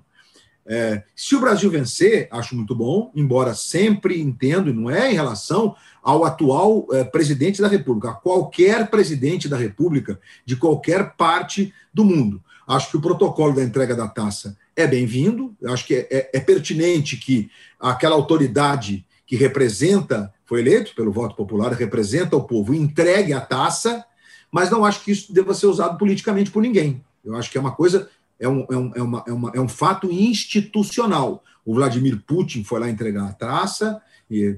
É, 0.70 1.02
se 1.16 1.34
o 1.34 1.40
Brasil 1.40 1.70
vencer, 1.70 2.28
acho 2.30 2.54
muito 2.54 2.74
bom, 2.74 3.10
embora 3.14 3.54
sempre 3.54 4.20
entendo, 4.20 4.68
e 4.68 4.72
não 4.72 4.90
é 4.90 5.10
em 5.10 5.14
relação 5.14 5.74
ao 6.02 6.26
atual 6.26 6.86
é, 6.92 7.04
presidente 7.04 7.62
da 7.62 7.68
República, 7.68 8.10
a 8.10 8.14
qualquer 8.14 8.90
presidente 8.90 9.48
da 9.48 9.56
República 9.56 10.20
de 10.44 10.56
qualquer 10.56 11.14
parte 11.16 11.72
do 11.92 12.04
mundo. 12.04 12.42
Acho 12.68 12.90
que 12.90 12.96
o 12.98 13.00
protocolo 13.00 13.54
da 13.54 13.64
entrega 13.64 13.96
da 13.96 14.06
taça 14.06 14.56
é 14.76 14.86
bem-vindo, 14.86 15.56
acho 15.64 15.86
que 15.86 15.94
é, 15.94 16.08
é, 16.10 16.30
é 16.34 16.40
pertinente 16.40 17.16
que 17.16 17.50
aquela 17.80 18.14
autoridade 18.14 19.06
que 19.26 19.36
representa, 19.36 20.32
foi 20.44 20.60
eleito 20.60 20.94
pelo 20.94 21.10
voto 21.10 21.34
popular, 21.34 21.72
representa 21.72 22.36
o 22.36 22.44
povo, 22.44 22.74
entregue 22.74 23.32
a 23.32 23.40
taça, 23.40 24.04
mas 24.52 24.70
não 24.70 24.84
acho 24.84 25.02
que 25.02 25.10
isso 25.10 25.32
deva 25.32 25.54
ser 25.54 25.66
usado 25.66 25.96
politicamente 25.96 26.50
por 26.50 26.62
ninguém. 26.62 27.02
Eu 27.24 27.36
acho 27.36 27.50
que 27.50 27.56
é 27.56 27.60
uma 27.60 27.72
coisa 27.72 28.08
é 28.38 28.48
um, 28.48 28.66
é 28.70 28.76
um, 28.76 28.92
é 28.94 29.02
uma, 29.02 29.24
é 29.26 29.32
uma, 29.32 29.52
é 29.56 29.60
um 29.60 29.68
fato 29.68 30.10
institucional. 30.12 31.42
O 31.64 31.74
Vladimir 31.74 32.22
Putin 32.26 32.64
foi 32.64 32.80
lá 32.80 32.88
entregar 32.88 33.26
a 33.26 33.32
traça 33.32 34.00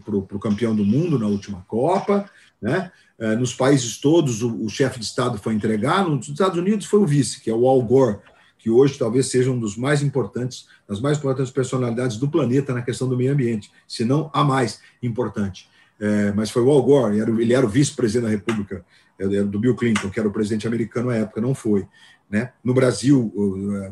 para 0.05 0.17
o 0.17 0.41
campeão 0.41 0.75
do 0.75 0.85
mundo 0.85 1.19
na 1.19 1.27
última 1.27 1.65
Copa. 1.67 2.29
Né? 2.61 2.91
É, 3.21 3.37
nos 3.37 3.53
países 3.53 3.99
todos, 3.99 4.43
o, 4.43 4.65
o 4.65 4.69
chefe 4.71 4.99
de 4.99 5.05
Estado 5.05 5.37
foi 5.37 5.53
entregar. 5.53 6.09
Nos 6.09 6.27
Estados 6.27 6.59
Unidos 6.59 6.87
foi 6.87 7.01
o 7.01 7.07
vice, 7.07 7.41
que 7.41 7.51
é 7.51 7.55
o 7.55 7.69
Al 7.69 7.83
Gore, 7.83 8.19
que 8.59 8.71
hoje 8.71 8.99
talvez 8.99 9.27
seja 9.27 9.51
um 9.51 9.59
dos 9.59 9.77
mais 9.77 10.03
importantes, 10.03 10.67
das 10.89 11.01
mais 11.01 11.19
importantes 11.19 11.53
personalidades 11.53 12.17
do 12.17 12.31
planeta 12.31 12.73
na 12.73 12.81
questão 12.81 13.07
do 13.07 13.17
meio 13.17 13.33
ambiente, 13.33 13.71
se 13.87 14.07
não 14.07 14.31
a 14.33 14.43
mais 14.43 14.81
importante. 15.03 15.69
É, 16.01 16.33
mas 16.33 16.51
foi 16.51 16.63
o 16.63 16.71
Al 16.71 16.83
Gore, 16.83 17.19
ele 17.19 17.53
era, 17.53 17.59
era 17.59 17.67
o 17.67 17.69
vice-presidente 17.69 18.25
da 18.25 18.31
República 18.31 18.85
é, 19.19 19.27
do 19.45 19.59
Bill 19.59 19.77
Clinton, 19.77 20.09
que 20.09 20.19
era 20.19 20.29
o 20.29 20.33
presidente 20.33 20.67
americano 20.67 21.11
à 21.11 21.17
época, 21.17 21.43
não 21.43 21.55
foi. 21.55 21.87
Né? 22.31 22.53
No 22.65 22.73
Brasil, 22.73 23.31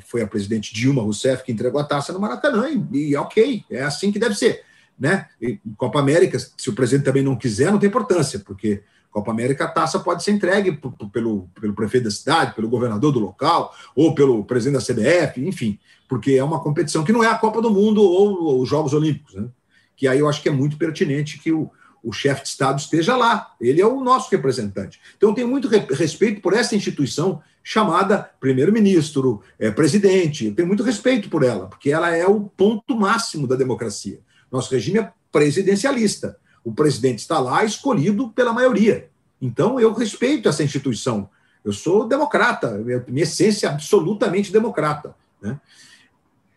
foi 0.06 0.22
a 0.22 0.26
presidente 0.26 0.72
Dilma 0.72 1.02
Rousseff 1.02 1.44
que 1.44 1.52
entregou 1.52 1.80
a 1.80 1.84
taça 1.84 2.12
no 2.12 2.20
Maracanã, 2.20 2.66
e, 2.92 3.10
e 3.10 3.16
ok, 3.16 3.64
é 3.70 3.82
assim 3.82 4.10
que 4.10 4.18
deve 4.18 4.34
ser. 4.36 4.62
Né? 4.98 5.26
E 5.40 5.60
Copa 5.76 5.98
América, 5.98 6.38
se 6.38 6.70
o 6.70 6.72
presidente 6.72 7.04
também 7.04 7.22
não 7.22 7.36
quiser, 7.36 7.70
não 7.70 7.78
tem 7.78 7.88
importância, 7.88 8.38
porque 8.38 8.82
Copa 9.10 9.30
América 9.30 9.64
a 9.64 9.68
taça 9.68 9.98
pode 9.98 10.22
ser 10.22 10.32
entregue 10.32 10.80
pelo, 11.12 11.48
pelo 11.60 11.74
prefeito 11.74 12.04
da 12.04 12.10
cidade, 12.10 12.54
pelo 12.54 12.68
governador 12.68 13.12
do 13.12 13.18
local, 13.18 13.74
ou 13.94 14.14
pelo 14.14 14.44
presidente 14.44 14.84
da 14.84 14.94
CBF, 14.94 15.40
enfim, 15.46 15.78
porque 16.08 16.32
é 16.32 16.44
uma 16.44 16.60
competição 16.60 17.04
que 17.04 17.12
não 17.12 17.24
é 17.24 17.28
a 17.28 17.38
Copa 17.38 17.60
do 17.60 17.70
Mundo 17.70 18.02
ou 18.02 18.60
os 18.60 18.68
Jogos 18.68 18.92
Olímpicos. 18.92 19.34
Né? 19.34 19.48
Que 19.96 20.06
aí 20.06 20.18
eu 20.18 20.28
acho 20.28 20.42
que 20.42 20.48
é 20.48 20.52
muito 20.52 20.76
pertinente 20.76 21.38
que 21.38 21.52
o, 21.52 21.70
o 22.02 22.12
chefe 22.12 22.42
de 22.42 22.48
Estado 22.48 22.78
esteja 22.78 23.16
lá. 23.16 23.54
Ele 23.60 23.80
é 23.80 23.86
o 23.86 24.00
nosso 24.00 24.30
representante. 24.30 25.00
Então, 25.16 25.30
eu 25.30 25.34
tenho 25.34 25.48
muito 25.48 25.68
respeito 25.68 26.40
por 26.40 26.54
essa 26.54 26.76
instituição 26.76 27.42
chamada 27.62 28.30
primeiro-ministro, 28.40 29.42
é, 29.58 29.70
presidente. 29.70 30.46
Eu 30.46 30.54
tenho 30.54 30.68
muito 30.68 30.82
respeito 30.82 31.28
por 31.28 31.42
ela, 31.42 31.66
porque 31.66 31.90
ela 31.90 32.14
é 32.16 32.26
o 32.26 32.40
ponto 32.40 32.96
máximo 32.96 33.46
da 33.46 33.56
democracia. 33.56 34.20
Nosso 34.50 34.72
regime 34.72 35.00
é 35.00 35.12
presidencialista. 35.30 36.38
O 36.68 36.72
presidente 36.72 37.20
está 37.20 37.38
lá 37.38 37.64
escolhido 37.64 38.28
pela 38.28 38.52
maioria. 38.52 39.08
Então, 39.40 39.80
eu 39.80 39.90
respeito 39.94 40.50
essa 40.50 40.62
instituição. 40.62 41.30
Eu 41.64 41.72
sou 41.72 42.06
democrata, 42.06 42.78
minha 43.08 43.22
essência 43.22 43.66
é 43.66 43.70
absolutamente 43.70 44.52
democrata. 44.52 45.14
Né? 45.40 45.58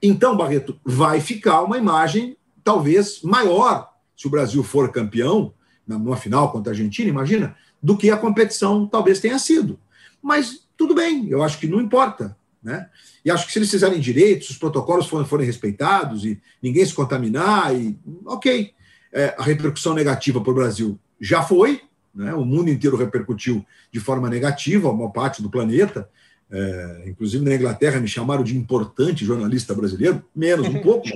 Então, 0.04 0.36
Barreto, 0.36 0.78
vai 0.84 1.22
ficar 1.22 1.62
uma 1.62 1.78
imagem 1.78 2.36
talvez 2.62 3.22
maior 3.22 3.94
se 4.18 4.28
o 4.28 4.30
Brasil 4.30 4.62
for 4.66 4.92
campeão, 4.92 5.54
numa 5.88 6.18
final 6.18 6.52
contra 6.52 6.72
a 6.72 6.74
Argentina, 6.74 7.10
imagina, 7.10 7.56
do 7.82 7.96
que 7.96 8.12
a 8.12 8.18
competição 8.18 8.86
talvez 8.86 9.22
tenha 9.22 9.40
sido. 9.40 9.80
Mas 10.22 10.68
tudo 10.76 10.94
bem, 10.94 11.30
eu 11.30 11.42
acho 11.42 11.58
que 11.58 11.68
não 11.68 11.80
importa. 11.80 12.38
Né? 12.62 12.90
E 13.24 13.32
acho 13.32 13.46
que 13.48 13.54
se 13.54 13.60
eles 13.60 13.72
fizerem 13.72 14.02
direito, 14.02 14.44
se 14.44 14.52
os 14.52 14.58
protocolos 14.58 15.08
forem, 15.08 15.26
forem 15.26 15.46
respeitados 15.46 16.26
e 16.26 16.38
ninguém 16.62 16.86
se 16.86 16.94
contaminar, 16.94 17.74
e 17.74 17.98
ok. 18.26 18.74
É, 19.14 19.36
a 19.38 19.44
repercussão 19.44 19.94
negativa 19.94 20.42
para 20.42 20.52
o 20.52 20.56
Brasil 20.56 21.00
já 21.20 21.42
foi, 21.44 21.82
né? 22.14 22.34
o 22.34 22.46
mundo 22.46 22.70
inteiro 22.70 22.98
repercutiu 22.98 23.66
de 23.92 24.00
forma 24.00 24.30
negativa, 24.30 24.90
uma 24.90 25.12
parte 25.12 25.42
do 25.42 25.50
planeta. 25.50 26.10
É, 26.50 27.04
inclusive 27.08 27.46
na 27.46 27.56
Inglaterra 27.56 28.00
me 28.00 28.08
chamaram 28.08 28.44
de 28.44 28.58
importante 28.58 29.24
jornalista 29.24 29.74
brasileiro, 29.74 30.24
menos 30.36 30.68
um 30.68 30.80
pouco. 30.82 31.08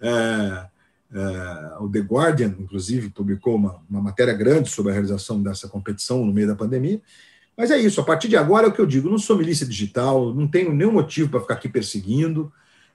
é, 0.00 0.66
é, 1.14 1.76
o 1.80 1.88
The 1.88 2.00
Guardian, 2.00 2.54
inclusive, 2.58 3.08
publicou 3.10 3.54
uma, 3.56 3.80
uma 3.88 4.02
matéria 4.02 4.34
grande 4.34 4.68
sobre 4.68 4.90
a 4.90 4.94
realização 4.94 5.42
dessa 5.42 5.68
competição 5.68 6.24
no 6.24 6.32
meio 6.32 6.48
da 6.48 6.56
pandemia. 6.56 7.00
Mas 7.56 7.70
é 7.70 7.78
isso, 7.78 8.00
a 8.00 8.04
partir 8.04 8.28
de 8.28 8.36
agora 8.36 8.66
é 8.66 8.68
o 8.68 8.72
que 8.72 8.80
eu 8.80 8.86
digo: 8.86 9.08
não 9.08 9.18
sou 9.18 9.38
milícia 9.38 9.66
digital, 9.66 10.34
não 10.34 10.46
tenho 10.46 10.74
nenhum 10.74 10.92
motivo 10.92 11.30
para 11.30 11.40
ficar 11.40 11.54
aqui 11.54 11.68
perseguindo. 11.68 12.52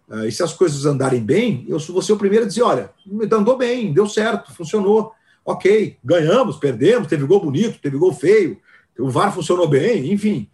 Uh, 0.10 0.26
e 0.26 0.32
se 0.32 0.42
as 0.42 0.54
coisas 0.54 0.86
andarem 0.86 1.22
bem, 1.22 1.66
eu 1.68 1.78
vou 1.80 2.02
ser 2.02 2.14
o 2.14 2.18
primeiro 2.18 2.46
a 2.46 2.48
dizer: 2.48 2.64
olha, 2.64 2.90
andou 3.32 3.58
bem, 3.58 3.94
deu 3.94 4.08
certo, 4.08 4.54
funcionou. 4.54 5.14
Ok, 5.46 5.98
ganhamos, 6.04 6.58
perdemos, 6.58 7.08
teve 7.08 7.26
gol 7.26 7.42
bonito, 7.42 7.80
teve 7.80 7.98
gol 7.98 8.14
feio, 8.14 8.60
o 9.00 9.10
VAR 9.10 9.34
funcionou 9.34 9.68
bem, 9.68 10.12
enfim. 10.12 10.48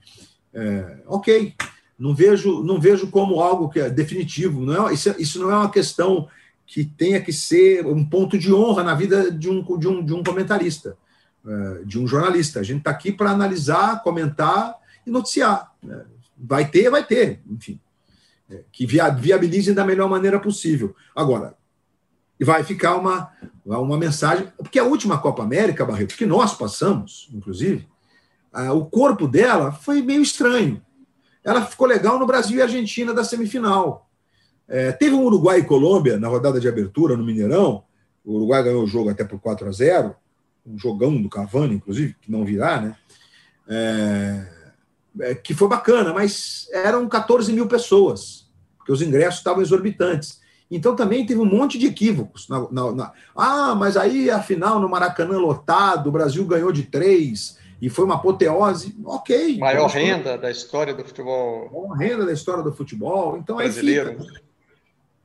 É, 0.54 0.98
ok. 1.08 1.54
Não 1.98 2.14
vejo, 2.14 2.64
não 2.64 2.80
vejo 2.80 3.08
como 3.08 3.42
algo 3.42 3.70
que 3.70 3.80
é 3.80 3.90
definitivo. 3.90 4.62
Não 4.62 4.90
é, 4.90 4.94
isso, 4.94 5.16
isso 5.18 5.40
não 5.40 5.52
é 5.52 5.56
uma 5.56 5.72
questão 5.72 6.28
que 6.66 6.84
tenha 6.84 7.22
que 7.22 7.32
ser 7.32 7.86
um 7.86 8.04
ponto 8.04 8.38
de 8.38 8.54
honra 8.54 8.84
na 8.84 8.96
vida 8.96 9.32
de 9.32 9.50
um, 9.50 9.78
de 9.78 9.88
um, 9.88 10.04
de 10.04 10.14
um 10.14 10.24
comentarista, 10.24 10.98
é, 11.46 11.84
de 11.86 12.00
um 12.00 12.08
jornalista. 12.08 12.60
A 12.60 12.64
gente 12.64 12.80
está 12.80 12.92
aqui 12.92 13.12
para 13.12 13.32
analisar, 13.32 14.02
comentar 14.04 14.76
e 15.06 15.10
noticiar. 15.10 15.72
Né? 15.82 16.04
Vai 16.38 16.70
ter, 16.70 16.90
vai 16.90 17.04
ter, 17.04 17.40
enfim. 17.50 17.80
É, 18.50 18.64
que 18.72 18.86
viabilizem 18.86 19.74
da 19.74 19.84
melhor 19.84 20.08
maneira 20.08 20.40
possível. 20.40 20.96
Agora, 21.16 21.56
vai 22.40 22.64
ficar 22.64 22.96
uma, 22.96 23.32
uma 23.66 23.98
mensagem, 23.98 24.48
porque 24.58 24.78
a 24.78 24.84
última 24.84 25.18
Copa 25.18 25.42
América, 25.42 25.86
Barreto, 25.86 26.16
que 26.16 26.26
nós 26.26 26.54
passamos, 26.54 27.28
inclusive, 27.34 27.88
o 28.74 28.86
corpo 28.86 29.28
dela 29.28 29.72
foi 29.72 30.02
meio 30.02 30.22
estranho. 30.22 30.82
Ela 31.44 31.66
ficou 31.66 31.88
legal 31.88 32.20
no 32.20 32.26
Brasil 32.26 32.58
e 32.58 32.62
Argentina 32.62 33.14
da 33.14 33.24
semifinal. 33.24 34.10
É, 34.68 34.92
teve 34.92 35.16
um 35.16 35.24
Uruguai 35.24 35.60
e 35.60 35.66
Colômbia 35.66 36.18
na 36.20 36.28
rodada 36.28 36.60
de 36.60 36.68
abertura 36.68 37.16
no 37.16 37.24
Mineirão. 37.24 37.84
O 38.24 38.36
Uruguai 38.36 38.64
ganhou 38.64 38.84
o 38.84 38.88
jogo 38.88 39.10
até 39.10 39.24
por 39.24 39.40
4 39.40 39.68
a 39.68 39.72
0 39.72 40.16
um 40.66 40.80
jogão 40.80 41.22
do 41.22 41.30
Cavani, 41.30 41.76
inclusive, 41.76 42.16
que 42.20 42.32
não 42.32 42.44
virá, 42.44 42.82
né? 42.82 42.96
É, 43.68 44.55
é, 45.22 45.36
que 45.36 45.54
foi 45.54 45.68
bacana, 45.68 46.14
mas 46.14 46.68
eram 46.72 47.08
14 47.08 47.52
mil 47.54 47.68
pessoas, 47.68 48.50
porque 48.78 48.92
os 48.92 49.02
ingressos 49.02 49.40
estavam 49.40 49.62
exorbitantes. 49.62 50.42
Então 50.70 50.96
também 50.96 51.26
teve 51.26 51.40
um 51.40 51.46
monte 51.46 51.78
de 51.78 51.88
equívocos. 51.88 52.50
Na, 52.50 52.68
na, 52.72 52.92
na... 52.92 53.14
Ah, 53.36 53.76
mas 53.76 53.98
aí 53.98 54.30
afinal 54.30 54.80
no 54.80 54.90
Maracanã 54.90 55.38
lotado, 55.38 56.08
o 56.08 56.12
Brasil 56.12 56.46
ganhou 56.46 56.72
de 56.72 56.84
três 56.84 57.58
e 57.82 57.90
foi 57.90 58.06
uma 58.06 58.16
apoteose. 58.16 58.96
Ok. 59.06 59.58
Maior 59.60 59.90
então, 59.90 60.02
renda 60.02 60.38
da 60.38 60.50
história 60.50 60.94
do 60.94 61.04
futebol. 61.04 61.70
Maior 61.72 61.98
renda 61.98 62.26
da 62.26 62.34
história 62.34 62.64
do 62.64 62.74
futebol. 62.74 63.38
Então 63.38 63.58
brasileiro. 63.58 64.10
aí 64.10 64.20
fica. 64.20 64.46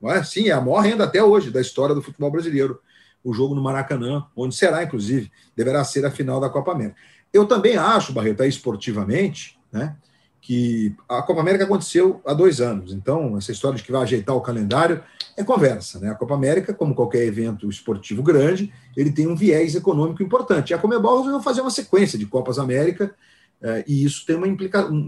É? 0.03 0.22
Sim, 0.22 0.49
é 0.49 0.53
a 0.53 0.61
maior 0.61 0.80
renda 0.80 1.05
até 1.05 1.22
hoje 1.22 1.51
da 1.51 1.61
história 1.61 1.95
do 1.95 2.03
futebol 2.03 2.30
brasileiro. 2.30 2.80
O 3.22 3.34
jogo 3.34 3.55
no 3.55 3.62
Maracanã, 3.62 4.24
onde 4.34 4.55
será, 4.55 4.82
inclusive, 4.82 5.30
deverá 5.55 5.84
ser 5.84 6.07
a 6.07 6.11
final 6.11 6.41
da 6.41 6.49
Copa 6.49 6.72
América. 6.72 6.97
Eu 7.32 7.47
também 7.47 7.76
acho, 7.76 8.12
Barreto, 8.12 8.43
esportivamente, 8.45 9.59
né, 9.72 9.96
que 10.40 10.94
a 11.08 11.22
Copa 11.22 11.40
América 11.40 11.64
aconteceu 11.64 12.20
há 12.26 12.32
dois 12.32 12.60
anos. 12.60 12.92
Então, 12.92 13.36
essa 13.36 13.52
história 13.52 13.76
de 13.76 13.84
que 13.84 13.92
vai 13.92 14.02
ajeitar 14.02 14.34
o 14.34 14.40
calendário 14.40 15.02
é 15.36 15.44
conversa. 15.44 16.00
Né? 16.00 16.10
A 16.10 16.14
Copa 16.14 16.34
América, 16.34 16.72
como 16.72 16.94
qualquer 16.94 17.24
evento 17.24 17.68
esportivo 17.68 18.22
grande, 18.22 18.72
ele 18.96 19.12
tem 19.12 19.26
um 19.26 19.36
viés 19.36 19.74
econômico 19.74 20.22
importante. 20.22 20.70
E 20.70 20.74
a 20.74 20.78
Comebol 20.78 21.18
resolveu 21.18 21.42
fazer 21.42 21.60
uma 21.60 21.70
sequência 21.70 22.18
de 22.18 22.26
Copas 22.26 22.58
América, 22.58 23.14
eh, 23.62 23.84
e 23.86 24.04
isso 24.04 24.24
tem 24.24 24.36
uma 24.36 24.48
implicação. 24.48 25.06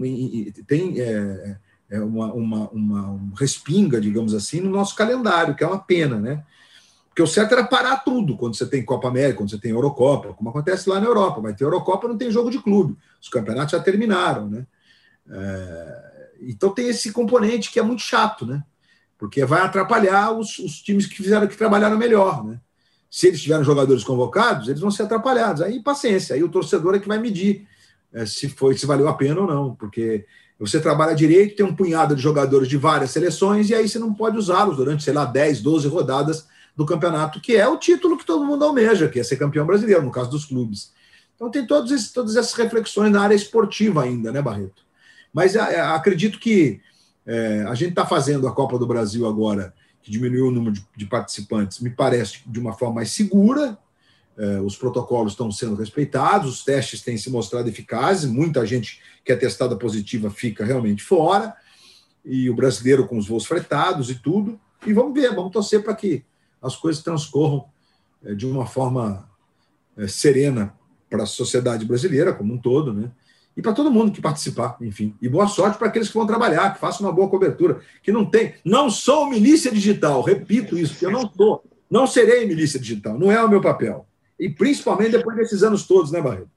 Tem. 0.67 1.01
É, 1.01 1.57
é 1.91 2.01
uma, 2.01 2.33
uma, 2.33 2.71
uma 2.71 3.11
um 3.11 3.33
respinga, 3.39 4.01
digamos 4.01 4.33
assim, 4.33 4.63
no 4.63 4.71
nosso 4.71 4.97
calendário, 4.97 5.55
que 5.55 5.63
é 5.63 5.67
uma 5.67 5.79
pena, 5.79 6.19
né? 6.19 6.43
Porque 7.13 7.23
o 7.23 7.27
certo 7.27 7.53
era 7.53 7.63
parar 7.65 7.99
tudo 7.99 8.39
quando 8.39 8.57
você 8.57 8.65
tem 8.65 8.83
Copa 8.83 9.09
América, 9.09 9.37
quando 9.37 9.51
você 9.51 9.59
tem 9.59 9.71
Eurocopa, 9.71 10.33
como 10.33 10.49
acontece 10.49 10.89
lá 10.89 10.99
na 10.99 11.07
Europa. 11.07 11.43
Vai 11.43 11.55
ter 11.55 11.63
Eurocopa, 11.63 12.09
não 12.09 12.17
tem 12.17 12.31
jogo 12.31 12.51
de 12.51 12.59
clube. 12.59 12.97
Os 13.21 13.29
campeonatos 13.29 13.73
já 13.73 13.81
terminaram, 13.81 14.49
né? 14.49 14.67
É, 15.31 16.31
então 16.41 16.71
tem 16.71 16.89
esse 16.89 17.13
componente 17.13 17.71
que 17.71 17.79
é 17.79 17.83
muito 17.83 18.01
chato, 18.01 18.47
né? 18.47 18.65
Porque 19.19 19.45
vai 19.45 19.61
atrapalhar 19.61 20.33
os, 20.33 20.59
os 20.59 20.81
times 20.81 21.07
que 21.07 21.17
fizeram 21.17 21.47
que 21.47 21.57
trabalharam 21.57 21.99
melhor, 21.99 22.43
né? 22.45 22.59
Se 23.11 23.27
eles 23.27 23.43
tiverem 23.43 23.63
jogadores 23.63 24.03
convocados, 24.03 24.69
eles 24.69 24.81
vão 24.81 24.91
ser 24.91 25.03
atrapalhados. 25.03 25.61
Aí 25.61 25.83
paciência, 25.83 26.35
aí 26.35 26.43
o 26.43 26.49
torcedor 26.49 26.95
é 26.95 26.99
que 26.99 27.09
vai 27.09 27.19
medir 27.19 27.69
é, 28.11 28.25
se 28.25 28.49
foi, 28.49 28.75
se 28.75 28.87
valeu 28.87 29.07
a 29.07 29.15
pena 29.15 29.43
ou 29.43 29.47
não, 29.47 29.75
porque 29.75 30.25
você 30.59 30.81
trabalha 30.81 31.15
direito, 31.15 31.57
tem 31.57 31.67
um 31.67 31.77
punhado 31.77 32.17
de 32.17 32.23
jogadores 32.23 32.69
de 32.69 32.79
várias 32.79 33.11
seleções, 33.11 33.69
e 33.69 33.75
aí 33.75 33.87
você 33.87 33.99
não 33.99 34.15
pode 34.15 34.39
usá-los 34.39 34.79
durante, 34.79 35.05
sei 35.05 35.13
lá, 35.13 35.27
10, 35.27 35.61
12 35.61 35.89
rodadas 35.89 36.51
do 36.77 36.87
campeonato, 36.87 37.41
que 37.41 37.57
é 37.57 37.67
o 37.69 37.77
título 37.77 38.17
que 38.17 38.25
todo 38.25 38.45
mundo 38.45 38.65
almeja, 38.65 39.09
que 39.09 39.21
é 39.21 39.23
ser 39.23 39.37
campeão 39.37 39.67
brasileiro, 39.67 40.03
no 40.03 40.11
caso 40.11 40.31
dos 40.31 40.45
clubes. 40.45 40.93
Então 41.35 41.51
tem 41.51 41.67
esses, 41.87 42.13
todas 42.13 42.37
essas 42.37 42.55
reflexões 42.55 43.11
na 43.11 43.23
área 43.23 43.35
esportiva 43.35 44.05
ainda, 44.05 44.33
né, 44.33 44.41
Barreto? 44.41 44.83
Mas 45.33 45.57
é, 45.57 45.81
acredito 45.81 46.39
que 46.39 46.81
é, 47.27 47.65
a 47.69 47.75
gente 47.75 47.91
está 47.91 48.07
fazendo 48.07 48.47
a 48.47 48.53
Copa 48.53 48.79
do 48.79 48.87
Brasil 48.87 49.27
agora, 49.27 49.75
que 50.03 50.11
diminuiu 50.11 50.49
o 50.49 50.51
número 50.51 50.75
de, 50.75 50.87
de 50.97 51.07
participantes, 51.07 51.81
me 51.81 51.91
parece 51.91 52.41
de 52.47 52.59
uma 52.59 52.73
forma 52.73 52.97
mais 52.97 53.13
segura, 53.13 53.79
é, 54.37 54.61
os 54.61 54.77
protocolos 54.77 55.33
estão 55.33 55.51
sendo 55.51 55.75
respeitados, 55.75 56.51
os 56.51 56.65
testes 56.65 57.03
têm 57.03 57.17
se 57.17 57.31
mostrado 57.31 57.69
eficazes, 57.69 58.31
muita 58.31 58.65
gente 58.67 59.01
que 59.25 59.33
é 59.33 59.37
testada 59.37 59.77
positiva 59.77 60.31
fica 60.31 60.65
realmente 60.65 61.03
fora, 61.03 61.55
e 62.25 62.49
o 62.49 62.55
brasileiro 62.55 63.07
com 63.07 63.19
os 63.19 63.27
voos 63.27 63.45
fretados 63.45 64.11
e 64.11 64.15
tudo. 64.15 64.59
E 64.87 64.93
vamos 64.93 65.13
ver, 65.13 65.35
vamos 65.35 65.53
torcer 65.53 65.83
para 65.83 65.95
que 65.95 66.25
as 66.63 66.77
coisas 66.77 67.03
transcorram 67.03 67.65
é, 68.25 68.35
de 68.35 68.47
uma 68.47 68.67
forma 68.67 69.29
é, 69.97 70.07
serena 70.07 70.75
para 71.11 71.25
a 71.25 71.27
sociedade 71.27 71.85
brasileira 71.85 72.33
como 72.33 72.55
um 72.55 72.59
todo, 72.59 72.95
né? 72.95 73.11
e 73.57 73.61
para 73.61 73.73
todo 73.73 73.91
mundo 73.91 74.13
que 74.13 74.21
participar, 74.21 74.77
enfim. 74.81 75.15
E 75.21 75.29
boa 75.29 75.47
sorte 75.47 75.77
para 75.77 75.89
aqueles 75.89 76.09
que 76.09 76.15
vão 76.15 76.27
trabalhar, 76.27 76.73
que 76.73 76.81
façam 76.81 77.07
uma 77.07 77.13
boa 77.13 77.29
cobertura, 77.29 77.81
que 78.03 78.11
não 78.11 78.25
tem. 78.25 78.55
Não 78.65 78.89
sou 78.91 79.29
milícia 79.29 79.71
digital, 79.71 80.23
repito 80.23 80.79
isso, 80.79 81.05
eu 81.05 81.11
não 81.11 81.31
sou. 81.31 81.63
Não 81.91 82.07
serei 82.07 82.47
milícia 82.47 82.81
digital, 82.81 83.19
não 83.19 83.31
é 83.31 83.43
o 83.43 83.49
meu 83.49 83.61
papel. 83.61 84.07
E 84.41 84.49
principalmente 84.49 85.11
depois 85.11 85.37
desses 85.37 85.63
anos 85.63 85.87
todos, 85.87 86.11
né, 86.11 86.21
Barreto? 86.21 86.49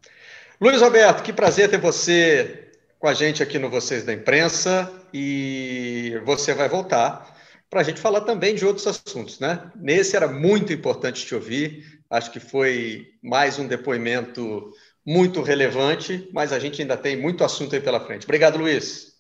Luiz 0.60 0.82
Roberto, 0.82 1.22
que 1.22 1.34
prazer 1.34 1.70
ter 1.70 1.80
você 1.80 2.70
com 2.98 3.08
a 3.08 3.14
gente 3.14 3.44
aqui 3.44 3.60
no 3.60 3.70
Vocês 3.70 4.06
da 4.06 4.14
Imprensa 4.14 4.90
e 5.14 6.18
você 6.24 6.54
vai 6.54 6.70
voltar 6.70 7.35
para 7.70 7.82
a 7.82 7.84
gente 7.84 8.00
falar 8.00 8.22
também 8.22 8.56
de 8.56 8.66
outros 8.66 8.88
assuntos, 8.88 9.40
né? 9.40 9.72
Nesse 9.76 10.16
era 10.16 10.28
muito 10.28 10.72
importante 10.72 11.26
te 11.26 11.36
ouvir, 11.36 12.00
acho 12.10 12.32
que 12.32 12.40
foi 12.40 13.08
mais 13.24 13.60
um 13.60 13.68
depoimento 13.68 14.72
muito 15.06 15.42
relevante, 15.42 16.30
mas 16.34 16.52
a 16.52 16.60
gente 16.60 16.82
ainda 16.82 16.98
tem 16.98 17.20
muito 17.20 17.44
assunto 17.44 17.76
aí 17.76 17.82
pela 17.82 18.00
frente. 18.00 18.24
Obrigado, 18.24 18.58
Luiz. 18.58 19.14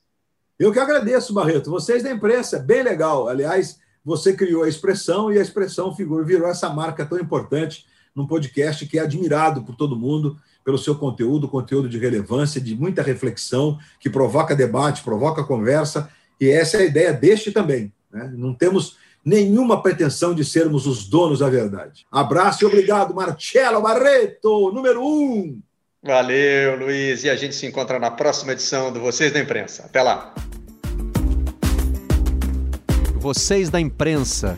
Eu 0.58 0.72
que 0.72 0.80
agradeço, 0.80 1.34
Barreto. 1.34 1.70
Vocês 1.70 2.02
da 2.02 2.12
imprensa, 2.12 2.60
bem 2.60 2.82
legal. 2.82 3.28
Aliás, 3.28 3.80
você 4.04 4.34
criou 4.34 4.64
a 4.64 4.70
expressão 4.70 5.32
e 5.32 5.38
a 5.38 5.41
expressão 5.41 5.93
virou 5.93 6.48
essa 6.48 6.70
marca 6.70 7.06
tão 7.06 7.20
importante 7.20 7.86
num 8.16 8.26
podcast 8.26 8.86
que 8.86 8.98
é 8.98 9.02
admirado 9.02 9.64
por 9.64 9.76
todo 9.76 9.98
mundo 9.98 10.39
pelo 10.64 10.78
seu 10.80 10.96
conteúdo, 10.96 11.48
conteúdo 11.48 11.88
de 11.88 12.00
relevância, 12.00 12.60
de 12.60 12.76
muita 12.76 13.04
reflexão, 13.04 13.78
que 14.00 14.10
provoca 14.10 14.56
debate, 14.56 15.04
provoca 15.04 15.43
conversa, 15.43 16.10
e 16.41 16.50
essa 16.50 16.78
é 16.78 16.82
a 16.82 16.86
ideia 16.86 17.14
deste 17.14 17.52
também. 17.52 17.93
Né? 18.12 18.32
Não 18.36 18.53
temos 18.53 18.97
nenhuma 19.24 19.82
pretensão 19.82 20.36
de 20.36 20.45
sermos 20.45 20.86
os 20.86 21.08
donos 21.08 21.39
da 21.39 21.49
verdade. 21.49 22.06
Abraço 22.12 22.64
e 22.64 22.68
obrigado, 22.68 23.14
Marcelo 23.14 23.82
Barreto, 23.82 24.72
número 24.72 25.03
um. 25.03 25.60
Valeu, 26.03 26.78
Luiz. 26.78 27.24
E 27.24 27.30
a 27.30 27.36
gente 27.36 27.56
se 27.56 27.66
encontra 27.66 27.97
na 27.97 28.12
próxima 28.12 28.51
edição 28.51 28.93
do 28.93 28.99
Vocês 28.99 29.34
da 29.34 29.39
Imprensa. 29.39 29.86
Até 29.86 30.03
lá. 30.03 30.36
Vocês 33.16 33.72
da 33.72 33.80
Imprensa. 33.82 34.56